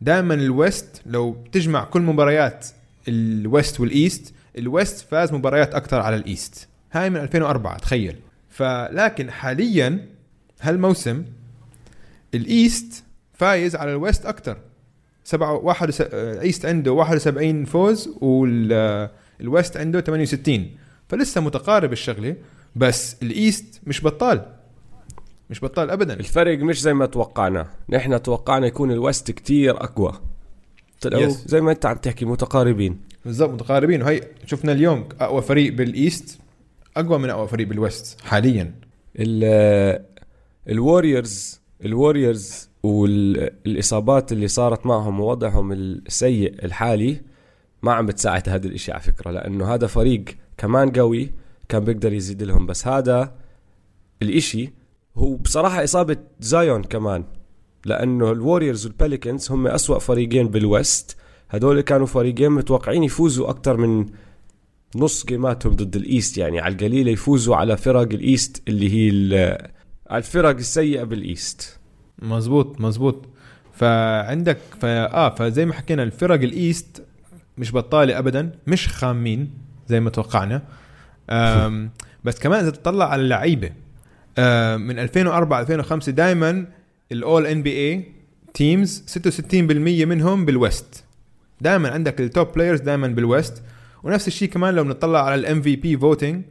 دائما 0.00 0.34
ال 0.34 0.48
West 0.48 1.02
لو 1.06 1.30
بتجمع 1.30 1.84
كل 1.84 2.00
مباريات 2.00 2.66
ال 3.08 3.22
West 3.22 3.80
وال 3.80 3.98
East 3.98 4.34
ال 4.58 4.68
West 4.68 5.06
فاز 5.10 5.32
مباريات 5.32 5.74
أكثر 5.74 6.00
على 6.00 6.16
ال 6.16 6.25
East. 6.25 6.68
هاي 6.92 7.10
من 7.10 7.16
2004 7.16 7.78
تخيل. 7.78 8.16
فلكن 8.50 9.30
حاليا 9.30 10.06
هالموسم 10.60 11.24
ال 12.34 12.48
East 12.48 13.04
فايز 13.32 13.76
على 13.76 13.90
ال 13.90 13.97
West 13.97 14.26
أكثر 14.26 14.56
سبعة 15.24 15.52
واحد 15.52 15.88
وس... 15.88 16.00
ال 16.00 16.13
East 16.13 16.66
عنده 16.66 16.92
71 16.92 17.64
فوز 17.64 18.08
وال 18.20 18.72
West 18.72 19.76
عنده 19.76 20.00
68 20.00 20.70
فلسه 21.08 21.40
متقارب 21.40 21.92
الشغلة 21.92 22.36
بس 22.76 23.16
ال 23.22 23.34
East 23.34 23.80
مش 23.86 24.04
بطال. 24.04 24.53
مش 25.50 25.64
بطال 25.64 25.90
ابدا. 25.90 26.14
الفرق 26.14 26.58
مش 26.58 26.80
زي 26.82 26.94
ما 26.94 27.06
توقعنا. 27.06 27.66
نحن 27.88 28.22
توقعنا 28.22 28.66
يكون 28.66 28.90
ال 28.90 28.98
West 28.98 29.30
كتير 29.30 29.84
أقوى. 29.84 30.12
طلعوا 31.00 31.28
Yes. 31.28 31.36
زي 31.46 31.60
ما 31.60 31.72
أنت 31.72 31.86
عم 31.86 31.96
تحكي 31.96 32.24
متقاربين. 32.24 33.00
بالضبط 33.24 33.50
متقاربين. 33.50 34.02
وهي 34.02 34.20
شفنا 34.46 34.72
اليوم 34.72 35.08
أقوى 35.20 35.42
فريق 35.42 35.72
بال 35.72 35.94
East 35.94 36.38
أقوى 36.96 37.18
من 37.18 37.30
أقوى 37.30 37.48
فريق 37.48 37.68
بال 37.68 37.85
West 37.85 38.20
حاليا. 38.20 38.74
ال 39.16 40.04
ال 40.68 40.78
Warriors 40.78 41.60
ال 41.84 41.93
Warriors 41.93 42.68
والإصابات 42.82 44.32
اللي 44.32 44.48
صارت 44.48 44.86
معهم 44.86 45.20
ووضعهم 45.20 45.72
السيء 45.72 46.64
الحالي 46.64 47.20
ما 47.82 47.92
عم 47.92 48.06
بتساعد 48.06 48.48
هذا 48.48 48.66
الإشي 48.66 48.92
على 48.92 49.00
فكرة 49.00 49.30
لأنه 49.30 49.74
هذا 49.74 49.86
فريق 49.86 50.24
كمان 50.58 50.90
قوي 50.90 51.30
كان 51.68 51.84
بيقدر 51.84 52.12
يزيد 52.12 52.42
لهم. 52.42 52.66
بس 52.66 52.86
هذا 52.86 53.34
الإشي 54.22 54.72
هو 55.16 55.36
بصراحة 55.36 55.84
إصابة 55.84 56.16
زايون 56.40 56.82
كمان 56.82 57.24
لأنه 57.86 58.32
ال 58.32 58.38
Warriors 58.38 58.86
وال 58.86 58.99
Pelicans 58.99 59.50
هم 59.50 59.66
أسوأ 59.66 59.98
فريقين 59.98 60.48
بال 60.48 60.71
West 60.71 61.16
هدول 61.50 61.80
كانوا 61.80 62.06
فريقين 62.06 62.50
متوقعين 62.50 63.04
يفوزوا 63.04 63.50
أكثر 63.50 63.76
من 63.76 64.06
نص 64.96 65.26
جيماتهم 65.26 65.72
ضد 65.72 65.96
ال 65.96 66.04
East 66.04 66.38
يعني 66.38 66.60
على 66.60 66.74
القليله 66.74 67.10
يفوزوا 67.10 67.56
على 67.56 67.76
فرق 67.76 68.00
ال 68.12 68.22
East 68.22 68.62
اللي 68.68 68.90
هي 68.92 69.10
الفرق 70.12 70.56
السيئة 70.56 71.04
بال 71.04 71.25
East. 71.25 71.78
مزبوط 72.18 72.80
مزبوط 72.80 73.28
فعندك 73.72 74.58
فا 74.80 75.14
آه 75.14 75.34
فزي 75.34 75.66
ما 75.66 75.72
حكينا 75.74 76.02
الفرق 76.02 76.40
ال 76.40 76.53
East 76.53 77.04
مش 77.58 77.72
بطالة 77.72 78.18
ابدا 78.18 78.52
مش 78.66 78.88
خامين 78.88 79.50
زي 79.88 80.00
ما 80.00 80.10
توقعنا. 80.10 80.62
بس 82.24 82.38
كمان 82.40 82.60
إذا 82.60 82.70
تطلع 82.70 83.08
على 83.08 83.22
اللعيبة 83.22 83.70
من 84.78 84.98
2004 84.98 85.60
2005 85.60 86.12
دائما 86.12 86.66
ال 87.12 87.21
All 87.21 87.46
NBA 87.46 87.70
teams 87.70 89.04
66% 89.18 89.54
منهم 90.04 90.44
بال 90.44 90.64
West 90.64 91.04
دائما 91.60 91.90
عندك 91.90 92.20
ال 92.20 92.28
top 92.28 92.52
players 92.52 92.80
دائما 92.80 93.08
بال 93.08 93.26
West 93.26 93.62
ونفس 94.02 94.28
الشيء 94.28 94.48
كمان 94.48 94.74
لو 94.74 94.84
بنطلع 94.84 95.24
على 95.24 95.34
ال 95.34 95.41
MVP 95.41 95.62
voting 95.62 96.42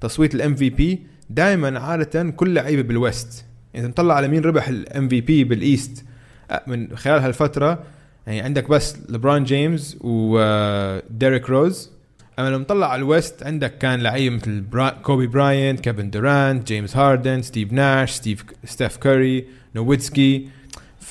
تصويت 0.00 0.34
ال 0.34 0.54
MVP 0.54 1.06
دائما 1.30 1.78
عادة 1.78 2.30
كل 2.30 2.54
لعيبة 2.54 2.82
بال 2.82 3.03
West 3.03 3.44
إذا 3.74 3.86
نطلع 3.86 4.14
على 4.14 4.28
مين 4.28 4.42
ربح 4.42 4.68
ال 4.68 5.08
MVP 5.08 5.20
بال 5.20 5.44
East 5.44 6.04
آه، 6.50 6.62
من 6.66 6.96
خلال 6.96 7.22
هالفترة 7.22 7.84
يعني 8.26 8.40
عندك 8.40 8.68
بس 8.68 8.96
لبران 9.08 9.44
جيمس 9.44 9.96
وديريك 10.00 11.50
روز 11.50 11.90
أما 12.38 12.48
لو 12.48 12.58
نطلع 12.58 12.92
على 12.92 12.98
ال 12.98 13.07
West 13.07 13.42
عندك 13.42 13.78
كان 13.78 14.00
لعيبه 14.00 14.36
مثل 14.36 14.60
برا... 14.60 14.90
كوبي 14.90 15.26
براينت 15.26 15.80
كيفن 15.80 16.10
دورانت 16.10 16.68
جيمس 16.68 16.96
هاردن 16.96 17.42
ستيف 17.42 17.72
ناش 17.72 18.10
ستيف 18.10 18.44
ستيف 18.64 18.96
كوري 18.96 19.46
نويتسكي 19.74 20.48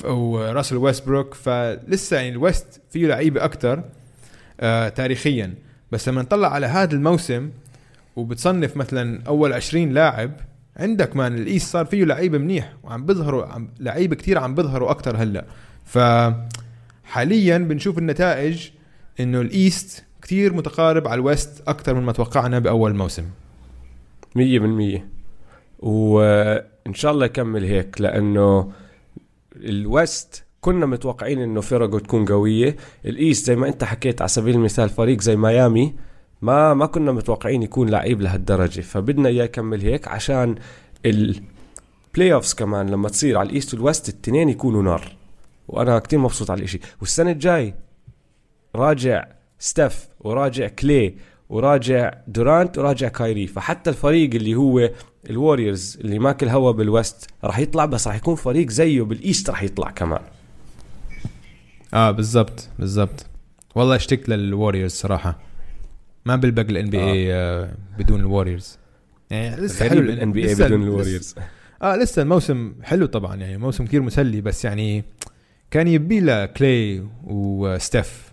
وراسل 0.04 0.76
ويستبروك. 0.76 1.34
فلسه 1.34 2.16
يعني 2.16 2.28
ال 2.28 2.38
West 2.38 2.80
فيه 2.90 3.06
لعيبة 3.06 3.44
أكثر 3.44 3.82
آه 4.60 4.88
تاريخيا. 4.88 5.54
بس 5.92 6.08
لما 6.08 6.22
نطلع 6.22 6.52
على 6.52 6.66
هذا 6.66 6.94
الموسم 6.94 7.50
وبتصنف 8.16 8.76
مثلا 8.76 9.22
أول 9.26 9.52
20 9.52 9.88
لاعب 9.88 10.32
عندك 10.76 11.16
كمان 11.16 11.34
ال 11.34 11.42
East 11.42 11.72
صار 11.72 11.86
فيه 11.86 12.04
لعيبة 12.04 12.38
منيح 12.38 12.72
وعم 12.82 13.06
بيظهروا 13.06 13.46
عم 13.46 13.68
لعيبة 13.80 14.16
كتير 14.16 14.38
عم 14.38 14.54
بيظهروا 14.54 14.90
أكثر 14.90 15.16
هلأ. 15.16 15.44
ف 15.84 15.98
حاليا 17.04 17.58
بنشوف 17.58 17.98
النتائج 17.98 18.68
إنه 19.20 19.40
ال 19.40 19.53
East 19.53 20.04
كتير 20.28 20.52
متقارب 20.52 21.08
على 21.08 21.14
ال 21.14 21.24
West 21.24 21.62
أكثر 21.68 21.94
من 21.94 22.02
ما 22.02 22.12
توقعنا 22.12 22.58
بأول 22.58 22.94
موسم. 22.94 23.24
مية 24.34 24.58
بالمية. 24.58 25.08
وإن 25.78 26.94
شاء 26.94 27.12
الله 27.12 27.26
يكمل 27.26 27.64
هيك 27.64 28.00
لأنه 28.00 28.72
ال 29.56 29.74
West 29.74 30.44
كنا 30.60 30.86
متوقعين 30.86 31.40
إنه 31.40 31.60
فرقه 31.60 31.98
تكون 31.98 32.24
قوية. 32.24 32.76
ال 33.04 33.12
East 33.12 33.46
زي 33.46 33.56
ما 33.56 33.68
أنت 33.68 33.84
حكيت 33.84 34.20
على 34.20 34.28
سبيل 34.28 34.54
المثال 34.54 34.88
فريق 34.88 35.20
زي 35.20 35.36
ميامي 35.36 35.94
ما 36.42 36.74
ما 36.74 36.86
كنا 36.86 37.12
متوقعين 37.12 37.62
يكون 37.62 37.88
لعيب 37.88 38.20
لهالدرجة. 38.20 38.80
فبدنا 38.80 39.28
إياه 39.28 39.44
يكمل 39.44 39.80
هيك 39.80 40.08
عشان 40.08 40.54
ال 41.06 42.32
playoffs 42.32 42.54
كمان 42.54 42.90
لما 42.90 43.08
تصير 43.08 43.38
على 43.38 43.48
ال 43.48 43.53
East 43.53 43.74
وال 43.74 43.85
West 43.85 44.08
التنين 44.08 44.48
يكونوا 44.48 44.82
نار. 44.82 45.16
وأنا 45.68 45.98
كتير 45.98 46.18
مبسوط 46.18 46.50
على 46.50 46.58
الإشي. 46.58 46.80
والسنة 47.00 47.30
الجاي 47.30 47.74
راجع 48.76 49.37
ستيف 49.58 50.08
وراجع 50.20 50.68
كلاي 50.68 51.14
وراجع 51.48 52.14
دورانت 52.26 52.78
وراجع 52.78 53.08
كايري. 53.08 53.46
فحتى 53.46 53.90
الفريق 53.90 54.34
اللي 54.34 54.54
هو 54.54 54.90
ال 55.30 55.38
Warriors 55.38 55.98
اللي 56.00 56.18
ماكل 56.18 56.48
هوا 56.48 56.72
بال 56.72 56.91
West 56.91 57.30
راح 57.44 57.58
يطلع 57.58 57.84
بس 57.84 58.08
راح 58.08 58.16
يكون 58.16 58.34
فريق 58.34 58.68
زيه 58.68 59.02
بال 59.02 59.18
East 59.18 59.50
راح 59.50 59.62
يطلع 59.62 59.90
كمان. 59.90 60.20
آه 61.94 62.10
بالضبط 62.10 62.68
بالضبط. 62.78 63.26
والله 63.74 63.96
اشتقت 63.96 64.28
لل 64.28 64.41
Warriors 64.41 64.92
صراحة. 64.92 65.38
ما 66.24 66.36
بلبق 66.36 66.70
ال 66.70 66.90
NBA 66.90 67.68
بدون 67.98 68.20
ال 68.20 68.26
Warriors. 68.26 68.78
يعني 69.30 69.56
لسه 69.56 69.88
حلو 69.88 70.00
ال 70.00 70.32
NBA 70.32 70.54
بدون 70.54 70.82
ال 70.82 70.87
Warriors. 70.87 71.34
آه 71.82 71.96
لسه 71.96 72.22
الموسم 72.22 72.74
حلو 72.82 73.06
طبعا 73.06 73.36
يعني 73.36 73.58
موسم 73.58 73.86
كثير 73.86 74.02
مسلي 74.02 74.40
بس 74.40 74.64
يعني 74.64 75.04
كان 75.70 75.88
يبي 75.88 76.20
له 76.20 76.46
كلاي 76.46 77.06
وستيف 77.24 78.27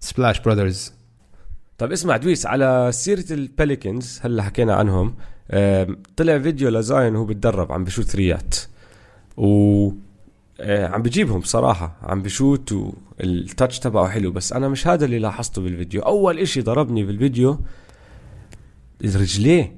Splash 0.00 0.40
Brothers 0.40 0.92
طيب 1.78 1.92
اسمع 1.92 2.16
دويس 2.16 2.46
على 2.46 2.90
سيرة 2.92 3.24
ال 3.30 3.40
Pelicans 3.40 4.20
هلا 4.22 4.42
حكينا 4.42 4.74
عنهم. 4.74 5.14
طلع 6.16 6.38
فيديو 6.38 6.68
لزاين 6.68 7.16
وهو 7.16 7.24
بتدرب 7.24 7.72
عم 7.72 7.84
بشوت 7.84 8.04
ثريات 8.04 8.56
و 9.36 9.90
آه، 10.60 10.86
عم 10.86 11.02
بجيبهم 11.02 11.42
صراحة 11.42 11.96
عم 12.02 12.22
بشوت 12.22 12.72
وال 12.72 13.02
touch 13.02 13.78
تبعه 13.78 14.08
حلو. 14.08 14.30
بس 14.30 14.52
أنا 14.52 14.68
مش 14.68 14.86
هذا 14.86 15.04
اللي 15.04 15.18
لاحظته 15.18 15.62
بالفيديو. 15.62 16.02
أول 16.02 16.38
إشي 16.38 16.60
ضربني 16.60 17.04
بالفيديو 17.04 17.58
رجليه 19.04 19.74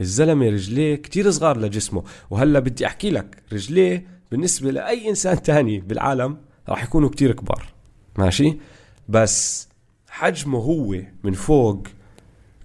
الزلمة 0.00 0.46
رجليه 0.46 0.94
كتير 0.94 1.30
صغار 1.30 1.58
لجسمه. 1.58 2.04
وهلا 2.30 2.58
بدي 2.58 2.86
أحكي 2.86 3.10
لك 3.10 3.42
رجليه 3.52 4.06
بالنسبة 4.30 4.70
لأي 4.70 5.08
إنسان 5.08 5.42
تاني 5.42 5.80
بالعالم 5.80 6.36
راح 6.68 6.84
يكونوا 6.84 7.08
كتير 7.08 7.32
كبار. 7.32 7.66
ماشي؟ 8.18 8.56
بس 9.08 9.68
حجمه 10.08 10.58
هو 10.58 10.96
من 11.24 11.32
فوق 11.32 11.86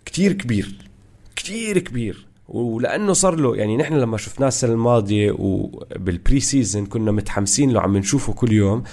كتير 0.05 0.33
كبير 0.33 0.89
كتير 1.35 1.79
كبير. 1.79 2.27
ولأنه 2.47 3.13
صار 3.13 3.35
له 3.35 3.55
يعني 3.55 3.77
نحن 3.77 3.93
لما 3.93 4.17
شفناه 4.17 4.47
السنة 4.47 4.71
الماضية 4.71 5.31
وبالبري 5.31 6.39
سيزون 6.39 6.85
كنا 6.85 7.11
متحمسين 7.11 7.71
له 7.71 7.81
عم 7.81 7.97
نشوفه 7.97 8.33
كل 8.33 8.51
يوم 8.51 8.83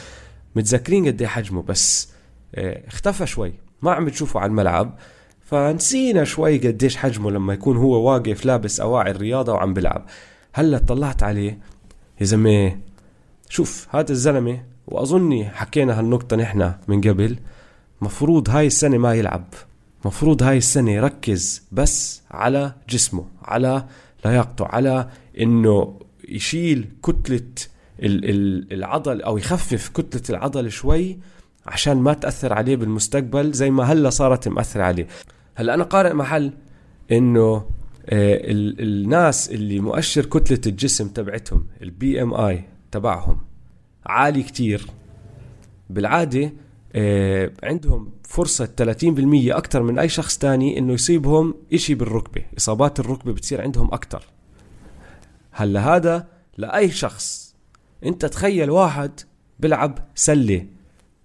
متذكرين 0.56 1.06
قد 1.06 1.20
إيه 1.22 1.28
حجمه 1.28 1.62
بس 1.62 2.08
آه، 2.54 2.88
اختفى 2.88 3.26
شوي. 3.26 3.52
ما 3.82 3.92
عم 3.92 4.04
بتشوفه 4.04 4.40
على 4.40 4.48
الملعب. 4.50 4.98
فنسينا 5.40 6.24
شوي 6.24 6.58
قديش 6.58 6.96
حجمه 6.96 7.30
لما 7.30 7.52
يكون 7.54 7.76
هو 7.76 8.10
واقف 8.10 8.44
لابس 8.44 8.80
أواعي 8.80 9.10
الرياضة 9.10 9.52
وعم 9.52 9.74
بلعب 9.74 10.06
هلأ 10.52 10.78
طلعت 10.78 11.22
عليه 11.22 11.58
يا 12.20 12.24
زلمة 12.26 12.78
شوف 13.48 13.86
هذا 13.90 14.12
الزلمة 14.12 14.62
وأظني 14.88 15.48
حكينا 15.48 15.98
هالنقطة 15.98 16.36
نحن 16.36 16.72
من 16.88 17.00
قبل. 17.00 17.36
مفروض 18.00 18.50
هاي 18.50 18.66
السنة 18.66 18.98
ما 18.98 19.14
يلعب. 19.14 19.44
مفروض 20.04 20.42
هاي 20.42 20.58
السنة 20.58 20.90
يركز 20.90 21.62
بس 21.72 22.22
على 22.30 22.72
جسمه 22.88 23.24
على 23.42 23.84
لياقته 24.24 24.66
على 24.66 25.08
إنه 25.40 25.98
يشيل 26.28 26.88
كتلة 27.02 27.42
العضل 28.72 29.22
أو 29.22 29.38
يخفف 29.38 29.88
كتلة 29.88 30.22
العضل 30.36 30.72
شوي 30.72 31.18
عشان 31.66 31.96
ما 31.96 32.12
تأثر 32.12 32.52
عليه 32.52 32.76
بالمستقبل 32.76 33.52
زي 33.52 33.70
ما 33.70 33.84
هلأ 33.84 34.10
صارت 34.10 34.48
مأثر 34.48 34.80
عليه. 34.80 35.06
هلأ 35.54 35.74
أنا 35.74 35.84
قارئ 35.84 36.12
محل 36.12 36.52
إنه 37.12 37.64
آه، 38.10 38.40
الناس 38.80 39.50
اللي 39.50 39.80
مؤشر 39.80 40.24
كتلة 40.24 40.60
الجسم 40.66 41.08
تبعتهم 41.08 41.66
البي 41.82 42.22
إم 42.22 42.34
آي 42.34 42.64
تبعهم 42.90 43.47
عالي 44.06 44.42
كتير. 44.42 44.86
بالعادة 45.90 46.52
آه، 46.94 47.52
عندهم 47.62 48.12
فرصة 48.24 48.66
30% 48.66 49.56
أكثر 49.56 49.82
من 49.82 49.98
أي 49.98 50.08
شخص 50.08 50.38
تاني 50.38 50.78
إنه 50.78 50.92
يصيبهم 50.92 51.54
إشي 51.72 51.94
بالركبة. 51.94 52.44
إصابات 52.58 53.00
الركبة 53.00 53.32
بتصير 53.32 53.60
عندهم 53.62 53.94
أكثر 53.94 54.24
هلأ 55.50 55.96
هذا 55.96 56.28
لأي 56.56 56.90
شخص. 56.90 57.54
أنت 58.04 58.26
تخيل 58.26 58.70
واحد 58.70 59.20
بلعب 59.60 59.98
سلة. 60.14 60.66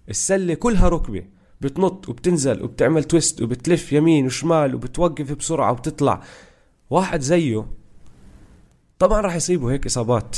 السلة 0.08 0.54
كلها 0.54 0.88
ركبة. 0.88 1.24
بتنط 1.60 2.08
وبتنزل 2.08 2.62
وبتعمل 2.62 3.04
twist 3.04 3.42
وبتلف 3.42 3.92
يمين 3.92 4.26
وشمال 4.26 4.74
وبتوقف 4.74 5.32
بسرعة 5.32 5.72
وبتطلع. 5.72 6.22
واحد 6.90 7.20
زيه 7.20 7.66
طبعا 8.98 9.20
راح 9.20 9.34
يصيبه 9.34 9.72
هيك 9.72 9.86
إصابات. 9.86 10.36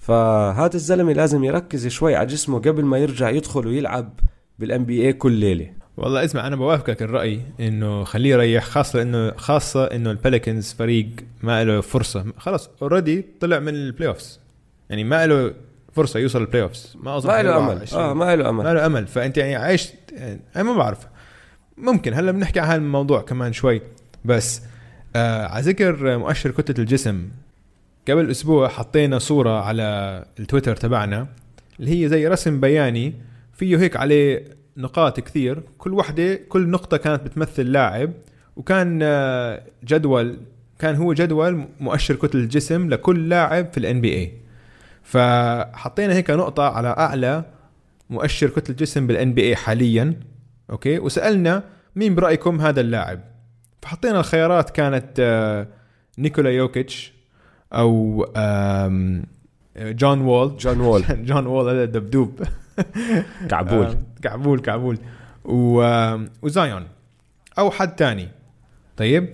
فهذا 0.00 0.74
الزلمة 0.74 1.12
لازم 1.12 1.44
يركز 1.44 1.86
شوي 1.86 2.16
على 2.16 2.26
جسمه 2.26 2.58
قبل 2.58 2.84
ما 2.84 2.98
يرجع 2.98 3.30
يدخل 3.30 3.66
ويلعب 3.66 4.20
بال 4.58 4.84
NBA 4.84 5.12
كل 5.12 5.32
ليلة. 5.32 5.70
والله 5.96 6.24
اسمع 6.24 6.46
أنا 6.46 6.56
بوافقك 6.56 7.02
الرأي 7.02 7.40
إنه 7.60 8.04
خليه 8.04 8.30
يريح 8.30 8.64
خاصة 8.64 9.02
إنه 9.02 9.32
خاصة 9.36 9.84
إنه 9.84 10.10
ال 10.10 10.17
Pelicans 10.17 10.72
فريق 10.72 11.08
ما 11.42 11.64
له 11.64 11.80
فرصة. 11.80 12.24
خلاص 12.38 12.70
already 12.82 13.26
طلع 13.40 13.58
من 13.58 13.74
ال 13.74 14.08
playoffs 14.08 14.40
يعني 14.90 15.04
ما 15.04 15.26
له 15.26 15.54
فرصة 15.92 16.20
يوصل 16.20 16.40
ال 16.40 16.62
playoffs 16.62 16.96
ما 17.00 17.16
أظن 17.16 17.28
ما 17.28 17.42
له 17.42 17.56
أمل. 17.56 17.84
آه 17.92 18.14
ما 18.14 18.36
له 18.36 18.48
أمل. 18.48 18.64
ما 18.64 18.74
له 18.74 18.86
أمل. 18.86 19.06
فأنت 19.06 19.36
يعني 19.36 19.56
عايش 19.56 19.92
يعني 20.12 20.40
أنا 20.56 20.64
ما 20.64 20.76
بعرف. 20.76 20.98
ممكن 21.76 22.14
هلا 22.14 22.32
بنحكي 22.32 22.60
عن 22.60 22.66
هذا 22.66 22.76
الموضوع 22.76 23.20
كمان 23.22 23.52
شوي. 23.52 23.82
بس 24.24 24.62
آه 25.16 25.46
على 25.46 25.62
ذكر 25.64 26.18
مؤشر 26.18 26.50
كتلة 26.50 26.76
الجسم. 26.78 27.28
قبل 28.08 28.30
أسبوع 28.30 28.68
حطينا 28.68 29.18
صورة 29.18 29.62
على 29.62 30.24
التويتر 30.40 30.76
تبعنا 30.76 31.26
اللي 31.80 32.04
هي 32.04 32.08
زي 32.08 32.28
رسم 32.28 32.60
بياني 32.60 33.14
فيه 33.52 33.78
هيك 33.78 33.96
عليه 33.96 34.44
نقاط 34.76 35.20
كثير. 35.20 35.62
كل 35.78 35.94
وحدة 35.94 36.34
كل 36.34 36.68
نقطة 36.68 36.96
كانت 36.96 37.22
بتمثل 37.22 37.72
لاعب 37.72 38.12
وكان 38.56 39.00
آه، 39.02 39.62
جدول 39.84 40.38
كان 40.78 40.94
هو 40.94 41.12
جدول 41.12 41.64
مؤشر 41.80 42.14
كتله 42.14 42.40
الجسم 42.40 42.88
لكل 42.88 43.28
لاعب 43.28 43.72
في 43.72 43.78
ال 43.78 44.00
NBA 44.00 44.32
فحطينا 45.02 46.14
هيك 46.14 46.30
نقطة 46.30 46.62
على 46.62 46.88
أعلى 46.88 47.44
مؤشر 48.10 48.48
كتله 48.48 48.70
الجسم 48.70 49.06
بال 49.06 49.34
NBA 49.34 49.56
حاليا 49.56 50.14
okay؟ 50.70 50.98
وسألنا 50.98 51.62
مين 51.96 52.14
برأيكم 52.14 52.60
هذا 52.60 52.80
اللاعب؟ 52.80 53.20
فحطينا 53.82 54.20
الخيارات 54.20 54.70
كانت 54.70 55.10
آه، 55.20 55.66
نيكولا 56.18 56.50
يوكيتش 56.50 57.12
أو 57.72 58.24
جون 59.76 60.20
وول. 60.20 60.56
جون 60.56 60.80
وول. 60.80 61.04
جون 61.28 61.46
وول 61.46 61.68
هذا 61.70 61.84
الدبدوب. 61.84 62.42
كعبول. 63.48 63.86
آه، 63.86 63.98
كعبول 64.22 64.60
كعبول. 64.60 64.98
و... 65.44 65.82
وزايون. 66.42 66.86
أو 67.58 67.70
حد 67.70 67.96
تاني. 67.96 68.28
طيب؟ 68.96 69.30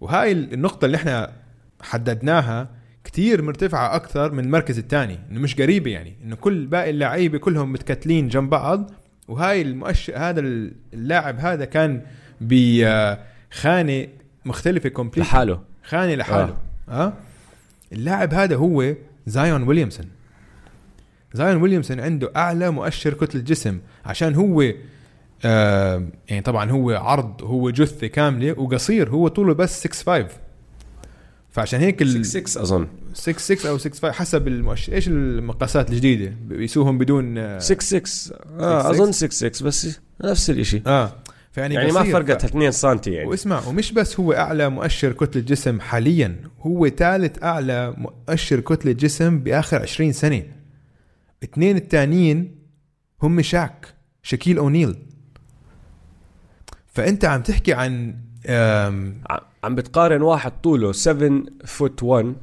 وهاي 0.00 0.32
النقطة 0.32 0.84
اللي 0.84 0.96
إحنا 0.96 1.32
حددناها 1.80 2.68
كتير 3.04 3.42
مرتفعة 3.42 3.96
أكثر 3.96 4.32
من 4.32 4.44
المركز 4.44 4.78
الثاني 4.78 5.18
إنه 5.30 5.40
مش 5.40 5.60
قريبة 5.60 5.90
يعني 5.90 6.16
إنه 6.24 6.36
كل 6.36 6.66
باقي 6.66 6.90
اللعيبة 6.90 7.38
كلهم 7.38 7.72
متكتلين 7.72 8.28
جنب 8.28 8.50
بعض. 8.50 8.90
وهاي 9.28 9.62
المؤشر 9.62 10.16
هذا 10.16 10.40
اللاعب 10.40 11.38
هذا 11.38 11.64
كان 11.64 12.02
بخانه 12.40 14.06
مختلفة 14.44 14.88
complete 14.88 15.26
لحاله. 15.26 15.60
خانة 15.84 16.14
لحاله. 16.14 16.56
آه, 16.88 17.06
آه؟ 17.06 17.12
اللاعب 17.92 18.34
هذا 18.34 18.56
هو 18.56 18.94
زايون 19.26 19.62
ويليامسون. 19.62 20.06
زايون 21.34 21.62
ويليامسون 21.62 22.00
عنده 22.00 22.32
أعلى 22.36 22.70
مؤشر 22.70 23.14
كتله 23.14 23.42
جسم 23.42 23.78
عشان 24.04 24.34
هو 24.34 24.72
آه 25.44 26.06
يعني 26.28 26.42
طبعا 26.42 26.70
هو 26.70 26.90
عرض 26.90 27.42
هو 27.42 27.70
جثة 27.70 28.06
كاملة 28.06 28.60
وقصير 28.60 29.10
هو 29.10 29.28
طوله 29.28 29.54
بس 29.54 29.80
6 29.80 30.22
5 30.22 30.28
فعشان 31.50 31.80
هيك 31.80 32.02
ال 32.02 32.26
6 32.26 32.46
6 32.46 32.62
أظن. 32.62 32.86
6 33.14 33.38
6 33.38 33.70
أو 33.70 33.78
6 33.78 33.90
5 33.90 34.12
حسب 34.12 34.48
المؤشر 34.48 34.92
إيش 34.92 35.08
المقاسات 35.08 35.90
الجديدة؟ 35.90 36.34
بيسوهم 36.48 36.98
بدون 36.98 37.58
6 37.60 37.80
6 37.80 38.34
آه 38.60 38.90
أظن 38.90 39.12
6 39.12 39.30
6 39.30 39.64
بس 39.66 40.00
نفس 40.24 40.50
الشيء 40.50 40.82
آه. 40.86 41.12
فيعني 41.50 41.74
يعني 41.74 41.92
ما 41.92 42.02
فرقت 42.02 42.44
2 42.44 42.70
سم 42.70 43.00
يعني. 43.06 43.28
واسمع 43.28 43.66
ومش 43.66 43.92
بس 43.92 44.20
هو 44.20 44.32
أعلى 44.32 44.68
مؤشر 44.68 45.12
كتلة 45.12 45.42
جسم 45.42 45.80
حاليا 45.80 46.36
هو 46.60 46.88
ثالث 46.88 47.42
أعلى 47.42 47.94
مؤشر 47.96 48.60
كتلة 48.60 48.92
جسم 48.92 49.38
بآخر 49.38 49.82
20 49.82 50.12
سنة. 50.12 50.42
اثنين 51.44 51.76
الثانيين 51.76 52.56
هم 53.22 53.42
شاك 53.42 53.94
شكيل 54.22 54.58
أونيل. 54.58 54.96
فأنت 56.86 57.24
عم 57.24 57.42
تحكي 57.42 57.72
عن 57.72 58.16
عم 59.64 59.74
بتقارن 59.74 60.22
واحد 60.22 60.52
طوله 60.62 60.92
7 60.92 61.42
فوت 61.64 62.02
1 62.02 62.34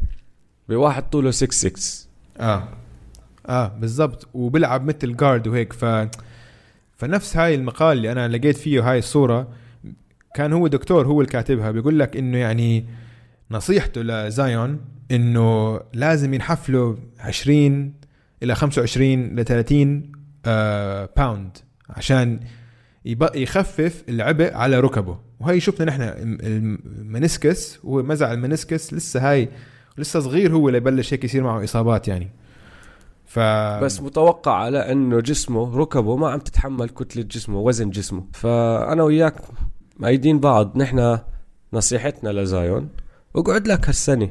بواحد 0.70 1.10
طوله 1.10 1.32
6 1.32 1.51
6 1.51 2.08
آه. 2.39 2.70
آه 3.45 3.68
بالضبط. 3.68 4.28
وبيلعب 4.34 4.86
مثل 4.86 5.16
جارد 5.16 5.47
وهيك 5.47 5.74
ف 5.74 5.86
فنفس 6.98 7.38
هاي 7.38 7.56
المقال 7.56 7.98
اللي 7.98 8.12
أنا 8.12 8.28
لقيت 8.28 8.58
فيه 8.58 8.91
هاي 8.91 9.00
الصورة 9.00 9.48
كان 10.36 10.54
هو 10.54 10.68
دكتور 10.68 11.08
هو 11.08 11.22
اللي 11.22 11.32
كاتبها 11.32 11.72
بيقول 11.72 12.00
لك 12.00 12.18
إنه 12.18 12.38
يعني 12.38 12.86
نصيحته 13.52 14.02
لزايون 14.02 14.80
إنه 15.12 15.80
لازم 15.93 16.34
ينحفله 16.34 16.98
20 17.20 17.93
إلى 18.43 18.56
25 18.56 19.36
ل 19.36 19.45
30 19.45 20.12
آه 20.45 21.10
باوند 21.18 21.58
عشان 21.89 22.39
يخفف 23.36 24.04
العبء 24.10 24.54
على 24.54 24.80
ركبه. 24.80 25.20
وهي 25.39 25.60
شفنا 25.60 25.86
نحن 25.86 26.02
المنسكس 26.43 27.80
هو 27.86 28.04
مزع 28.04 28.34
المنسكس 28.34 28.93
لسه 28.93 29.32
هاي 29.32 29.50
لسه 29.98 30.20
صغير 30.20 30.54
هو 30.54 30.68
اللي 30.68 30.78
يبلش 30.78 31.14
هيك 31.14 31.24
يصير 31.24 31.43
معه 31.43 31.64
إصابات 31.64 32.08
يعني. 32.08 32.30
ف 33.28 33.39
بس 33.84 34.01
متوقع 34.01 34.53
على 34.53 34.91
إنه 34.91 35.19
جسمه 35.19 35.78
ركبه 35.78 36.15
ما 36.15 36.30
عم 36.30 36.39
تتحمل 36.39 36.89
كتلة 36.89 37.23
جسمه 37.23 37.59
وزن 37.59 37.89
جسمه. 37.89 38.23
فأنا 38.34 39.03
وياك 39.03 39.36
مأيدين 39.97 40.39
بعض 40.39 40.78
نحن 40.78 41.19
نصيحتنا 41.73 42.30
لزايون 42.30 42.89
اقعد 43.36 43.67
لك 43.67 43.88
هالسنة. 43.88 44.30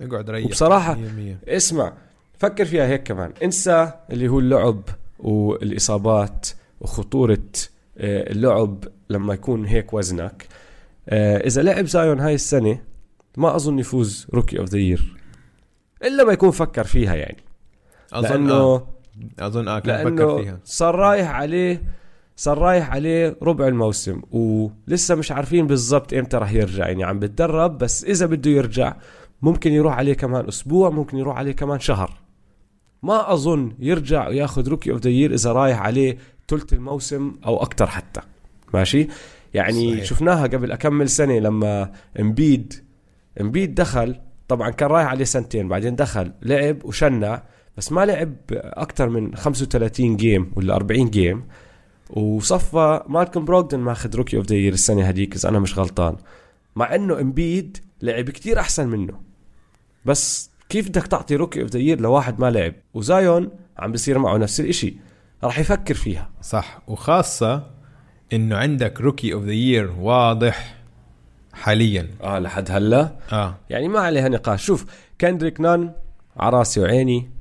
اقعد 0.00 0.30
ريح. 0.30 0.46
وبصراحة 0.46 0.94
100%. 0.94 1.48
اسمع 1.48 1.92
فكر 2.38 2.64
فيها 2.64 2.86
هيك 2.86 3.02
كمان. 3.02 3.32
انسى 3.42 3.92
اللي 4.10 4.28
هو 4.28 4.38
اللعب 4.38 4.82
والإصابات 5.18 6.48
وخطورة 6.80 7.38
آه، 7.98 8.32
اللعب 8.32 8.84
لما 9.10 9.34
يكون 9.34 9.64
هيك 9.64 9.94
وزنك. 9.94 10.46
آه، 11.08 11.36
إذا 11.36 11.62
لعب 11.62 11.86
زايون 11.86 12.20
هاي 12.20 12.34
السنة 12.34 12.78
ما 13.36 13.56
أظن 13.56 13.78
يفوز 13.78 14.26
Rookie 14.34 14.58
of 14.58 14.68
the 14.68 14.78
Year 14.78 15.16
إلا 16.04 16.24
ما 16.24 16.32
يكون 16.32 16.50
فكر 16.50 16.84
فيها 16.84 17.14
يعني. 17.14 17.45
أظن 18.12 18.50
آه. 18.50 18.86
أظن 19.38 19.68
آه 19.68 19.78
كان 19.78 20.16
فكر 20.16 20.42
فيها. 20.42 20.60
صار 20.64 20.94
رايح 20.94 21.30
عليه 21.30 21.82
صار 22.36 22.58
رايح 22.58 22.90
عليه 22.90 23.36
ربع 23.42 23.68
الموسم 23.68 24.22
ولسه 24.30 25.14
مش 25.14 25.32
عارفين 25.32 25.66
بالضبط 25.66 26.14
إمتى 26.14 26.36
راح 26.36 26.52
يرجع. 26.52 26.86
يعني 26.88 27.04
عم 27.04 27.18
بتدرب 27.18 27.78
بس 27.78 28.04
إذا 28.04 28.26
بده 28.26 28.50
يرجع 28.50 28.96
ممكن 29.42 29.72
يروح 29.72 29.96
عليه 29.98 30.14
كمان 30.14 30.48
أسبوع 30.48 30.90
ممكن 30.90 31.18
يروح 31.18 31.36
عليه 31.38 31.52
كمان 31.52 31.80
شهر. 31.80 32.12
ما 33.02 33.32
أظن 33.32 33.72
يرجع 33.78 34.28
وياخذ 34.28 34.68
Rookie 34.68 34.90
of 34.90 35.00
the 35.00 35.10
Year 35.10 35.34
إذا 35.34 35.52
رايح 35.52 35.80
عليه 35.82 36.18
ثلث 36.48 36.72
الموسم 36.72 37.32
أو 37.46 37.62
أكثر 37.62 37.86
حتى. 37.86 38.20
ماشي؟ 38.74 39.08
يعني 39.54 39.92
صحيح. 39.92 40.04
شفناها 40.04 40.42
قبل 40.46 40.72
أكمن 40.72 41.08
سنة 41.08 41.38
لما 41.38 41.92
امبيد 42.20 42.74
امبيد 43.40 43.74
دخل 43.74 44.20
طبعا 44.48 44.70
كان 44.70 44.88
رايح 44.88 45.06
عليه 45.08 45.24
سنتين 45.24 45.68
بعدين 45.68 45.96
دخل 45.96 46.32
لعب 46.42 46.84
وشنع 46.84 47.42
بس 47.76 47.92
ما 47.92 48.06
لعب 48.06 48.34
أكثر 48.52 49.08
من 49.08 49.34
35 49.34 50.16
game 50.16 50.52
ولا 50.56 50.74
40 50.74 51.10
game 51.10 51.44
وصفى 52.10 53.02
مالكم 53.08 53.44
بروغدن 53.44 53.78
ماخذ 53.78 54.16
rookie 54.16 54.36
of 54.36 54.46
the 54.46 54.56
year 54.56 54.72
السنة 54.72 55.08
هذيك 55.08 55.34
إذا 55.34 55.48
أنا 55.48 55.58
مش 55.58 55.78
غلطان. 55.78 56.16
مع 56.76 56.94
إنه 56.94 57.20
إمبيد 57.20 57.78
لعب 58.02 58.30
كتير 58.30 58.60
أحسن 58.60 58.88
منه. 58.88 59.20
بس 60.04 60.50
كيف 60.68 60.88
بدك 60.88 61.06
تعطي 61.06 61.36
rookie 61.36 61.62
of 61.62 61.70
the 61.70 61.78
year 61.78 62.00
لواحد 62.00 62.40
ما 62.40 62.50
لعب؟ 62.50 62.74
وزايون 62.94 63.50
عم 63.78 63.92
بيصير 63.92 64.18
معه 64.18 64.36
نفس 64.36 64.60
الإشي. 64.60 64.96
راح 65.44 65.58
يفكر 65.58 65.94
فيها. 65.94 66.30
صح. 66.42 66.82
وخاصة 66.86 67.70
إنه 68.32 68.56
عندك 68.56 69.00
rookie 69.00 69.32
of 69.32 69.44
the 69.44 69.52
year 69.52 69.90
واضح 70.00 70.76
حاليا. 71.52 72.08
آه 72.22 72.38
لحد 72.38 72.70
هلأ. 72.70 73.16
آه. 73.32 73.54
يعني 73.70 73.88
ما 73.88 74.00
عليها 74.00 74.28
نقاش. 74.28 74.64
شوف 74.64 74.86
كندريك 75.20 75.60
نان 75.60 75.92
على 76.36 76.58
راسي 76.58 76.80
وعيني. 76.80 77.35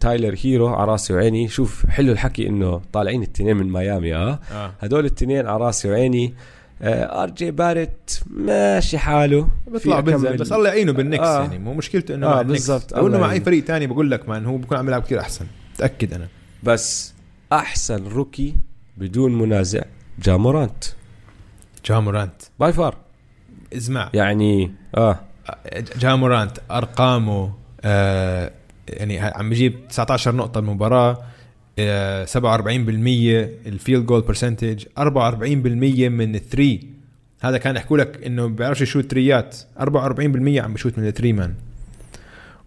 تايلر 0.00 0.36
هيرو 0.42 0.68
على 0.68 0.92
راسي 0.92 1.12
وعيني. 1.12 1.48
شوف 1.48 1.86
حلو 1.86 2.12
الحكي 2.12 2.48
إنه 2.48 2.80
طالعين 2.92 3.22
التنين 3.22 3.56
من 3.56 3.72
ميامي 3.72 4.14
آه 4.14 4.38
آه. 4.52 4.72
هدول 4.80 5.04
التنين 5.04 5.46
على 5.46 5.64
راسي 5.64 5.90
وعيني. 5.90 6.34
آه، 6.82 7.22
آر 7.22 7.30
جي 7.30 7.50
بارت 7.50 8.22
ماشي 8.30 8.98
حاله. 8.98 9.48
بيطلع 9.68 10.00
بنزل 10.00 10.36
بس 10.36 10.52
الله 10.52 10.68
يعينه 10.68 10.92
بالنكس 10.92 11.24
آه. 11.24 11.40
يعني. 11.40 11.58
مو 11.58 11.74
مشكلته 11.74 12.14
إنه 12.14 12.26
آه، 12.26 12.42
بالضبط. 12.42 12.94
لو 12.94 13.06
إنه 13.06 13.18
مع 13.18 13.32
أي. 13.32 13.40
فريق 13.40 13.64
تاني 13.64 13.86
بقول 13.86 14.10
لك 14.10 14.28
man 14.28 14.46
هو 14.46 14.56
بكون 14.56 14.78
عم 14.78 14.88
يلعب 14.88 15.02
كثير 15.02 15.20
أحسن. 15.20 15.46
متاكد 15.74 16.12
أنا. 16.12 16.28
بس 16.62 17.14
أحسن 17.52 18.06
rookie 18.06 18.56
بدون 18.96 19.38
منازع 19.38 19.82
جا 20.18 20.29
مورانت 20.29 20.84
جا 21.86 21.95
مورانت 21.95 22.42
by 22.60 22.72
far. 22.72 22.96
إسمع. 23.76 24.10
يعني 24.14 24.72
آه. 24.96 25.20
جا 25.98 26.08
مورانت 26.08 26.58
أرقامه 26.70 27.52
آه 27.84 28.52
يعني 28.88 29.20
عم 29.20 29.48
بيجيب 29.48 29.88
19 29.88 30.34
نقطة 30.34 30.58
المباراه 30.58 31.18
آه 31.78 32.24
47% 32.24 32.38
ال 33.66 33.73
field 33.73 34.06
goal 34.06 34.20
percentage 34.20 34.84
44% 34.98 35.04
من 36.08 36.34
ال 36.34 36.42
three. 36.42 36.90
هذا 37.40 37.58
كان 37.58 37.76
يحكوا 37.76 37.98
لك 37.98 38.24
إنه 38.26 38.46
بيعرفش 38.46 38.80
يشوت 38.80 39.04
threeات 39.04 39.56
44% 39.78 39.82
عم 40.58 40.74
بشوت 40.74 40.98
من 40.98 41.06
ال 41.06 41.10
three 41.10 41.32
man. 41.32 41.54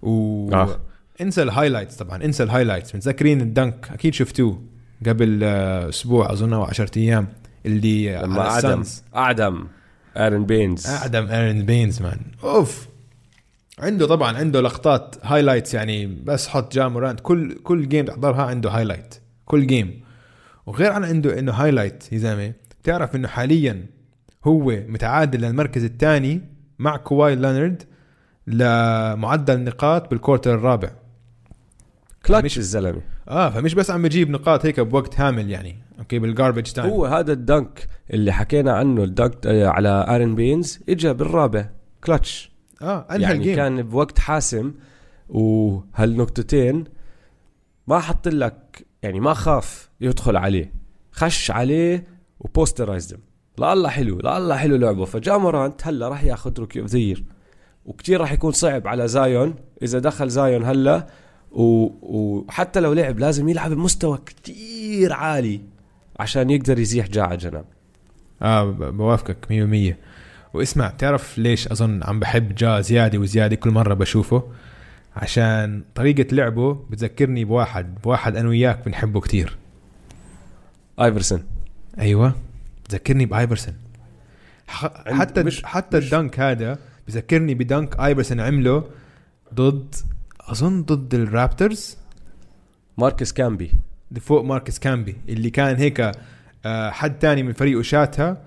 و 0.01 0.49
آه. 0.53 0.79
انسى 1.21 1.43
ال 1.43 1.48
highlights 1.48 1.95
طبعا 1.95 2.23
انسى 2.23 2.43
ال 2.43 2.48
highlights 2.48 2.95
متذكرين 2.95 3.41
ال 3.41 3.49
dunk؟ 3.49 3.89
أكيد 3.91 4.13
شفتوه 4.13 4.61
قبل 5.07 5.39
آه، 5.43 5.89
أسبوع 5.89 6.31
أظن 6.31 6.53
أو 6.53 6.63
10 6.63 6.91
أيام 6.97 7.27
اللي 7.65 8.17
لما 8.21 8.41
على 8.41 8.67
أعدم. 8.67 8.83
أعدم. 9.15 9.67
ارن 10.17 10.45
بينز 10.45 10.87
أعدم 10.87 11.27
ايرن 11.27 11.65
بينز 11.65 12.01
مان 12.01 12.19
أوف. 12.43 12.87
عنده 13.79 14.07
طبعا 14.07 14.37
عنده 14.37 14.61
لقطات 14.61 15.15
هايلايتس 15.23 15.73
يعني 15.73 16.05
بس 16.05 16.47
حط 16.47 16.73
جامورانت 16.73 17.19
كل 17.19 17.53
كل 17.53 17.89
جيم 17.89 18.05
تحضرها 18.05 18.43
عنده 18.43 18.69
هايلايت 18.69 19.15
كل 19.45 19.67
جيم 19.67 20.01
وغير 20.65 20.91
عن 20.91 21.03
عنده 21.03 21.39
إنه 21.39 21.51
هايلايت 21.51 22.13
يا 22.13 22.17
زلمة 22.17 22.53
بتعرف 22.83 23.15
إنه 23.15 23.27
حاليا 23.27 23.85
هو 24.45 24.63
متعادل 24.87 25.41
للمركز 25.41 25.83
الثاني 25.83 26.41
مع 26.79 26.97
كواي 26.97 27.35
لينارد 27.35 27.83
لمعدل 28.47 29.63
نقاط 29.63 30.09
بالكورتر 30.09 30.53
الرابع. 30.55 30.89
كلتش 32.25 32.45
مش- 32.45 32.57
الزلمة. 32.57 33.01
آه 33.29 33.49
فمش 33.49 33.73
بس 33.73 33.91
عم 33.91 34.01
بجيب 34.01 34.29
نقاط 34.29 34.65
هيك 34.65 34.79
بوقت 34.79 35.19
هامل 35.19 35.49
يعني. 35.49 35.75
أوكي 35.99 36.19
بالجاربج 36.19 36.63
تايم 36.63 36.89
هو 36.89 37.05
هذا 37.05 37.33
الدنك 37.33 37.87
اللي 38.13 38.31
حكينا 38.31 38.71
عنه 38.73 39.03
الدنك 39.03 39.45
آه، 39.47 39.67
على 39.67 40.05
ارن 40.09 40.35
بينز 40.35 40.79
اجى 40.89 41.13
بالرابع. 41.13 41.69
كلتش 42.03 42.51
آه 42.81 43.07
انهى 43.11 43.21
يعني 43.21 43.37
الجيم 43.37 43.55
كان 43.55 43.81
بوقت 43.81 44.19
حاسم 44.19 44.73
وهالنقطتين 45.29 46.83
ما 47.87 47.99
حط 47.99 48.27
لك 48.27 48.85
يعني 49.03 49.19
ما 49.19 49.33
خاف 49.33 49.89
يدخل 50.01 50.37
عليه. 50.37 50.73
خش 51.11 51.51
عليه 51.51 52.07
وبوسترايزد 52.39 53.19
لا 53.57 53.73
الله 53.73 53.89
حلو 53.89 54.19
لا 54.19 54.37
الله 54.37 54.57
حلو 54.57 54.75
لعبه. 54.75 55.05
فجامورانت 55.05 55.87
هلا 55.87 56.07
راح 56.09 56.23
ياخذ 56.23 56.59
روكي 56.59 56.79
اوف 56.81 56.87
ذا 56.89 57.23
وكتير 57.85 58.21
راح 58.21 58.31
يكون 58.31 58.51
صعب 58.51 58.87
على 58.87 59.07
زايون. 59.07 59.55
إذا 59.83 59.99
دخل 59.99 60.29
زايون 60.29 60.63
هلا 60.63 61.07
و... 61.51 61.89
وحتى 62.01 62.79
لو 62.79 62.93
لعب 62.93 63.19
لازم 63.19 63.49
يلعب 63.49 63.71
بمستوى 63.71 64.17
كتير 64.25 65.13
عالي 65.13 65.61
عشان 66.19 66.49
يقدر 66.49 66.79
يزيح 66.79 67.07
جاع 67.07 67.35
جنب 67.35 67.65
آه 68.41 68.71
بوافقك 68.71 69.45
100% 69.45 70.08
واسمع 70.53 70.87
بتعرف 70.87 71.37
ليش 71.37 71.67
أظن 71.67 72.03
عم 72.03 72.19
بحب 72.19 72.55
جا 72.55 72.81
زيادة 72.81 73.19
وزيادة 73.19 73.55
كل 73.55 73.69
مرة 73.69 73.93
بشوفه؟ 73.93 74.43
عشان 75.15 75.83
طريقة 75.95 76.35
لعبه 76.35 76.73
بتذكرني 76.89 77.45
بواحد 77.45 77.95
بواحد 78.03 78.35
أنا 78.35 78.49
وياك 78.49 78.85
بنحبه 78.85 79.19
كتير. 79.21 79.57
آيفرسون. 81.01 81.43
أيوه 81.99 82.33
بتذكرني 82.85 83.25
بآيفرسون. 83.25 83.73
عند- 85.05 85.19
حتى 85.21 85.43
مش- 85.43 85.65
حتى 85.65 85.97
مش- 85.97 86.03
ال 86.13 86.19
dunk 86.19 86.39
هذا 86.39 86.77
بذكرني 87.07 87.53
ب 87.53 87.63
dunk 87.63 87.99
آيفرسون 87.99 88.39
عمله 88.39 88.83
ضد 89.53 89.95
أظن 90.41 90.83
ضد 90.83 91.13
الرابترز؟ 91.13 91.97
ماركس 92.97 93.33
كامبي. 93.33 93.71
فوق 94.21 94.43
ماركس 94.43 94.79
كامبي 94.79 95.15
اللي 95.29 95.49
كان 95.49 95.75
هيك 95.75 96.11
آه، 96.65 96.89
حد 96.89 97.19
تاني 97.19 97.43
من 97.43 97.53
فريقه 97.53 97.81
شاتها. 97.81 98.37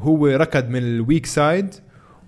وهو 0.00 0.26
ركض 0.26 0.68
من 0.68 0.78
ال 0.78 0.88
weak 0.88 1.26
side 1.26 1.74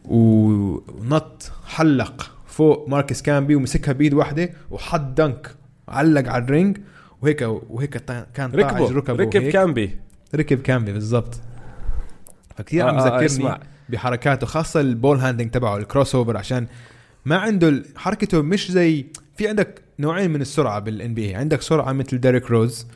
ونط 0.04 1.52
حلق 1.66 2.30
فوق 2.46 2.88
ماركس 2.88 3.22
كامبي 3.22 3.54
ومسكها 3.54 3.92
بإيد 3.92 4.14
واحدة 4.14 4.50
وحط 4.70 5.00
dunk 5.00 5.54
علق 5.88 6.28
على 6.32 6.44
ال 6.44 6.51
ring 6.51 6.78
وهيك 7.22 7.42
وهيك 7.70 7.96
كان 8.34 8.50
ركبه 8.52 8.90
ركبه 8.90 9.24
ركب. 9.24 9.48
كامبي 9.50 9.96
ركب 10.34 10.62
كامبي 10.62 10.92
بالضبط 10.92 11.40
فكثير 12.56 12.88
عم 12.88 12.94
آه، 12.94 13.00
آه، 13.00 13.04
بذكرني 13.04 13.26
اسمع. 13.26 13.58
بحركاته 13.88 14.46
خاصة 14.46 14.80
ال 14.80 14.88
ball 14.88 15.18
handling 15.18 15.50
تبعه 15.50 15.76
ال 15.76 16.14
crossover 16.14 16.36
عشان 16.36 16.66
ما 17.24 17.36
عنده 17.36 17.82
حركته 17.96 18.42
مش 18.42 18.70
زي 18.70 19.06
في 19.36 19.48
عندك 19.48 19.82
نوعين 19.98 20.30
من 20.30 20.40
السرعة 20.40 20.78
بال 20.78 21.14
NBA 21.14 21.34
عندك 21.34 21.62
سرعة 21.62 21.92
مثل 21.92 22.18
ديريك 22.20 22.50
روز 22.50 22.86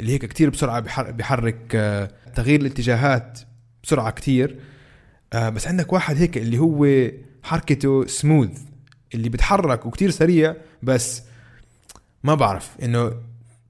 اللي 0.00 0.12
هيك 0.12 0.24
كتير 0.24 0.50
بسرعة 0.50 0.80
بحر- 0.80 1.10
بحرك 1.10 1.58
آه، 1.74 2.10
تغيير 2.34 2.60
الاتجاهات 2.60 3.40
بسرعة 3.86 4.10
كتير. 4.10 4.56
آه، 5.32 5.48
بس 5.48 5.66
عندك 5.68 5.92
واحد 5.92 6.16
هيك 6.16 6.38
اللي 6.38 6.58
هو 6.58 7.10
حركته 7.42 8.06
سموث 8.06 8.50
اللي 9.14 9.28
بتحرك 9.28 9.86
وكتير 9.86 10.10
سريع 10.10 10.54
بس 10.82 11.22
ما 12.24 12.34
بعرف 12.34 12.70
إنه 12.82 13.12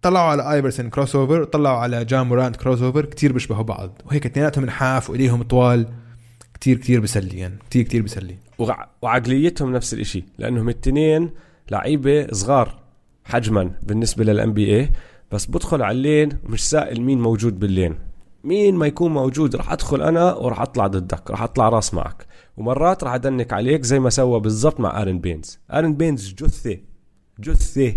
طلعوا 0.02 0.30
على 0.30 0.52
ايفرسون 0.52 0.90
crossover 0.90 1.44
طلعوا 1.44 1.78
على 1.78 2.04
جا 2.04 2.26
مورانت 2.26 2.56
crossover 2.56 3.04
كثير 3.04 3.32
بيشبهوا 3.32 3.62
بعض. 3.62 4.02
وهيك 4.04 4.26
اثنيناتهم 4.26 4.64
نحاف 4.64 5.10
وايديهم 5.10 5.42
طوال. 5.42 5.88
كتير 6.54 6.76
كتير 6.76 7.00
بسلي 7.00 7.38
يعني. 7.38 7.58
كتير 7.70 7.82
كتير 7.82 8.02
بسلي. 8.02 8.36
وع- 8.58 8.88
وعقليتهم 9.02 9.72
نفس 9.72 9.94
الإشي. 9.94 10.24
لأنهم 10.38 10.68
التنين 10.68 11.30
لعيبة 11.70 12.26
صغار 12.32 12.78
حجما 13.24 13.70
بالنسبة 13.82 14.24
لل 14.24 14.52
NBA 14.52 14.90
بس 15.32 15.46
بدخل 15.46 15.82
على 15.82 15.96
ال 15.96 16.02
lane 16.02 16.28
ومش 16.44 16.68
سائل 16.70 17.00
مين 17.02 17.20
موجود 17.20 17.58
بال 17.58 17.68
lane. 17.68 17.94
مين 18.46 18.74
ما 18.74 18.86
يكون 18.86 19.12
موجود 19.14 19.56
راح 19.56 19.72
أدخل 19.72 20.02
أنا 20.02 20.34
وراح 20.34 20.60
أطلع 20.60 20.86
ضدك 20.86 21.30
راح 21.30 21.42
أطلع 21.42 21.68
راس 21.68 21.94
معك. 21.94 22.26
ومرات 22.56 23.04
راح 23.04 23.14
أ 23.14 23.22
dunk 23.22 23.52
عليك 23.52 23.82
زي 23.84 24.00
ما 24.00 24.10
سوى 24.10 24.40
بالضبط 24.40 24.80
مع 24.80 25.02
ارن 25.02 25.18
بينز 25.18 25.58
ارن 25.72 25.94
بينز 25.94 26.34
جثة 26.34 26.78
جثة. 27.40 27.96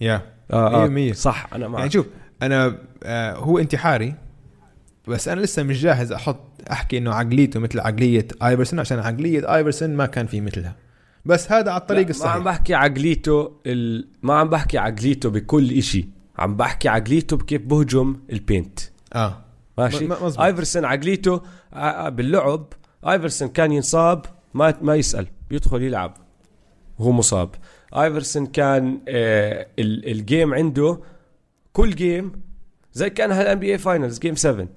يا 0.00 0.22
آه 0.50 0.86
مية 0.86 0.88
مية. 0.88 1.10
آه 1.10 1.14
صح 1.14 1.48
أنا 1.54 1.68
معك. 1.68 1.78
يعني 1.78 1.90
شوف 1.90 2.06
أنا 2.42 2.78
آه 3.04 3.36
هو 3.36 3.58
انتحاري 3.58 4.14
بس 5.08 5.28
أنا 5.28 5.40
لسه 5.40 5.62
مش 5.62 5.82
جاهز 5.82 6.12
أحط 6.12 6.40
أحكي 6.70 6.98
إنه 6.98 7.14
عقليته 7.14 7.60
مثل 7.60 7.80
عقلية 7.80 8.28
ايفرسون 8.42 8.80
عشان 8.80 8.98
عقلية 8.98 9.56
ايفرسون 9.56 9.90
ما 9.96 10.06
كان 10.06 10.26
في 10.26 10.40
مثلها. 10.40 10.76
بس 11.24 11.52
هذا 11.52 11.70
على 11.70 11.80
الطريق 11.80 12.00
لا، 12.00 12.06
ما 12.06 12.10
عم 12.10 12.10
الصحيح 12.10 12.38
بحكي 12.38 12.74
عقليته 12.74 13.52
ال... 13.66 14.08
ما 14.22 14.34
عم 14.34 14.48
بحكي 14.48 14.78
عقليته 14.78 15.30
بكل 15.30 15.70
إشي. 15.72 16.08
عم 16.38 16.56
بحكي 16.56 16.88
عقليته 16.88 17.36
بكيف 17.36 17.62
بهجم 17.62 18.16
ال 18.32 18.39
paint. 18.39 18.80
آه. 19.14 19.47
ماشي. 19.78 20.08
آيفرسون 20.44 20.84
عقليته 20.84 21.40
باللعب 22.08 22.72
آيفرسون 23.08 23.48
كان 23.48 23.72
ينصاب 23.72 24.26
ما 24.54 24.74
ما 24.82 24.94
يسأل 24.94 25.26
يدخل 25.50 25.82
يلعب 25.82 26.14
وهو 26.98 27.12
مصاب. 27.12 27.50
آيفرسون 27.96 28.46
كان 28.46 29.00
آه 29.08 29.66
ال- 29.78 30.10
ال 30.10 30.19
game 30.19 30.54
عنده 30.54 30.98
كل 31.72 31.90
game 31.94 32.32
زي 32.92 33.10
كأنها 33.10 33.42
ال 33.42 33.46
NBA 33.46 33.58
finals 33.58 34.18
game 34.18 34.34
7 34.34 34.68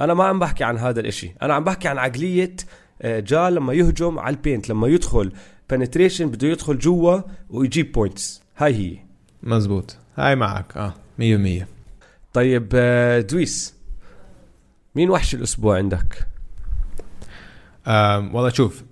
أنا 0.00 0.14
ما 0.14 0.24
عم 0.24 0.38
بحكي 0.38 0.64
عن 0.64 0.78
هذا 0.78 1.00
الإشي. 1.00 1.32
أنا 1.42 1.54
عم 1.54 1.64
بحكي 1.64 1.88
عن 1.88 1.98
عقلية 1.98 2.56
آه، 3.02 3.20
جا 3.20 3.50
لما 3.50 3.72
يهجم 3.72 4.18
على 4.18 4.36
ال 4.36 4.41
paint 4.41 4.68
لما 4.68 4.88
يدخل 4.88 5.32
penetration 5.70 6.28
بده 6.30 6.48
يدخل 6.48 6.78
جوا 6.78 7.20
ويجيب 7.50 7.92
points 7.92 8.42
هاي 8.56 8.74
هي. 8.74 8.98
مزبوط. 9.42 9.96
هاي 10.16 10.36
معك. 10.36 10.76
آه 10.76 10.94
مية 11.18 11.36
مية. 11.36 11.68
طيب 12.32 12.68
آه، 12.74 13.20
دويس. 13.20 13.75
مين 14.96 15.10
وحش 15.10 15.34
الأسبوع 15.34 15.76
عندك؟ 15.76 16.26
والله 18.34 18.48
شوف 18.48 18.84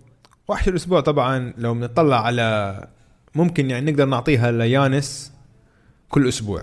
وحش 0.49 0.69
الأسبوع 0.69 1.01
طبعا 1.01 1.53
لو 1.59 1.75
بنطلع 1.75 2.27
على 2.27 2.89
ممكن 3.35 3.71
يعني 3.71 3.91
نقدر 3.91 4.05
نعطيها 4.05 4.53
ليانس 4.53 5.33
كل 6.09 6.29
أسبوع. 6.29 6.63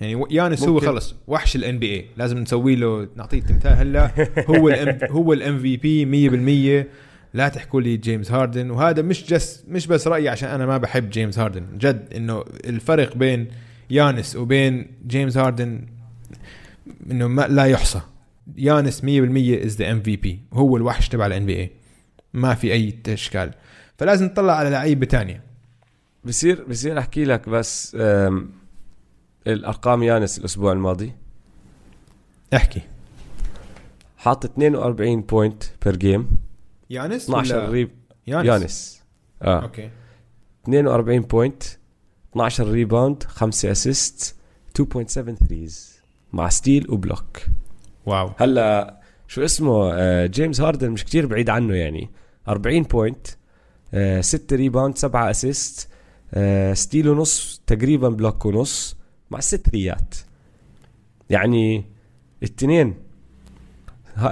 يعني 0.00 0.24
يانس 0.30 0.62
هو 0.62 0.74
ممكن. 0.74 0.86
خلص 0.86 1.14
وحش 1.26 1.56
ال 1.56 1.78
NBA 1.78 2.06
لازم 2.16 2.38
نسوي 2.38 2.76
له 2.76 3.08
نعطيه 3.16 3.40
تمثال 3.40 3.72
هلا 3.72 4.10
هو 4.48 4.68
ال 4.68 5.10
هو 5.10 5.32
ال 5.32 5.58
MVP 5.58 6.84
100% 6.84 6.86
لا 7.34 7.48
تحكوا 7.48 7.80
لي 7.80 7.96
جيمس 7.96 8.32
هاردن 8.32 8.70
وهذا 8.70 9.02
مش 9.02 9.24
just 9.24 9.64
مش 9.68 9.86
بس 9.86 10.06
رأيي 10.08 10.28
عشان 10.28 10.48
أنا 10.48 10.66
ما 10.66 10.78
بحب 10.78 11.10
جيمس 11.10 11.38
هاردن 11.38 11.78
جد 11.78 12.08
إنه 12.16 12.44
الفرق 12.64 13.16
بين 13.16 13.48
يانس 13.90 14.36
وبين 14.36 14.86
جيمس 15.06 15.36
هاردن 15.36 15.86
إنه 17.10 17.26
ما 17.26 17.42
لا 17.42 17.64
يحصى. 17.64 18.00
يانس 18.56 19.00
100% 19.00 19.04
is 19.64 19.76
the 19.76 19.92
MVP 19.92 20.40
هو 20.52 20.76
الوحش 20.76 21.08
تبع 21.08 21.26
ال 21.26 21.46
NBA 21.46 21.70
ما 22.32 22.54
في 22.54 22.72
أي 22.72 22.98
اشكال 23.08 23.54
فلازم 23.98 24.26
نطلع 24.26 24.52
على 24.52 24.70
لعيبة 24.70 25.06
تانية. 25.06 25.42
بصير 26.24 26.64
بصير 26.64 26.98
أحكي 26.98 27.24
لك 27.24 27.48
بس 27.48 27.96
الأرقام 29.46 30.02
يانس 30.02 30.38
الأسبوع 30.38 30.72
الماضي. 30.72 31.12
احكي. 32.54 32.80
حاط 34.16 34.44
42 34.44 35.20
point 35.20 35.64
per 35.84 35.96
game 35.96 36.28
يانس 36.90 37.24
12 37.24 37.56
ولا 37.56 37.70
reb 37.70 37.90
يانس, 38.26 38.46
يانس. 38.46 39.02
آه. 39.42 39.62
okay. 39.62 39.90
42 40.64 41.20
point 41.20 41.62
12 42.32 42.68
rebound 42.68 43.22
5 43.22 43.70
assist 43.70 44.36
2.7 44.82 45.08
threes 45.46 46.00
مع 46.32 46.48
steal 46.48 46.90
و 46.90 46.97
block. 46.97 47.40
wow. 48.06 48.30
هلا 48.36 49.00
شو 49.28 49.44
اسمه 49.44 49.90
آه، 49.94 50.26
جيمس 50.26 50.60
هاردن 50.60 50.90
مش 50.90 51.04
كتير 51.04 51.26
بعيد 51.26 51.50
عنه 51.50 51.74
يعني. 51.74 52.10
40 52.48 52.82
point 52.82 53.26
6 54.20 54.56
rebound 54.56 54.98
7 54.98 55.30
assist 55.30 55.88
steal 56.72 57.08
ونص 57.08 57.62
تقريبا 57.66 58.08
block 58.08 58.44
ونص 58.46 58.96
مع 59.30 59.40
ست 59.40 59.68
three 59.68 60.01
ات. 60.01 60.14
يعني 61.30 61.84
التنين 62.42 62.94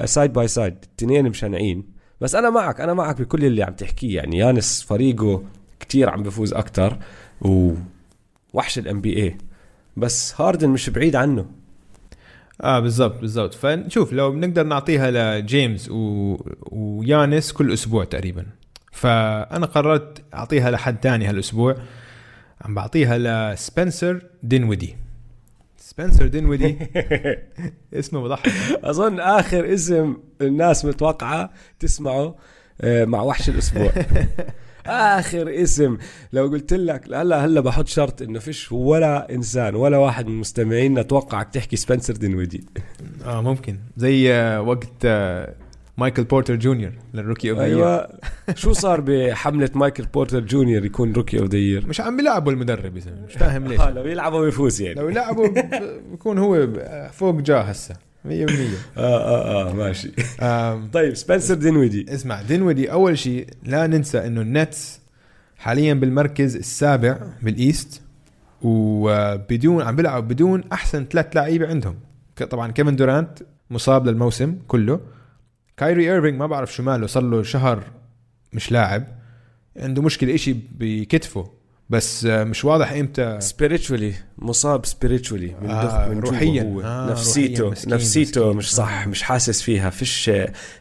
side 0.04 0.32
by 0.32 0.48
side 0.48 0.74
التنين 0.82 1.28
مشنعين. 1.28 1.84
بس 2.20 2.34
أنا 2.34 2.50
معك 2.50 2.80
أنا 2.80 2.94
معك 2.94 3.20
بكل 3.20 3.44
اللي 3.44 3.62
عم 3.62 3.72
تحكيه. 3.74 4.16
يعني 4.16 4.38
يانس 4.38 4.82
فريقه 4.82 5.42
كتير 5.80 6.10
عم 6.10 6.22
بفوز 6.22 6.54
أكتر 6.54 6.98
ووحش 7.40 8.78
ال 8.78 9.00
NBA 9.00 9.38
بس 9.96 10.40
هاردن 10.40 10.68
مش 10.70 10.90
بعيد 10.90 11.16
عنه. 11.16 11.46
آه 12.60 12.80
بالضبط 12.80 13.20
بالضبط. 13.20 13.54
فنشوف 13.54 14.12
لو 14.12 14.32
بنقدر 14.32 14.62
نعطيها 14.64 15.10
لجيمس 15.40 15.88
و... 15.90 16.36
ويانس 16.72 17.52
كل 17.52 17.72
أسبوع 17.72 18.04
تقريبا. 18.04 18.46
فأنا 18.92 19.66
قررت 19.66 20.22
أعطيها 20.34 20.70
لحد 20.70 21.00
تاني 21.00 21.26
هالأسبوع. 21.26 21.76
عم 22.60 22.74
بعطيها 22.74 23.18
لسبنسر 23.54 24.22
دينودي. 24.42 24.96
سبنسر 25.76 26.26
دينودي. 26.26 26.78
اسمه 27.94 28.22
بضحك 28.22 28.52
أظن 28.84 29.20
آخر 29.20 29.74
اسم 29.74 30.16
الناس 30.40 30.84
متوقعة 30.84 31.50
تسمعه 31.80 32.34
آه، 32.80 33.04
مع 33.04 33.22
وحش 33.22 33.48
الأسبوع. 33.48 33.92
آخر 34.88 35.62
اسم. 35.62 35.98
لو 36.32 36.46
قلت 36.46 36.72
لك 36.74 37.12
هلا 37.14 37.44
هلا 37.44 37.60
بحط 37.60 37.88
شرط 37.88 38.22
إنه 38.22 38.38
فيش 38.38 38.72
ولا 38.72 39.34
إنسان 39.34 39.74
ولا 39.74 39.96
واحد 39.98 40.26
من 40.26 40.34
مستمعينا 40.40 41.02
توقعك 41.02 41.48
تحكي 41.54 41.76
سبنسر 41.76 42.12
دينويدي 42.16 42.64
آه 43.26 43.40
ممكن. 43.42 43.78
زي 43.96 44.32
آه، 44.32 44.60
وقت 44.62 44.92
آه، 45.04 45.54
مايكل 45.98 46.24
بورتر 46.24 46.56
جونيور 46.56 46.92
لل 47.14 47.23
rookie 47.23 47.50
of 47.50 47.58
أيوه. 47.58 48.08
شو 48.54 48.72
صار 48.72 49.00
بحملة 49.00 49.70
مايكل 49.74 50.04
بورتر 50.04 50.40
جونيور 50.40 50.84
يكون 50.84 51.12
rookie 51.12 51.38
of 51.40 51.48
the 51.48 51.88
مش 51.88 52.00
عم 52.00 52.16
بيلعبوا 52.16 52.52
المدرب 52.52 52.96
يا 52.96 53.02
مش 53.28 53.32
فاهم 53.34 53.66
ليش. 53.68 53.80
لو 53.80 54.04
يلعبوا 54.06 54.44
بيفوز 54.44 54.80
يعني. 54.82 55.00
لو 55.00 55.08
لعبوا 55.08 55.48
ب- 55.48 55.70
بكون 56.12 56.38
هو 56.38 56.66
ب- 56.66 57.06
فوق 57.12 57.34
جاه 57.40 57.60
هسه. 57.60 57.96
100% 58.28 58.30
آه 58.30 58.98
آه 58.98 59.70
آه 59.70 59.72
ماشي. 59.72 60.10
طيب 60.92 61.14
سبنسر 61.14 61.54
دينويدي. 61.54 62.14
اسمع 62.14 62.42
دينودي 62.42 62.92
أول 62.92 63.18
شيء 63.18 63.46
لا 63.62 63.86
ننسى 63.86 64.26
إنه 64.26 64.40
النتس 64.40 65.00
حاليا 65.56 65.94
بالمركز 65.94 66.56
السابع 66.56 67.18
بال 67.42 67.62
East 67.62 68.02
وبدون 68.62 69.82
عم 69.82 69.96
بيلعب 69.96 70.28
بدون 70.28 70.64
أحسن 70.72 71.04
ثلاث 71.04 71.36
لعيبة 71.36 71.68
عندهم. 71.68 71.98
طبعا 72.50 72.72
كيفن 72.72 72.96
دورانت 72.96 73.38
مصاب 73.70 74.08
للموسم 74.08 74.58
كله. 74.68 75.00
كايري 75.76 76.12
إيرفينج 76.12 76.38
ما 76.38 76.46
بعرف 76.46 76.74
شو 76.74 76.82
ماله 76.82 77.06
صار 77.06 77.22
له 77.22 77.42
شهر 77.42 77.84
مش 78.52 78.72
لاعب. 78.72 79.04
عنده 79.76 80.02
مشكلة 80.02 80.34
إشي 80.34 80.56
بكتفه. 80.78 81.57
بس 81.90 82.24
آه، 82.24 82.44
مش 82.44 82.64
واضح 82.64 82.92
إمتى 82.92 83.40
spiritually 83.40 84.14
مصاب 84.38 84.86
spiritually 84.86 85.54
من 85.62 85.70
آه، 85.70 85.84
دخ- 86.06 86.08
من 86.14 86.20
روحياً. 86.20 86.62
هو. 86.62 86.80
آه، 86.80 87.10
نفسيته 87.10 87.62
روحياً 87.64 87.72
مسكين، 87.72 87.94
نفسيته 87.94 88.40
مسكين. 88.46 88.56
مش 88.56 88.74
صح 88.74 89.02
آه. 89.02 89.08
مش 89.08 89.22
حاسس 89.22 89.62
فيها 89.62 89.90
فيش 89.90 90.30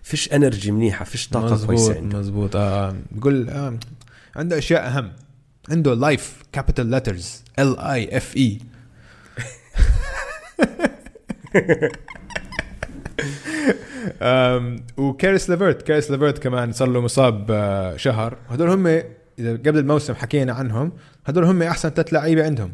فيش 0.03 0.34
energy 0.34 0.72
منيحة 0.72 1.05
فيش 1.05 1.28
طاقة 1.30 1.53
مزبوط 1.53 1.66
كويسة 1.68 1.95
عنده 1.97 2.20
مزبوط 2.20 2.55
آه 2.55 2.95
بقول 3.12 3.49
آه 3.49 3.78
عنده 4.36 4.58
أشياء 4.58 4.88
أهم 4.88 5.12
عنده 5.70 5.93
life 5.93 6.36
capital 6.51 6.88
letters 6.88 7.43
L 7.60 7.80
I 7.80 8.18
F 8.18 8.38
E 8.38 8.60
وكاريس 14.97 15.49
ليفرت 15.49 15.82
كاريس 15.82 16.12
ليفرت 16.12 16.38
كمان 16.39 16.72
صار 16.72 16.88
له 16.88 17.01
مصاب 17.01 17.45
آه، 17.51 17.97
شهر 17.97 18.38
هدول 18.49 18.70
هم 18.70 19.03
إذا 19.40 19.52
قبل 19.52 19.78
الموسم 19.78 20.14
حكينا 20.14 20.54
عنهم 20.54 20.92
هدول 21.26 21.44
هم 21.46 21.62
أحسن 21.64 21.90
ثلاث 21.90 22.14
لعيبة 22.14 22.46
عندهم. 22.46 22.72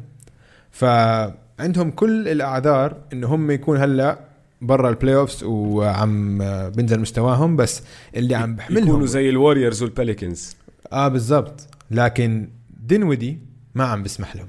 فعندهم 0.72 1.92
كل 1.92 2.28
الأعذار 2.28 2.96
انه 3.14 3.28
هم 3.28 3.52
يكون 3.52 3.78
هلأ 3.78 4.20
برا 4.62 4.90
ال 4.90 5.16
playoffs 5.16 5.44
وعم 5.44 6.38
بنزل 6.70 7.00
مستواهم 7.00 7.56
بس 7.56 7.82
اللي 8.16 8.36
عم 8.36 8.56
بحملهم 8.56 8.88
يكونوا 8.88 9.06
زي 9.08 9.30
الوريورز 9.30 9.84
والباليكنز 9.84 10.56
آه 10.94 11.08
بالضبط. 11.08 11.68
لكن 11.92 12.48
دينودي 12.88 13.38
ما 13.76 13.84
عم 13.84 14.04
بسمح 14.04 14.36
لهم. 14.36 14.48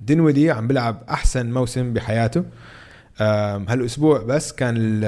دينودي 0.00 0.50
عم 0.50 0.66
بيلعب 0.68 1.02
أحسن 1.10 1.52
موسم 1.52 1.92
بحياته. 1.92 2.44
هالأسبوع 3.20 4.22
بس 4.22 4.52
كان 4.52 4.76
ال- 4.76 5.04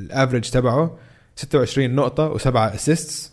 ال 0.00 0.06
average 0.06 0.50
تبعه 0.50 0.96
26 1.36 1.94
نقطة 1.94 2.24
وسبعة 2.26 2.74
assists 2.74 3.32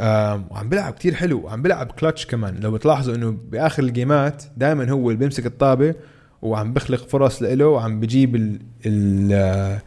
وعم 0.00 0.68
بيلعب 0.68 0.92
كتير 0.92 1.14
حلو 1.14 1.40
وعم 1.40 1.62
بيلعب 1.62 1.92
كلتش 1.92 2.26
كمان. 2.26 2.60
لو 2.60 2.70
بتلاحظوا 2.70 3.14
إنه 3.14 3.30
بآخر 3.30 3.82
ال 3.82 3.92
game 3.92 4.32
ات 4.32 4.42
دائما 4.56 4.90
هو 4.90 5.10
اللي 5.10 5.18
بيمسك 5.18 5.46
الطابة 5.46 5.94
وعم 6.42 6.72
بخلق 6.72 7.08
فرص 7.08 7.42
له 7.42 7.66
وعم 7.66 8.00
بجيب 8.00 8.36
ال 8.36 8.60
ال 8.86 9.32
آه، 9.32 9.82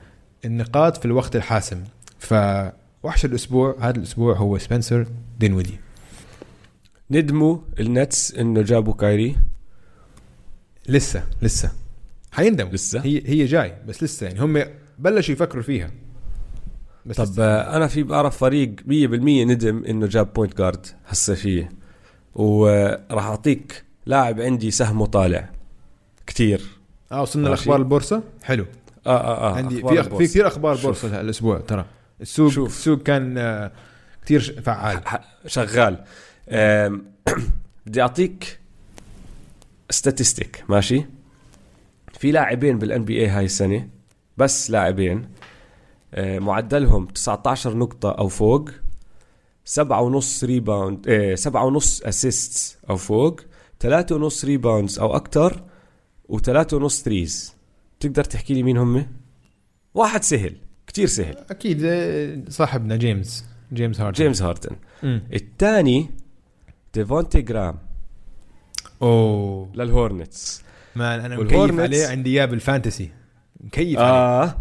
النقاط 0.45 0.97
في 0.97 1.06
الوقت 1.06 1.36
الحاسم. 1.36 1.84
فوحش 2.20 3.26
الأسبوع 3.26 3.76
هذا 3.80 3.97
الأسبوع 3.97 4.36
هو 4.36 4.58
سبنسر 4.58 5.08
دينودي 5.39 5.80
ندموا 7.12 7.58
النتس 7.80 8.36
إنه 8.36 8.62
جابوا 8.62 8.93
كايري. 8.93 9.36
لسه 10.88 11.24
لسه. 11.41 11.72
حيندموا. 12.32 12.72
لسه؟ 12.72 12.99
هي 12.99 13.22
هي 13.26 13.45
جاي 13.45 13.76
بس 13.88 14.03
لسه. 14.03 14.28
يعني 14.28 14.39
هم 14.41 14.64
بلشوا 14.99 15.34
يفكروا 15.34 15.64
فيها. 15.64 15.91
بس 17.06 17.16
طب. 17.22 17.39
آه، 17.39 17.76
أنا 17.78 17.88
في 17.88 18.03
بعرف 18.03 18.38
فريق 18.38 18.76
100% 18.80 18.84
ندم 19.45 19.84
إنه 19.86 20.08
جاب 20.08 20.34
بوينت 20.34 20.58
جارد 20.58 20.86
هالصيفيه 21.08 21.70
وراح 22.36 23.26
أعطيك 23.26 23.84
لاعب 24.06 24.41
عندي 24.41 24.72
سهمه 24.72 25.06
طالع 25.06 25.49
كتير 26.28 26.62
آه 27.12 27.22
وصلنا. 27.22 27.49
لأخبار 27.49 27.76
البورصة 27.80 28.24
حلو 28.43 28.66
آه 29.08 29.10
آه 29.18 29.49
آه 29.51 29.56
عندي 29.56 29.76
في 29.76 29.82
البورصة. 29.82 30.18
في 30.18 30.24
كثير 30.28 30.47
أخبار. 30.47 30.76
بورصة 30.78 31.22
الأسبوع 31.22 31.60
ترى 31.60 31.86
السوق 32.22 32.51
شوف. 32.51 32.70
السوق 32.70 33.01
كان 33.03 33.38
آه، 33.38 33.72
كثير 34.26 34.62
فعال 34.66 35.08
ح- 35.08 35.22
شغال 35.47 36.03
بدي 37.88 38.01
أعطيك 38.01 38.60
statistic 39.89 40.63
ماشي 40.70 41.06
في 42.20 42.32
لاعبين 42.32 42.78
بال 42.80 43.05
NBA 43.05 43.28
هاي 43.28 43.45
السنة 43.45 43.88
بس 44.38 44.72
لاعبين 44.72 45.26
معدلهم 46.18 47.05
19 47.05 47.78
نقطة 47.78 48.11
أو 48.11 48.28
فوق 48.28 48.70
سبعة 49.66 50.01
ونص 50.01 50.43
rebound 50.43 51.09
آه، 51.09 51.36
سبعة 51.36 51.66
ونص 51.66 52.01
assists 52.01 52.78
أو 52.89 52.97
فوق 52.97 53.41
ثلاثة 53.80 54.16
ونص 54.16 54.45
rebounds 54.45 54.99
أو 54.99 55.16
أكتر 55.16 55.63
وثلاثة 56.30 56.78
ونص 56.78 57.03
threes 57.03 57.55
تقدر 57.99 58.24
تحكي 58.24 58.53
لي 58.53 58.63
مين 58.63 58.78
هم؟ 58.78 59.07
واحد 59.93 60.24
سهل 60.24 60.55
كتير 60.88 61.07
سهل. 61.07 61.38
أكيد 61.49 61.82
آه، 61.86 62.43
صاحبنا 62.49 62.95
جيمس 62.95 63.45
جيمس 63.74 64.01
هاردن 64.01 64.24
جيمس 64.24 64.41
هاردن. 64.41 64.76
الثاني 65.34 66.09
ديفونتي 66.93 67.41
جراهام. 67.41 67.78
أوه. 69.01 69.70
للهورنتس. 69.76 70.63
man 70.95 71.19
أنا 71.20 71.38
مكيف 71.38 71.80
عليه 71.80 72.07
عندي 72.07 72.30
إياه 72.30 72.45
بال 72.45 72.59
fantasy. 72.59 73.11
مكيف 73.59 73.99
عليه. 73.99 74.09
آه 74.09 74.55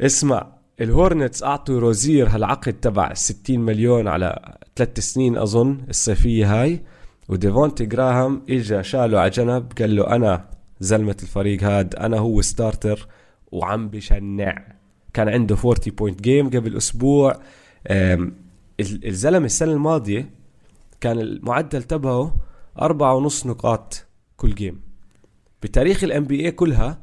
اسمع. 0.00 0.57
الهورنتس 0.80 1.42
أعطوا 1.42 1.80
روزير 1.80 2.28
هالعقد 2.28 2.72
تبع 2.72 3.14
60 3.14 3.60
مليون 3.60 4.08
على 4.08 4.58
ثلاث 4.76 5.00
سنين 5.00 5.36
أظن 5.36 5.78
الصيفية 5.88 6.62
هاي. 6.62 6.82
وديفونتي 7.28 7.86
جراهام 7.86 8.42
اجى 8.50 8.82
شاله 8.82 9.20
على 9.20 9.30
جنب 9.30 9.72
قال 9.78 9.96
له 9.96 10.16
أنا 10.16 10.48
زلمة 10.80 11.16
الفريق 11.22 11.62
هاد 11.62 11.94
أنا 11.94 12.18
هو 12.18 12.40
starter 12.40 13.08
وعم 13.52 13.88
بشنع. 13.88 14.76
كان 15.14 15.28
عنده 15.28 15.56
40 15.56 15.74
point 15.86 16.22
game 16.22 16.50
قبل 16.50 16.76
أسبوع. 16.76 17.40
الزلمة 18.80 19.46
السنة 19.46 19.72
الماضية 19.72 20.30
كان 21.00 21.18
المعدل 21.18 21.82
تبعه 21.82 22.36
أربعة 22.80 23.14
ونص 23.14 23.46
نقاط 23.46 24.06
كل 24.36 24.54
game. 24.54 24.80
بتاريخ 25.62 26.04
ال 26.04 26.24
NBA 26.24 26.50
كلها 26.50 26.98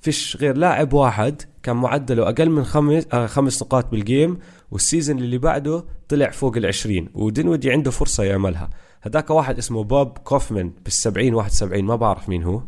فيش 0.00 0.36
غير 0.36 0.56
لاعب 0.56 0.92
واحد 0.92 1.42
كان 1.68 1.76
معدله 1.76 2.28
أقل 2.28 2.50
من 2.50 2.64
خمس 2.64 3.06
آه 3.12 3.26
خمس 3.26 3.62
نقاط 3.62 3.90
بال 3.90 4.06
game 4.06 4.38
وال 4.70 4.82
season 4.82 5.18
اللي 5.18 5.38
بعده 5.38 5.84
طلع 6.08 6.30
فوق 6.30 6.56
العشرين 6.56 7.08
ودينودي 7.14 7.72
عنده 7.72 7.90
فرصة 7.90 8.24
يعملها 8.24 8.70
هداك 9.02 9.30
واحد 9.30 9.58
اسمه 9.58 9.84
بوب 9.84 10.18
كوفمان 10.18 10.72
بال70 10.88 11.32
71 11.32 11.84
ما 11.84 11.96
بعرف 11.96 12.28
مين 12.28 12.42
هو 12.42 12.62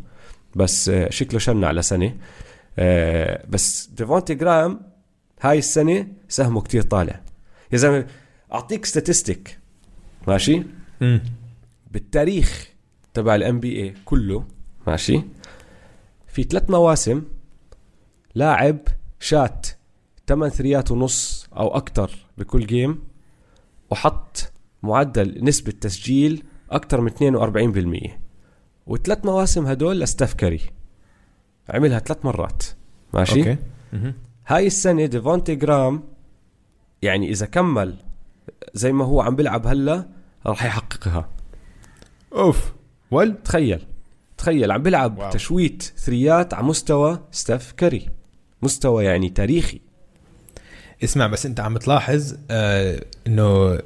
بس 0.55 0.89
آه 0.89 1.09
شكله 1.09 1.39
شنع 1.39 1.63
له 1.63 1.81
سنة. 1.81 2.17
آه 2.79 3.45
بس 3.49 3.89
ديفونتي 3.97 4.35
جراهام 4.35 4.81
هاي 5.41 5.57
السنة 5.57 6.07
سهمه 6.29 6.61
كتير 6.61 6.81
طالع. 6.81 7.21
يا 7.71 7.77
زلمة 7.77 8.05
أعطيك 8.53 8.85
statistic 8.85 9.59
ماشي؟ 10.27 10.63
مم. 11.01 11.23
بالتاريخ 11.91 12.67
تبع 13.13 13.35
ال 13.35 13.59
NBA 13.59 13.93
كله 14.05 14.43
ماشي؟ 14.87 15.21
في 16.27 16.43
ثلاث 16.43 16.69
مواسم 16.69 17.21
لاعب 18.35 18.77
شات 19.19 19.67
8 20.27 20.53
three 20.53 20.85
ات 20.85 20.91
ونص 20.91 21.47
أو 21.57 21.77
أكثر 21.77 22.11
بكل 22.37 22.65
game 22.65 23.03
وحط 23.89 24.51
معدل 24.83 25.43
نسبة 25.43 25.71
تسجيل 25.71 26.43
أكثر 26.71 27.01
من 27.01 27.11
42% 28.07 28.11
وثلاث 28.87 29.25
مواسم 29.25 29.65
هدول 29.65 29.99
لستيف 29.99 30.33
كاري. 30.33 30.61
عملها 31.69 31.99
ثلاث 31.99 32.25
مرات. 32.25 32.63
ماشي؟ 33.13 33.39
okay. 33.39 33.57
مهم. 33.93 34.13
هاي 34.47 34.67
السنة 34.67 35.05
ديفونتي 35.05 35.55
جراهام 35.55 36.03
يعني 37.01 37.29
إذا 37.29 37.45
كمل 37.45 37.95
زي 38.73 38.91
ما 38.91 39.05
هو 39.05 39.21
عم 39.21 39.35
بيلعب 39.35 39.67
هلا 39.67 40.09
راح 40.45 40.65
يحققها. 40.65 41.29
أوف. 42.33 42.73
ول 43.11 43.37
تخيل. 43.43 43.85
تخيل 44.37 44.71
عم 44.71 44.83
بيلعب. 44.83 45.29
بشوت 45.33 45.83
three 45.83 46.41
ات 46.41 46.53
على 46.53 46.65
مستوى 46.65 47.19
ستيف 47.31 47.71
كاري. 47.71 48.09
مستوى 48.61 49.05
يعني 49.05 49.29
تاريخي 49.29 49.81
اسمع 51.03 51.27
بس 51.27 51.45
انت 51.45 51.59
عم 51.59 51.77
تلاحظ 51.77 52.35
آه 52.51 53.05
انه 53.27 53.79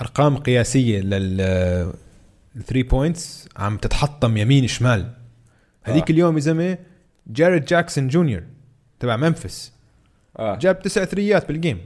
ارقام 0.00 0.36
قياسية 0.36 1.00
لل 1.00 1.92
3 2.66 2.82
points 2.82 3.48
عم 3.56 3.76
تتحطم 3.76 4.36
يمين 4.36 4.66
شمال 4.66 5.10
هذيك 5.82 6.10
آه. 6.10 6.12
اليوم 6.14 6.34
يا 6.34 6.40
زلمة 6.40 6.78
جارين 7.26 7.64
جاكسون 7.64 8.08
جونيور 8.08 8.42
تبع 9.00 9.16
ممفس 9.16 9.72
آه. 10.38 10.56
جاب 10.56 10.82
تسع 10.82 11.04
three 11.04 11.41
ات 11.41 11.48
بالجيم 11.48 11.80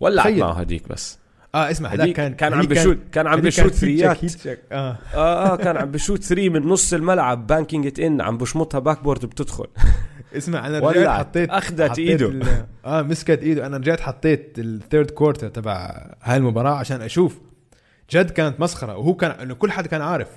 ولعت. 0.00 0.32
معه 0.32 0.52
هديك 0.52 0.88
بس 0.88 1.18
آه 1.54 1.70
اسمع 1.70 1.88
هذاك 1.88 2.12
كان 2.12 2.34
كان 2.34 2.54
عم 2.54 2.66
بشوت 2.66 2.98
كان 3.12 3.26
عم 3.26 3.40
بشوت 3.40 3.72
three 3.72 4.05
ات. 4.05 4.18
آه 4.72 4.98
آه 5.14 5.52
آه 5.52 5.56
كان 5.56 5.76
عم 5.76 5.90
بشوت 5.90 6.22
three 6.22 6.48
من 6.48 6.62
نص 6.62 6.92
الملعب 6.92 7.46
banking 7.46 7.86
it 7.86 8.00
in 8.00 8.20
عم 8.20 8.38
بشمطها 8.38 8.78
back 8.78 9.02
board 9.02 9.26
بتدخل 9.26 9.66
اسمع 10.36 10.66
أنا 10.66 10.78
رجعت. 10.78 11.26
حطيت 11.26 11.50
إيده. 11.98 12.28
ال- 12.28 12.64
آه 12.84 13.02
مسكت 13.02 13.42
إيده. 13.42 13.66
أنا 13.66 13.76
رجعت 13.76 14.00
حطيت 14.00 14.54
ال 14.58 14.67
third 14.67 15.10
quarter 15.10 15.48
تبع 15.48 16.06
هاي 16.22 16.36
المباراة 16.36 16.74
عشان 16.74 17.02
أشوف. 17.02 17.38
جد 18.10 18.30
كانت 18.30 18.60
مسخرة. 18.60 18.96
وهو 18.96 19.14
كان 19.14 19.30
إنه 19.30 19.54
كل 19.54 19.70
حد 19.72 19.86
كان 19.86 20.02
عارف. 20.02 20.28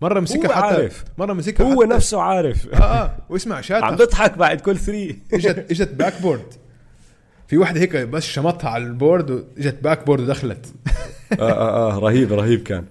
مرة 0.00 0.20
مسكها 0.20 0.48
هو 0.48 0.52
حتى 0.52 0.74
عارف. 0.74 1.04
مرة 1.18 1.32
مسكها 1.32 1.74
هو 1.74 1.82
حتى 1.84 1.94
نفسه 1.94 2.20
عارف. 2.20 2.68
آه 2.74 2.76
آه. 2.78 3.16
واسمع 3.28 3.56
عم 3.56 3.62
شاتها 3.62 3.90
بضحك 3.90 4.38
بعد 4.38 4.60
كل 4.60 4.76
three 4.78 5.18
اجت 5.32 5.70
إجت 5.70 5.88
back 5.94 6.22
board 6.22 6.44
في 7.48 7.58
واحدة 7.58 7.80
هيك 7.80 7.96
بس 7.96 8.22
شمطها 8.26 8.70
على 8.70 8.84
ال 8.84 8.92
board 8.92 9.30
واجت 9.30 9.76
back 9.82 10.06
board 10.06 10.20
ودخلت. 10.22 10.66
آه 11.32 11.50
آه 11.52 11.92
آه. 11.96 11.98
رهيب 11.98 12.32
رهيب 12.32 12.62
كان. 12.62 12.84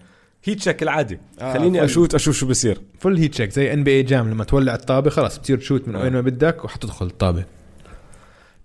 heat 0.43 0.61
check 0.61 0.83
العادي. 0.83 1.19
آه، 1.41 1.53
خليني 1.53 1.77
feel. 1.79 1.83
أشوت 1.83 2.15
أشوف 2.15 2.35
شو 2.35 2.47
بصير 2.47 2.81
feel 2.99 3.17
heat 3.17 3.35
check 3.35 3.51
زي 3.51 3.73
NBA 3.73 3.91
Jam 3.91 4.29
لما 4.31 4.43
تولع 4.43 4.75
الطابة 4.75 5.09
خلاص 5.09 5.39
بتصير 5.39 5.57
تشوت 5.57 5.87
من 5.87 5.95
آه. 5.95 6.03
وين 6.03 6.13
ما 6.13 6.21
بدك 6.21 6.65
وحتدخل 6.65 7.05
الطابة. 7.05 7.45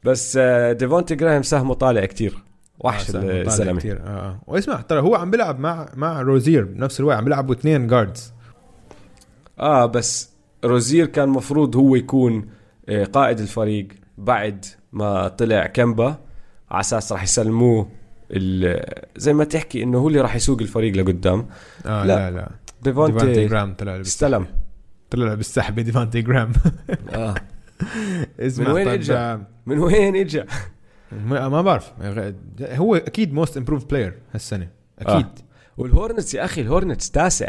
بس 0.04 0.36
آه، 0.40 0.72
ديفونتيه 0.72 1.14
جراهام 1.14 1.42
سهمه 1.42 1.74
طالع 1.74 2.04
كتير. 2.04 2.38
وحش 2.78 3.10
آه، 3.16 3.42
الزلمة. 3.42 3.78
كتير. 3.80 4.00
آه 4.00 4.08
آه. 4.08 4.40
واسمع 4.46 4.80
ترى 4.80 5.00
هو 5.00 5.14
عم 5.14 5.30
بيلعب 5.30 5.60
مع 5.60 5.88
مع 5.96 6.22
روزير 6.22 6.64
بنفس 6.64 7.00
الوقت 7.00 7.16
عم 7.18 7.24
بيلعبوا 7.24 7.54
اثنين 7.54 7.86
guards 7.86 8.32
آه 9.60 9.86
بس 9.86 10.30
روزير 10.64 11.06
كان 11.06 11.28
مفروض 11.28 11.76
هو 11.76 11.96
يكون 11.96 12.48
آه، 12.88 13.04
قائد 13.04 13.38
الفريق 13.40 13.88
بعد 14.18 14.64
ما 14.92 15.28
طلع 15.28 15.66
كامبا 15.66 16.16
على 16.70 16.80
أساس 16.80 17.12
راح 17.12 17.22
يسلموه 17.22 17.88
زي 19.16 19.34
ما 19.34 19.44
تحكي 19.44 19.82
إنه 19.82 19.98
هو 19.98 20.08
اللي 20.08 20.20
راح 20.20 20.36
يسوق 20.36 20.60
الفريق 20.60 20.96
لقدام. 20.96 21.46
آه 21.86 22.04
لا. 22.04 22.30
لا 22.30 22.36
لا. 22.36 22.50
ديفانتي 22.82 23.12
ديفونتي 23.12 23.46
جراهام 23.46 23.74
طلع 23.74 24.00
استلم. 24.00 24.46
طلع 25.10 25.34
بالسحبه 25.34 25.82
ديفانتي 25.82 26.22
جراهام. 26.22 26.52
آه. 27.10 27.34
اسمع 28.40 28.68
من 28.68 28.72
وين؟ 28.72 29.10
آه، 29.10 29.46
من 29.66 29.78
وين 29.78 30.16
اجى 30.16 30.44
ما 31.26 31.62
بعرف. 31.62 31.92
هو 32.60 32.96
أكيد 32.96 33.34
most 33.34 33.56
improved 33.56 33.84
player 33.84 34.14
هالسنة. 34.32 34.68
أكيد. 34.98 35.26
والهورنتس 35.76 36.34
يا 36.34 36.44
أخي 36.44 36.60
الهورنتس 36.60 37.10
تاسع. 37.10 37.48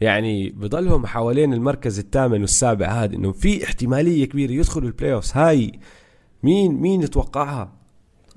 يعني 0.00 0.50
بضلهم 0.50 1.06
حوالين 1.06 1.52
المركز 1.52 1.98
الثامن 1.98 2.40
والسابع 2.40 2.86
هذا 2.86 3.14
إنه 3.14 3.32
في 3.32 3.64
احتمالية 3.64 4.24
كبيرة 4.24 4.52
يدخلوا 4.52 4.88
ال 4.88 5.12
playoffs 5.12 5.32
هاي 5.34 5.72
مين 6.42 6.74
مين 6.74 7.02
يتوقعها؟ 7.02 7.72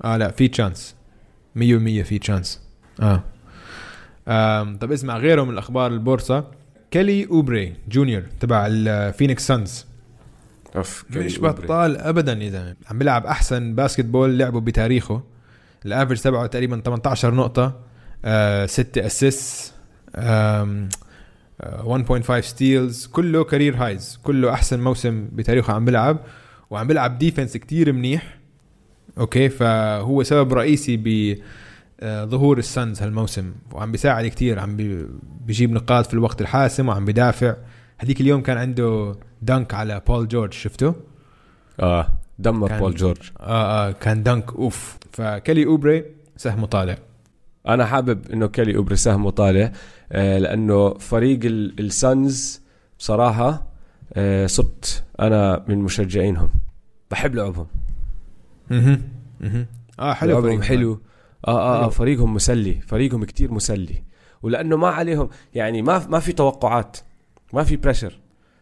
آه 0.04 0.16
لا 0.16 0.30
في 0.30 0.48
chance 0.48 0.96
100% 1.56 1.60
في 2.02 2.18
chance 2.18 2.60
آه. 3.00 3.22
آم 4.28 4.78
طب 4.78 4.92
اسمع 4.92 5.18
غيره 5.18 5.44
من 5.44 5.50
الأخبار 5.50 5.92
البورصة. 5.92 6.44
كيلي 6.90 7.26
أوبري 7.26 7.74
جونيور 7.88 8.22
تبع 8.40 8.66
الفينيكس 8.70 9.46
سانز 9.46 9.86
أوف 10.76 11.04
مش 11.10 11.40
بطال 11.40 11.96
ابدا 11.96 12.32
يا 12.32 12.50
زلمه 12.50 12.74
عم 12.90 12.98
بيلعب 12.98 13.26
أحسن 13.26 13.74
basketball 13.74 14.38
لعبه 14.38 14.60
بتاريخه. 14.60 15.22
ال 15.86 15.90
average 15.90 16.20
تبعه 16.20 16.46
تقريبا 16.46 16.80
18 16.84 17.34
نقطة 17.34 17.80
آه 18.24 18.66
6 18.66 19.06
assist 19.06 19.72
1.5 20.16 22.40
steals 22.40 23.06
كله 23.06 23.44
career 23.44 23.76
highs 23.76 24.18
كله 24.22 24.52
أحسن 24.52 24.80
موسم 24.80 25.28
بتاريخه 25.32 25.72
عم 25.72 25.84
بيلعب. 25.84 26.18
وعم 26.70 26.86
بيلعب 26.86 27.18
defense 27.18 27.56
كتير 27.56 27.92
منيح. 27.92 28.38
okay 29.18 29.48
فهو 29.48 30.22
سبب 30.22 30.52
رئيسي 30.54 30.96
ب 30.96 31.38
آه، 32.00 32.24
ظهور 32.24 32.58
السانز 32.58 33.02
هالموسم 33.02 33.52
وعم 33.72 33.92
بيساعد 33.92 34.26
كتير 34.26 34.58
عم 34.58 34.76
بي- 34.76 35.06
بيجيب 35.46 35.72
نقاط 35.72 36.06
في 36.06 36.14
الوقت 36.14 36.40
الحاسم 36.40 36.88
وعم 36.88 37.04
بيدافع. 37.04 37.54
هذيك 37.98 38.20
اليوم 38.20 38.40
كان 38.42 38.56
عنده 38.58 39.14
dunk 39.42 39.74
على 39.74 40.02
بول 40.06 40.28
جورج 40.28 40.52
شفته 40.52 40.94
آه 41.80 42.08
دمر 42.38 42.68
كان- 42.68 42.78
بول 42.80 42.94
جورج. 42.94 43.18
آه 43.40 43.88
آه 43.88 43.92
كان 43.92 44.22
dunk 44.22 44.52
أوف. 44.52 44.98
فكيلي 45.12 45.66
أوبري 45.66 46.04
سهمه 46.36 46.66
طالع. 46.66 46.96
أنا 47.68 47.86
حابب 47.86 48.30
إنه 48.30 48.46
كيلي 48.46 48.76
أوبري 48.76 48.96
سهمه 48.96 49.30
طالع 49.30 49.72
آه 50.12 50.38
لأنه 50.38 50.94
فريق 50.94 51.40
ال- 51.44 51.80
السانز 51.80 52.60
بصراحة 52.98 53.66
آه 54.14 54.46
صرت 54.46 55.04
أنا 55.20 55.64
من 55.68 55.78
مشجعينهم. 55.78 56.48
بحب 57.10 57.34
لعبهم. 57.34 57.66
أها 58.72 58.98
أها 59.42 59.66
آه 60.00 60.12
حلو 60.12 60.30
لعبهم 60.32 60.56
فريق 60.56 60.62
حلو. 60.62 61.00
آه 61.48 61.50
آه, 61.50 61.76
حلو. 61.78 61.84
آه 61.86 61.88
فريقهم 61.88 62.34
مسلي. 62.34 62.80
فريقهم 62.80 63.24
كتير 63.24 63.52
مسلي. 63.52 64.02
ولأنه 64.42 64.76
ما 64.76 64.88
عليهم 64.88 65.28
يعني 65.54 65.82
ما 65.82 66.06
ما 66.08 66.18
في 66.20 66.32
توقعات. 66.32 66.96
ما 67.52 67.64
في 67.64 67.76
pressure 67.76 68.18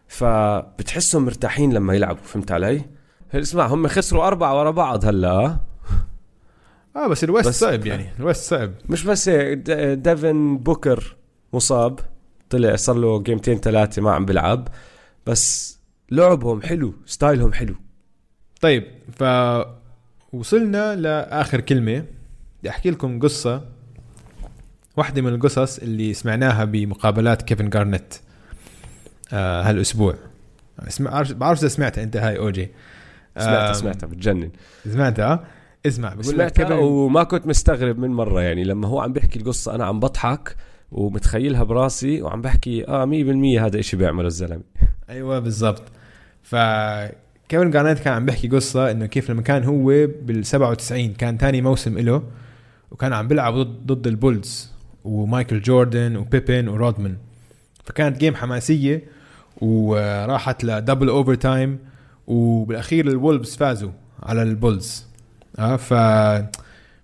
فبتحسهم 0.09 1.25
مرتاحين 1.25 1.73
لما 1.73 1.95
يلعبوا 1.95 2.23
فهمت 2.23 2.53
علي؟ 2.53 2.83
اسمع 3.35 3.67
هم 3.67 3.87
خسروا 3.89 4.27
أربعة 4.27 4.59
ورا 4.59 4.71
بعض 4.71 5.05
هلا 5.05 5.31
آه. 5.31 5.61
آه 6.97 7.07
بس 7.09 7.25
ال 7.25 7.29
West 7.29 7.49
بس- 7.49 7.61
صعب 7.61 7.87
يعني. 7.87 8.07
ال 8.21 8.27
West 8.27 8.51
صعب. 8.51 8.73
مش 8.89 9.05
بس 9.05 9.29
ديفن 9.29 10.59
بوكر 10.59 11.17
مصاب. 11.53 12.01
طلع 12.51 12.77
صار 12.77 12.97
له 12.97 13.23
game 13.23 13.43
تين 13.43 13.59
ثلاثة 13.59 14.03
ما 14.03 14.13
عم 14.13 14.25
بيلعب. 14.25 14.69
بس 15.27 15.79
لعبهم 16.11 16.63
حلو 16.63 16.95
ستايلهم 17.07 17.53
حلو. 17.53 17.75
طيب 18.61 18.85
ف 19.13 19.23
وصلنا 20.33 20.97
لآخر 20.97 21.61
كلمة. 21.61 22.05
بدي 22.61 22.71
أحكي 22.71 22.91
لكم 22.91 23.19
قصة 23.21 23.65
واحدة 24.97 25.23
من 25.23 25.35
القصص 25.35 25.79
اللي 25.79 26.15
سمعناها 26.15 26.65
بمقابلات 26.65 27.43
كيفن 27.43 27.69
جارنيت 27.71 28.15
آه 29.33 29.63
هالأسبوع. 29.63 30.15
اسمع 30.89 31.11
عارف 31.15 31.33
بعرف 31.33 31.59
إذا 31.59 31.69
سمعتها 31.69 32.05
أنت 32.05 32.17
هاي 32.17 32.39
اوجي 32.39 32.69
سمعتها 33.39 33.69
آم، 33.69 33.73
سمعتها 33.73 34.07
بتجنن. 34.07 34.51
سمعتها؟ 34.85 35.45
اسمع 35.87 36.09
بقول 36.09 36.19
لك 36.25 36.35
سمعتها 36.35 36.65
كيفن 36.65 36.73
وما 36.79 37.23
كنت 37.23 37.47
مستغرب 37.47 37.99
من 37.99 38.11
مرة. 38.11 38.41
يعني 38.43 38.65
لما 38.65 38.89
هو 38.89 39.01
عم 39.01 39.13
بيحكي 39.13 39.39
القصة 39.39 39.75
أنا 39.75 39.85
عم 39.85 40.01
بضحك 40.01 40.57
ومتخيلها 40.93 41.63
براسي 41.63 42.23
وعم 42.23 42.43
بحكي 42.43 42.89
آه 42.89 43.07
100% 43.07 43.61
هذا 43.61 43.81
إشي 43.81 43.97
بيعمله 43.97 44.27
الزلمة. 44.27 44.63
أيوه 45.11 45.39
بالضبط. 45.39 45.83
ف 46.43 46.55
كيفن 47.51 47.71
جارنيت 47.71 47.99
كان 47.99 48.13
عم 48.15 48.27
بيحكي 48.27 48.49
قصة 48.49 48.91
إنه 48.91 49.07
كيف 49.07 49.31
لما 49.31 49.43
كان 49.43 49.65
هو 49.65 49.87
بال 50.23 50.47
97 50.47 51.13
كان 51.13 51.39
تاني 51.39 51.63
موسم 51.63 51.99
له 51.99 52.23
وكان 52.91 53.13
عم 53.13 53.29
بيلعب 53.29 53.55
ضد 53.55 53.87
ضد 53.93 54.07
البولز 54.07 54.71
ومايكل 55.05 55.61
جوردن 55.61 56.17
وبيبن 56.17 56.69
ورودمان. 56.69 57.17
فكانت 57.85 58.19
game 58.19 58.35
حماسية 58.35 59.03
وراحت 59.61 60.65
ل 60.65 61.09
double 61.09 61.35
overtime 61.35 61.79
وبالأخير 62.27 63.09
الولفز 63.09 63.57
فازوا 63.57 63.91
على 64.23 64.43
البولز. 64.43 65.07
آه 65.59 65.77
ف 65.77 65.93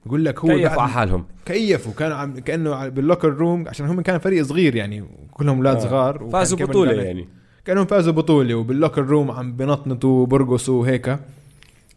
بقول 0.07 0.25
لك 0.25 0.39
هو 0.39 0.49
كيفوا 0.49 0.83
على 0.83 0.91
حالهم. 0.91 1.25
كيفوا 1.47 1.93
كانوا 1.93 2.17
عم 2.17 2.39
كأنه 2.41 2.89
بال 2.89 2.99
locker 2.99 3.29
room 3.29 3.69
عشان 3.69 3.87
هم 3.87 4.01
كان 4.01 4.19
فريق 4.19 4.43
صغير 4.45 4.75
يعني 4.77 5.05
كلهم 5.33 5.57
أولاد 5.57 5.77
آه. 5.77 5.81
صغار 5.81 6.29
فازوا 6.33 6.59
جارنيت- 6.59 6.73
يعني. 7.07 7.29
كانهم 7.67 7.87
فازوا 7.87 8.13
بطوله 8.13 8.55
وبال 8.55 8.71
locker 8.71 9.03
room 9.03 9.31
عم 9.31 9.57
بنطنطوا 9.57 10.23
وبرقصوا 10.23 10.81
وهيك. 10.81 11.19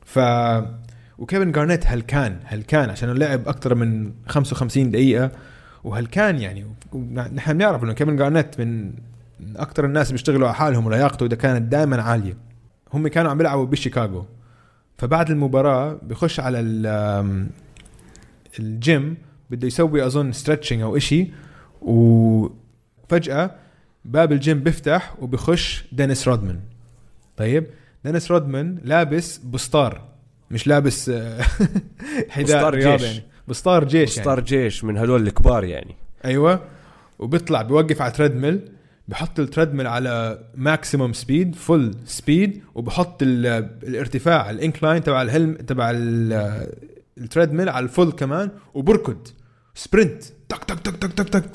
ف 0.05 0.19
وكيفن 1.17 1.51
جارنيت 1.51 1.87
هلكان 1.87 2.39
هلكان 2.45 2.89
عشان 2.89 3.09
لعب 3.09 3.47
أكثر 3.47 3.75
من 3.75 4.11
55 4.27 4.91
دقيقة. 4.91 5.31
وهلكان 5.83 6.37
يعني 6.39 6.65
نحن 7.33 7.53
بنعرف 7.53 7.83
إنه 7.83 7.93
كيفن 7.93 8.15
جارنيت 8.15 8.59
من 8.59 8.93
أكثر 9.55 9.85
الناس 9.85 10.11
بيشتغلوا 10.11 10.47
على 10.47 10.55
حالهم 10.55 10.85
ولياقته 10.85 11.27
ده 11.27 11.35
كانت 11.35 11.71
دائما 11.71 12.01
عالية. 12.01 12.37
هم 12.93 13.07
كانوا 13.07 13.31
عم 13.31 13.37
بيلعبوا 13.37 13.65
بشيكاغو. 13.65 14.25
فبعد 14.97 15.31
المباراة 15.31 15.99
بخش 16.03 16.39
على 16.39 16.59
ال- 16.59 17.47
الجيم 18.59 19.17
بده 19.49 19.67
يسوي 19.67 20.05
أظن 20.05 20.31
stretching 20.31 20.81
أو 20.81 20.97
إشي. 20.97 21.27
وفجأة 21.81 23.51
باب 24.05 24.31
الجيم 24.31 24.59
بيفتح 24.63 25.15
وبخش 25.19 25.85
دينيس 25.91 26.27
رودمان. 26.27 26.59
طيب؟ 27.37 27.65
دينيس 28.05 28.31
رودمان 28.31 28.77
لابس 28.83 29.37
بسطار 29.37 30.01
مش 30.51 30.67
لابس 30.67 31.09
آه، 31.09 31.41
حذاء 32.29 32.75
جيش. 32.75 33.01
يعني. 33.03 33.23
بسطار 33.47 33.83
جيش 33.83 34.17
يعني. 34.17 34.23
بسطار 34.25 34.39
جيش 34.39 34.83
من 34.83 34.97
هدول 34.97 35.27
الكبار 35.27 35.63
يعني. 35.63 35.95
أيوه. 36.25 36.63
وبيطلع 37.19 37.61
بيوقف 37.61 38.01
على 38.01 38.11
treadmill 38.11 38.59
بحط 39.07 39.39
ال 39.39 39.44
treadmill 39.44 39.87
على 39.87 40.39
maximum 40.55 41.13
speed 41.13 41.55
full 41.55 41.95
speed 42.05 42.61
وبحط 42.75 43.21
ال- 43.23 43.45
الارتفاع 43.83 44.49
ال 44.49 44.56
incline 44.56 45.03
تبع 45.03 45.21
الهلم 45.21 45.53
تبع 45.55 45.91
ال- 45.91 46.67
ال 47.17 47.23
treadmill 47.23 47.69
على 47.69 47.83
ال 47.83 47.89
full 47.89 48.11
كمان 48.11 48.49
وبركض. 48.73 49.27
sprint 49.75 50.23
تك 50.49 50.63
تك 50.63 50.79
تك 50.79 50.95
تك 50.95 51.13
تك 51.13 51.29
تك. 51.29 51.51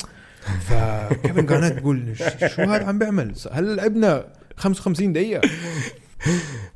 فكيفن 0.68 1.46
جارنيت 1.46 1.72
بيقول 1.72 2.16
"ش- 2.16 2.54
شو 2.54 2.62
هذا 2.62 2.84
عم 2.86 2.98
بيعمل 2.98 3.34
هل 3.52 3.76
لعبنا 3.76 4.24
55 4.56 5.12
دقيقة 5.12 5.40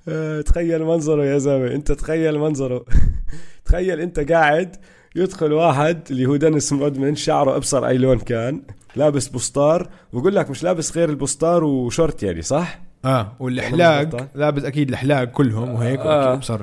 آه، 0.08 0.40
تخيل 0.40 0.84
منظره 0.84 1.24
يا 1.24 1.38
زلمة 1.38 1.74
انت 1.74 1.92
تخيل 1.92 2.38
منظره 2.38 2.84
تخيل 3.64 4.00
انت 4.00 4.32
قاعد 4.32 4.76
يدخل 5.16 5.52
واحد 5.52 6.00
اللي 6.10 6.26
هو 6.26 6.36
دينيس 6.36 6.72
رودمان 6.72 7.16
شعره 7.16 7.56
أبصر 7.56 7.86
اي 7.86 7.98
لون 7.98 8.18
كان 8.18 8.62
لابس 8.96 9.28
بسطار 9.28 9.88
وبقول 10.12 10.34
لك 10.36 10.50
مش 10.50 10.62
لابس 10.62 10.96
غير 10.96 11.08
البسطار 11.08 11.64
وشورت 11.64 12.22
يعني 12.22 12.42
صح؟ 12.42 12.80
آه 13.04 13.32
والحلاق 13.40 14.06
مزبوط. 14.06 14.22
لابس 14.34 14.64
أكيد 14.64 14.88
الحلاق 14.88 15.24
كلهم 15.24 15.74
وهيك 15.74 16.00
آه. 16.00 16.32
أبصر 16.34 16.60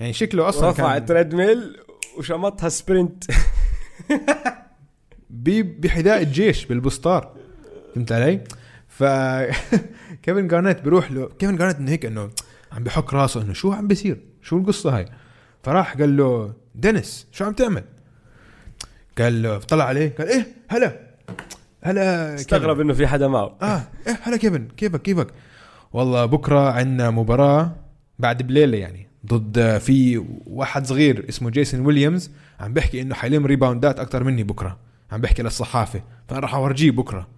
يعني 0.00 0.12
شكله 0.12 0.48
أصلا 0.48 0.70
رفع 0.70 0.88
كان 0.88 0.96
ال 0.96 1.04
treadmill 1.04 1.76
وشمطها 2.18 2.68
sprint 2.68 3.24
بحذاء 5.32 6.22
الجيش 6.22 6.66
بالبسطار 6.66 7.32
فهمت 7.94 8.12
علي؟ 8.12 8.40
ف 8.88 9.04
كيفن 10.22 10.48
جارنيت 10.48 10.80
بيروح 10.80 11.12
له 11.12 11.28
كيفن 11.38 11.56
جارنيت 11.56 11.76
إنه 11.76 11.90
هيك 11.90 12.06
إنه 12.06 12.30
عم 12.72 12.84
بحك 12.84 13.14
راسه 13.14 13.42
إنه 13.42 13.52
شو 13.52 13.72
عم 13.72 13.88
بيصير؟ 13.88 14.20
شو 14.42 14.58
القصة 14.58 14.96
هاي؟ 14.96 15.06
فراح 15.62 15.96
قال 15.96 16.16
له 16.16 16.52
دينيس 16.74 17.26
شو 17.32 17.44
عم 17.44 17.52
تعمل؟ 17.52 17.84
قال 19.18 19.42
له 19.42 19.58
طلع 19.58 19.84
عليه 19.84 20.14
قال 20.18 20.28
إيه 20.28 20.46
هلا 20.68 21.00
هلا 21.82 22.34
استغرب 22.34 22.80
إنه 22.80 22.94
في 22.94 23.06
حدا 23.06 23.28
معه 23.28 23.56
آه 23.62 23.82
إيه 24.06 24.18
هلا 24.22 24.36
كيفن 24.36 24.68
كيفك 24.76 25.02
كيفك 25.02 25.26
والله 25.92 26.26
بكرة 26.26 26.70
عندنا 26.70 27.10
مباراة 27.10 27.76
بعد 28.18 28.42
بليلة 28.42 28.78
يعني 28.78 29.08
ضد 29.26 29.78
في 29.78 30.24
واحد 30.46 30.86
صغير 30.86 31.28
اسمه 31.28 31.50
جيسون 31.50 31.86
ويليامز 31.86 32.30
عم 32.60 32.72
بيحكي 32.72 33.02
إنه 33.02 33.14
حيلم 33.14 33.46
ريباوندات 33.46 34.00
أكثر 34.00 34.24
مني 34.24 34.42
بكرة 34.42 34.78
عم 35.12 35.20
بيحكي 35.20 35.42
للصحافة 35.42 36.02
فأنا 36.28 36.40
راح 36.40 36.54
أورجيه 36.54 36.90
بكرة. 36.90 37.28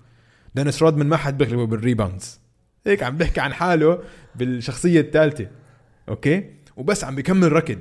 دينيس 0.54 0.82
رودمان 0.82 1.06
ما 1.06 1.16
حد 1.16 1.38
بيغلبه 1.38 1.66
بال 1.66 1.80
rebounds. 1.80 2.40
هيك 2.86 3.02
عم 3.02 3.16
بيحكي 3.16 3.40
عن 3.40 3.52
حاله 3.52 3.98
بالشخصية 4.34 5.00
الثالثة. 5.00 5.46
أوكي؟ 6.08 6.50
وبس 6.76 7.04
عم 7.04 7.14
بيكمل 7.14 7.52
ركض. 7.52 7.78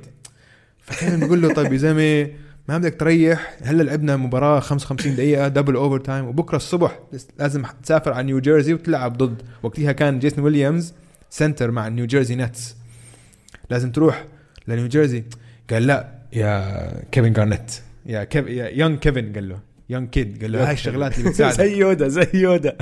فكان 0.77 1.19
بيقول 1.19 1.41
له 1.41 1.53
طيب 1.53 1.73
يا 1.73 1.77
زلمة 1.77 2.33
ما 2.67 2.77
بدك 2.77 2.99
تريح 2.99 3.57
هلأ 3.63 3.83
لعبنا 3.83 4.17
مباراة 4.17 4.59
55 4.59 5.15
دقيقة 5.15 5.47
double 5.47 5.75
overtime 5.75 6.25
وبكرة 6.25 6.57
الصبح 6.57 6.99
لازم 7.39 7.65
تسافر 7.83 8.13
على 8.13 8.27
نيو 8.27 8.39
جيرسي 8.39 8.73
وتلعب 8.73 9.17
ضد 9.17 9.41
وقتها 9.63 9.91
كان 9.91 10.19
جيسون 10.19 10.43
ويليامز 10.43 10.93
center 11.29 11.71
مع 11.71 11.87
New 11.87 12.05
Jersey 12.05 12.35
Nets. 12.35 12.75
لازم 13.69 13.91
تروح 13.91 14.25
لنيو 14.67 14.87
جيرسي. 14.87 15.23
قال 15.69 15.87
لا 15.87 16.13
يا 16.33 17.03
كيفن 17.11 17.33
جارنيت 17.33 17.81
يا 18.05 18.23
كيف 18.23 18.47
يا 18.47 18.69
young 18.69 18.99
كيفن 18.99 19.33
قال 19.33 19.49
له. 19.49 19.72
young 19.93 20.09
kid 20.09 20.41
قال 20.41 20.51
له 20.51 20.67
هاي 20.67 20.73
الشغلات 20.73 21.17
اللي 21.17 21.29
بتساعدك. 21.29 21.57
زي 21.57 21.77
يودا 21.77 22.07
زي 22.07 22.27
يودا. 22.33 22.77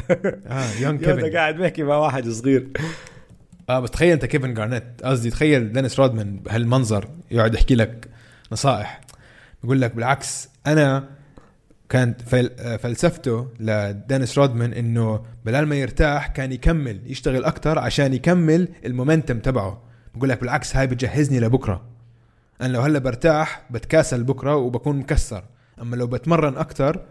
آه 0.47 0.71
young 0.81 1.01
يودا 1.01 1.21
كيفن 1.21 1.35
قاعد 1.37 1.55
بيحكي 1.55 1.83
مع 1.83 1.95
واحد 1.97 2.29
صغير. 2.29 2.67
آه 3.69 3.79
بس 3.79 3.91
تخيل 3.91 4.11
انت 4.11 4.25
كيفن 4.25 4.53
جارنيت 4.53 4.83
قصدي 5.03 5.29
تخيل 5.29 5.73
دينيس 5.73 5.99
رودمان 5.99 6.39
بهالمنظر 6.39 7.07
يقعد 7.31 7.53
يحكي 7.53 7.75
لك 7.75 8.07
نصائح. 8.51 9.01
بيقول 9.63 9.81
لك 9.81 9.95
بالعكس 9.95 10.49
أنا 10.67 11.09
كانت 11.89 12.21
فل- 12.21 12.79
فلسفته 12.79 13.47
لدينيس 13.59 14.37
رودمان 14.37 14.73
إنه 14.73 15.23
بدل 15.45 15.61
ما 15.65 15.75
يرتاح 15.75 16.27
كان 16.27 16.51
يكمل 16.51 16.99
يشتغل 17.05 17.43
أكثر 17.45 17.79
عشان 17.79 18.13
يكمل 18.13 18.67
ال 18.85 18.91
momentum 18.91 19.39
تبعه. 19.39 19.81
بقول 20.15 20.29
لك 20.29 20.39
بالعكس 20.41 20.75
هاي 20.75 20.87
بتجهزني 20.87 21.39
لبكرة. 21.39 21.81
أنا 22.61 22.67
لو 22.73 22.81
هلأ 22.81 22.99
برتاح 22.99 23.61
بتكاسل 23.71 24.23
بكرة 24.23 24.55
وبكون 24.55 24.95
مكسر. 24.97 25.43
أما 25.81 25.95
لو 25.95 26.07
بتمرن 26.07 26.57
أكثر 26.57 27.01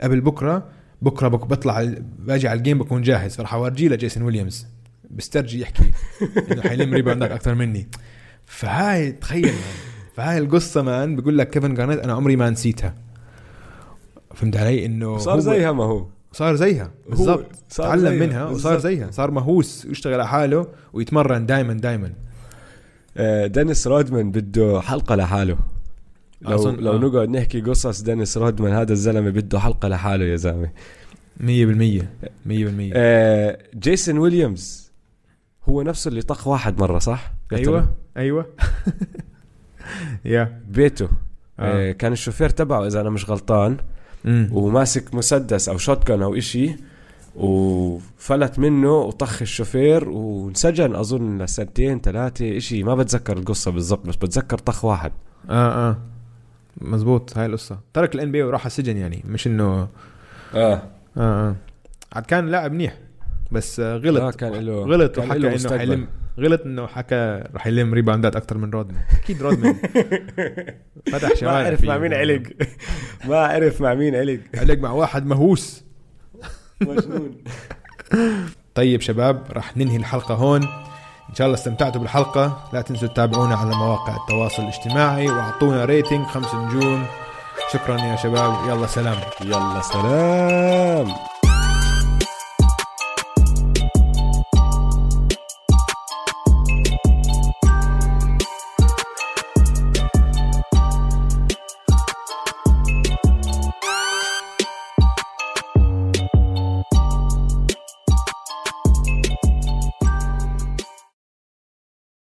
قبل 0.00 0.20
بكرة 0.20 0.66
بكرة 1.02 1.28
بك 1.28 1.46
بطلع 1.46 1.94
باجي 2.18 2.48
على 2.48 2.58
ال 2.58 2.62
game 2.62 2.78
بكون 2.78 3.02
جاهز. 3.02 3.36
فراح 3.36 3.54
أورجيه 3.54 3.88
لجيسون 3.88 4.22
ويليامز. 4.22 4.66
بسترجي 5.10 5.60
يحكي 5.60 5.92
إنه 6.50 6.62
حيلم 6.62 6.94
ريباوندات 6.94 7.30
أكثر 7.30 7.54
مني. 7.54 7.88
فهاي 8.46 9.12
تخيل 9.12 9.44
man. 9.44 9.54
فهاي 10.14 10.38
القصة 10.38 10.82
man 10.82 11.16
بقول 11.16 11.38
لك 11.38 11.50
كيفن 11.50 11.74
جارنيت 11.74 11.98
أنا 11.98 12.12
عمري 12.12 12.36
ما 12.36 12.50
نسيتها. 12.50 12.94
فهمت 14.34 14.56
علي؟ 14.56 14.86
إنه 14.86 15.18
صار 15.18 15.40
زيها 15.40 15.72
ما 15.72 15.84
هو. 15.84 16.06
صار 16.32 16.54
زيها. 16.54 16.90
بالضبط. 17.08 17.46
تعلم 17.76 18.08
زيها، 18.08 18.26
منها 18.26 18.44
وصار 18.44 18.52
بالضبط. 18.52 18.82
زيها. 18.82 19.10
صار 19.10 19.30
مهووس. 19.30 19.86
ويشتغل 19.86 20.14
على 20.14 20.28
حاله 20.28 20.66
ويتمرن 20.92 21.46
دائما 21.46 21.72
دائما 21.74 22.12
آه، 23.16 23.46
دينيس 23.46 23.86
رودمان 23.86 24.30
بده 24.30 24.80
حلقة 24.80 25.14
لحاله. 25.14 25.58
لو 26.44 26.58
أظن- 26.58 26.78
لو 26.80 26.92
آه. 26.92 26.98
نقعد 26.98 27.28
نحكي 27.28 27.60
قصص 27.60 28.00
دينيس 28.02 28.38
رودمان 28.38 28.72
هذا 28.72 28.92
الزلمة 28.92 29.30
بده 29.30 29.58
حلقة 29.60 29.88
لحاله 29.88 30.24
يا 30.24 30.36
زلمة 30.36 30.70
100% 31.40 32.08
100% 32.46 32.92
آه 32.94 33.58
جيسون 33.74 34.18
ويليامز 34.18 34.92
هو 35.68 35.82
نفسه 35.82 36.08
اللي 36.08 36.22
طخ 36.22 36.46
واحد 36.46 36.80
مرة 36.80 36.98
صح؟ 36.98 37.32
أيوه 37.52 37.88
أيوه 38.16 38.46
يا 40.24 40.60
بيته 40.68 41.08
آه. 41.60 41.88
آه. 41.90 41.92
كان 41.92 42.12
الشوفير 42.12 42.48
تبعه 42.48 42.86
إذا 42.86 43.00
أنا 43.00 43.10
مش 43.10 43.30
غلطان 43.30 43.76
مم. 44.24 44.48
وماسك 44.52 45.14
مسدس 45.14 45.68
أو 45.68 45.78
shotgun 45.78 46.10
أو 46.10 46.34
إشي 46.34 46.76
وفلت 47.36 48.58
منه 48.58 48.92
وطخ 48.92 49.42
الشوفير 49.42 50.08
وانسجن 50.08 50.94
أظن 50.94 51.42
لسنتين 51.42 52.00
ثلاثة 52.00 52.56
إشي 52.56 52.82
ما 52.82 52.94
بتذكر 52.94 53.36
القصة 53.38 53.70
بالضبط 53.70 54.06
بس 54.06 54.16
بتذكر 54.16 54.58
طخ 54.58 54.84
واحد 54.84 55.12
آه 55.50 55.88
آه 55.90 55.98
مزبوط 56.80 57.38
هاي 57.38 57.46
القصة. 57.46 57.78
ترك 57.94 58.14
ال 58.14 58.32
NBA 58.32 58.42
وراح 58.42 58.60
على 58.60 58.66
السجن 58.66 58.96
يعني 58.96 59.22
مش 59.26 59.46
إنه 59.46 59.64
آه. 59.64 59.88
آه 60.54 60.82
آه. 61.16 61.56
عاد 62.12 62.26
كان 62.26 62.46
لاعب 62.46 62.72
منيح 62.72 62.98
بس 63.52 63.80
آه 63.80 63.96
غلط 63.96 64.22
لا 64.22 64.30
كان 64.30 64.52
له 64.52 64.72
غلط 64.84 65.16
كان 65.16 65.24
وحكى 65.30 65.46
إنه. 65.66 65.78
حيلم 65.78 66.08
غلط 66.40 66.60
إنه 66.60 66.86
حكى 66.86 67.44
رح 67.54 67.66
يلم 67.66 67.94
ريباوندات 67.94 68.36
أكثر 68.36 68.58
من 68.58 68.70
رودمان. 68.70 69.02
أكيد 69.22 69.42
رودمان. 69.42 69.74
فتح 71.12 71.28
ما 71.28 71.34
شوارع 71.34 71.66
عرف. 71.66 71.84
مع 71.84 71.98
مين 71.98 72.14
علق. 72.14 72.42
ما 73.24 73.36
عرف 73.36 73.80
مع 73.80 73.94
مين 73.94 74.14
علق. 74.14 74.40
علق 74.54 74.78
مع 74.78 74.90
واحد 74.90 75.26
مهووس. 75.26 75.84
مجنون. 76.80 77.36
طيب 78.74 79.00
شباب 79.00 79.42
رح 79.50 79.76
ننهي 79.76 79.96
الحلقة 79.96 80.34
هون. 80.34 80.68
إن 81.34 81.38
شاء 81.38 81.46
الله 81.46 81.58
استمتعتوا 81.58 82.00
بالحلقة. 82.00 82.56
لا 82.72 82.80
تنسوا 82.80 83.08
تتابعونا 83.08 83.56
على 83.56 83.76
مواقع 83.76 84.16
التواصل 84.16 84.62
الاجتماعي 84.62 85.30
وأعطونا 85.30 85.84
rating 85.84 86.26
خمس 86.26 86.54
نجوم. 86.54 87.06
شكرا 87.72 88.00
يا 88.00 88.16
شباب. 88.16 88.56
يلا 88.68 88.86
سلام. 88.86 89.16
يلا 89.40 89.80
سلام. 89.82 91.14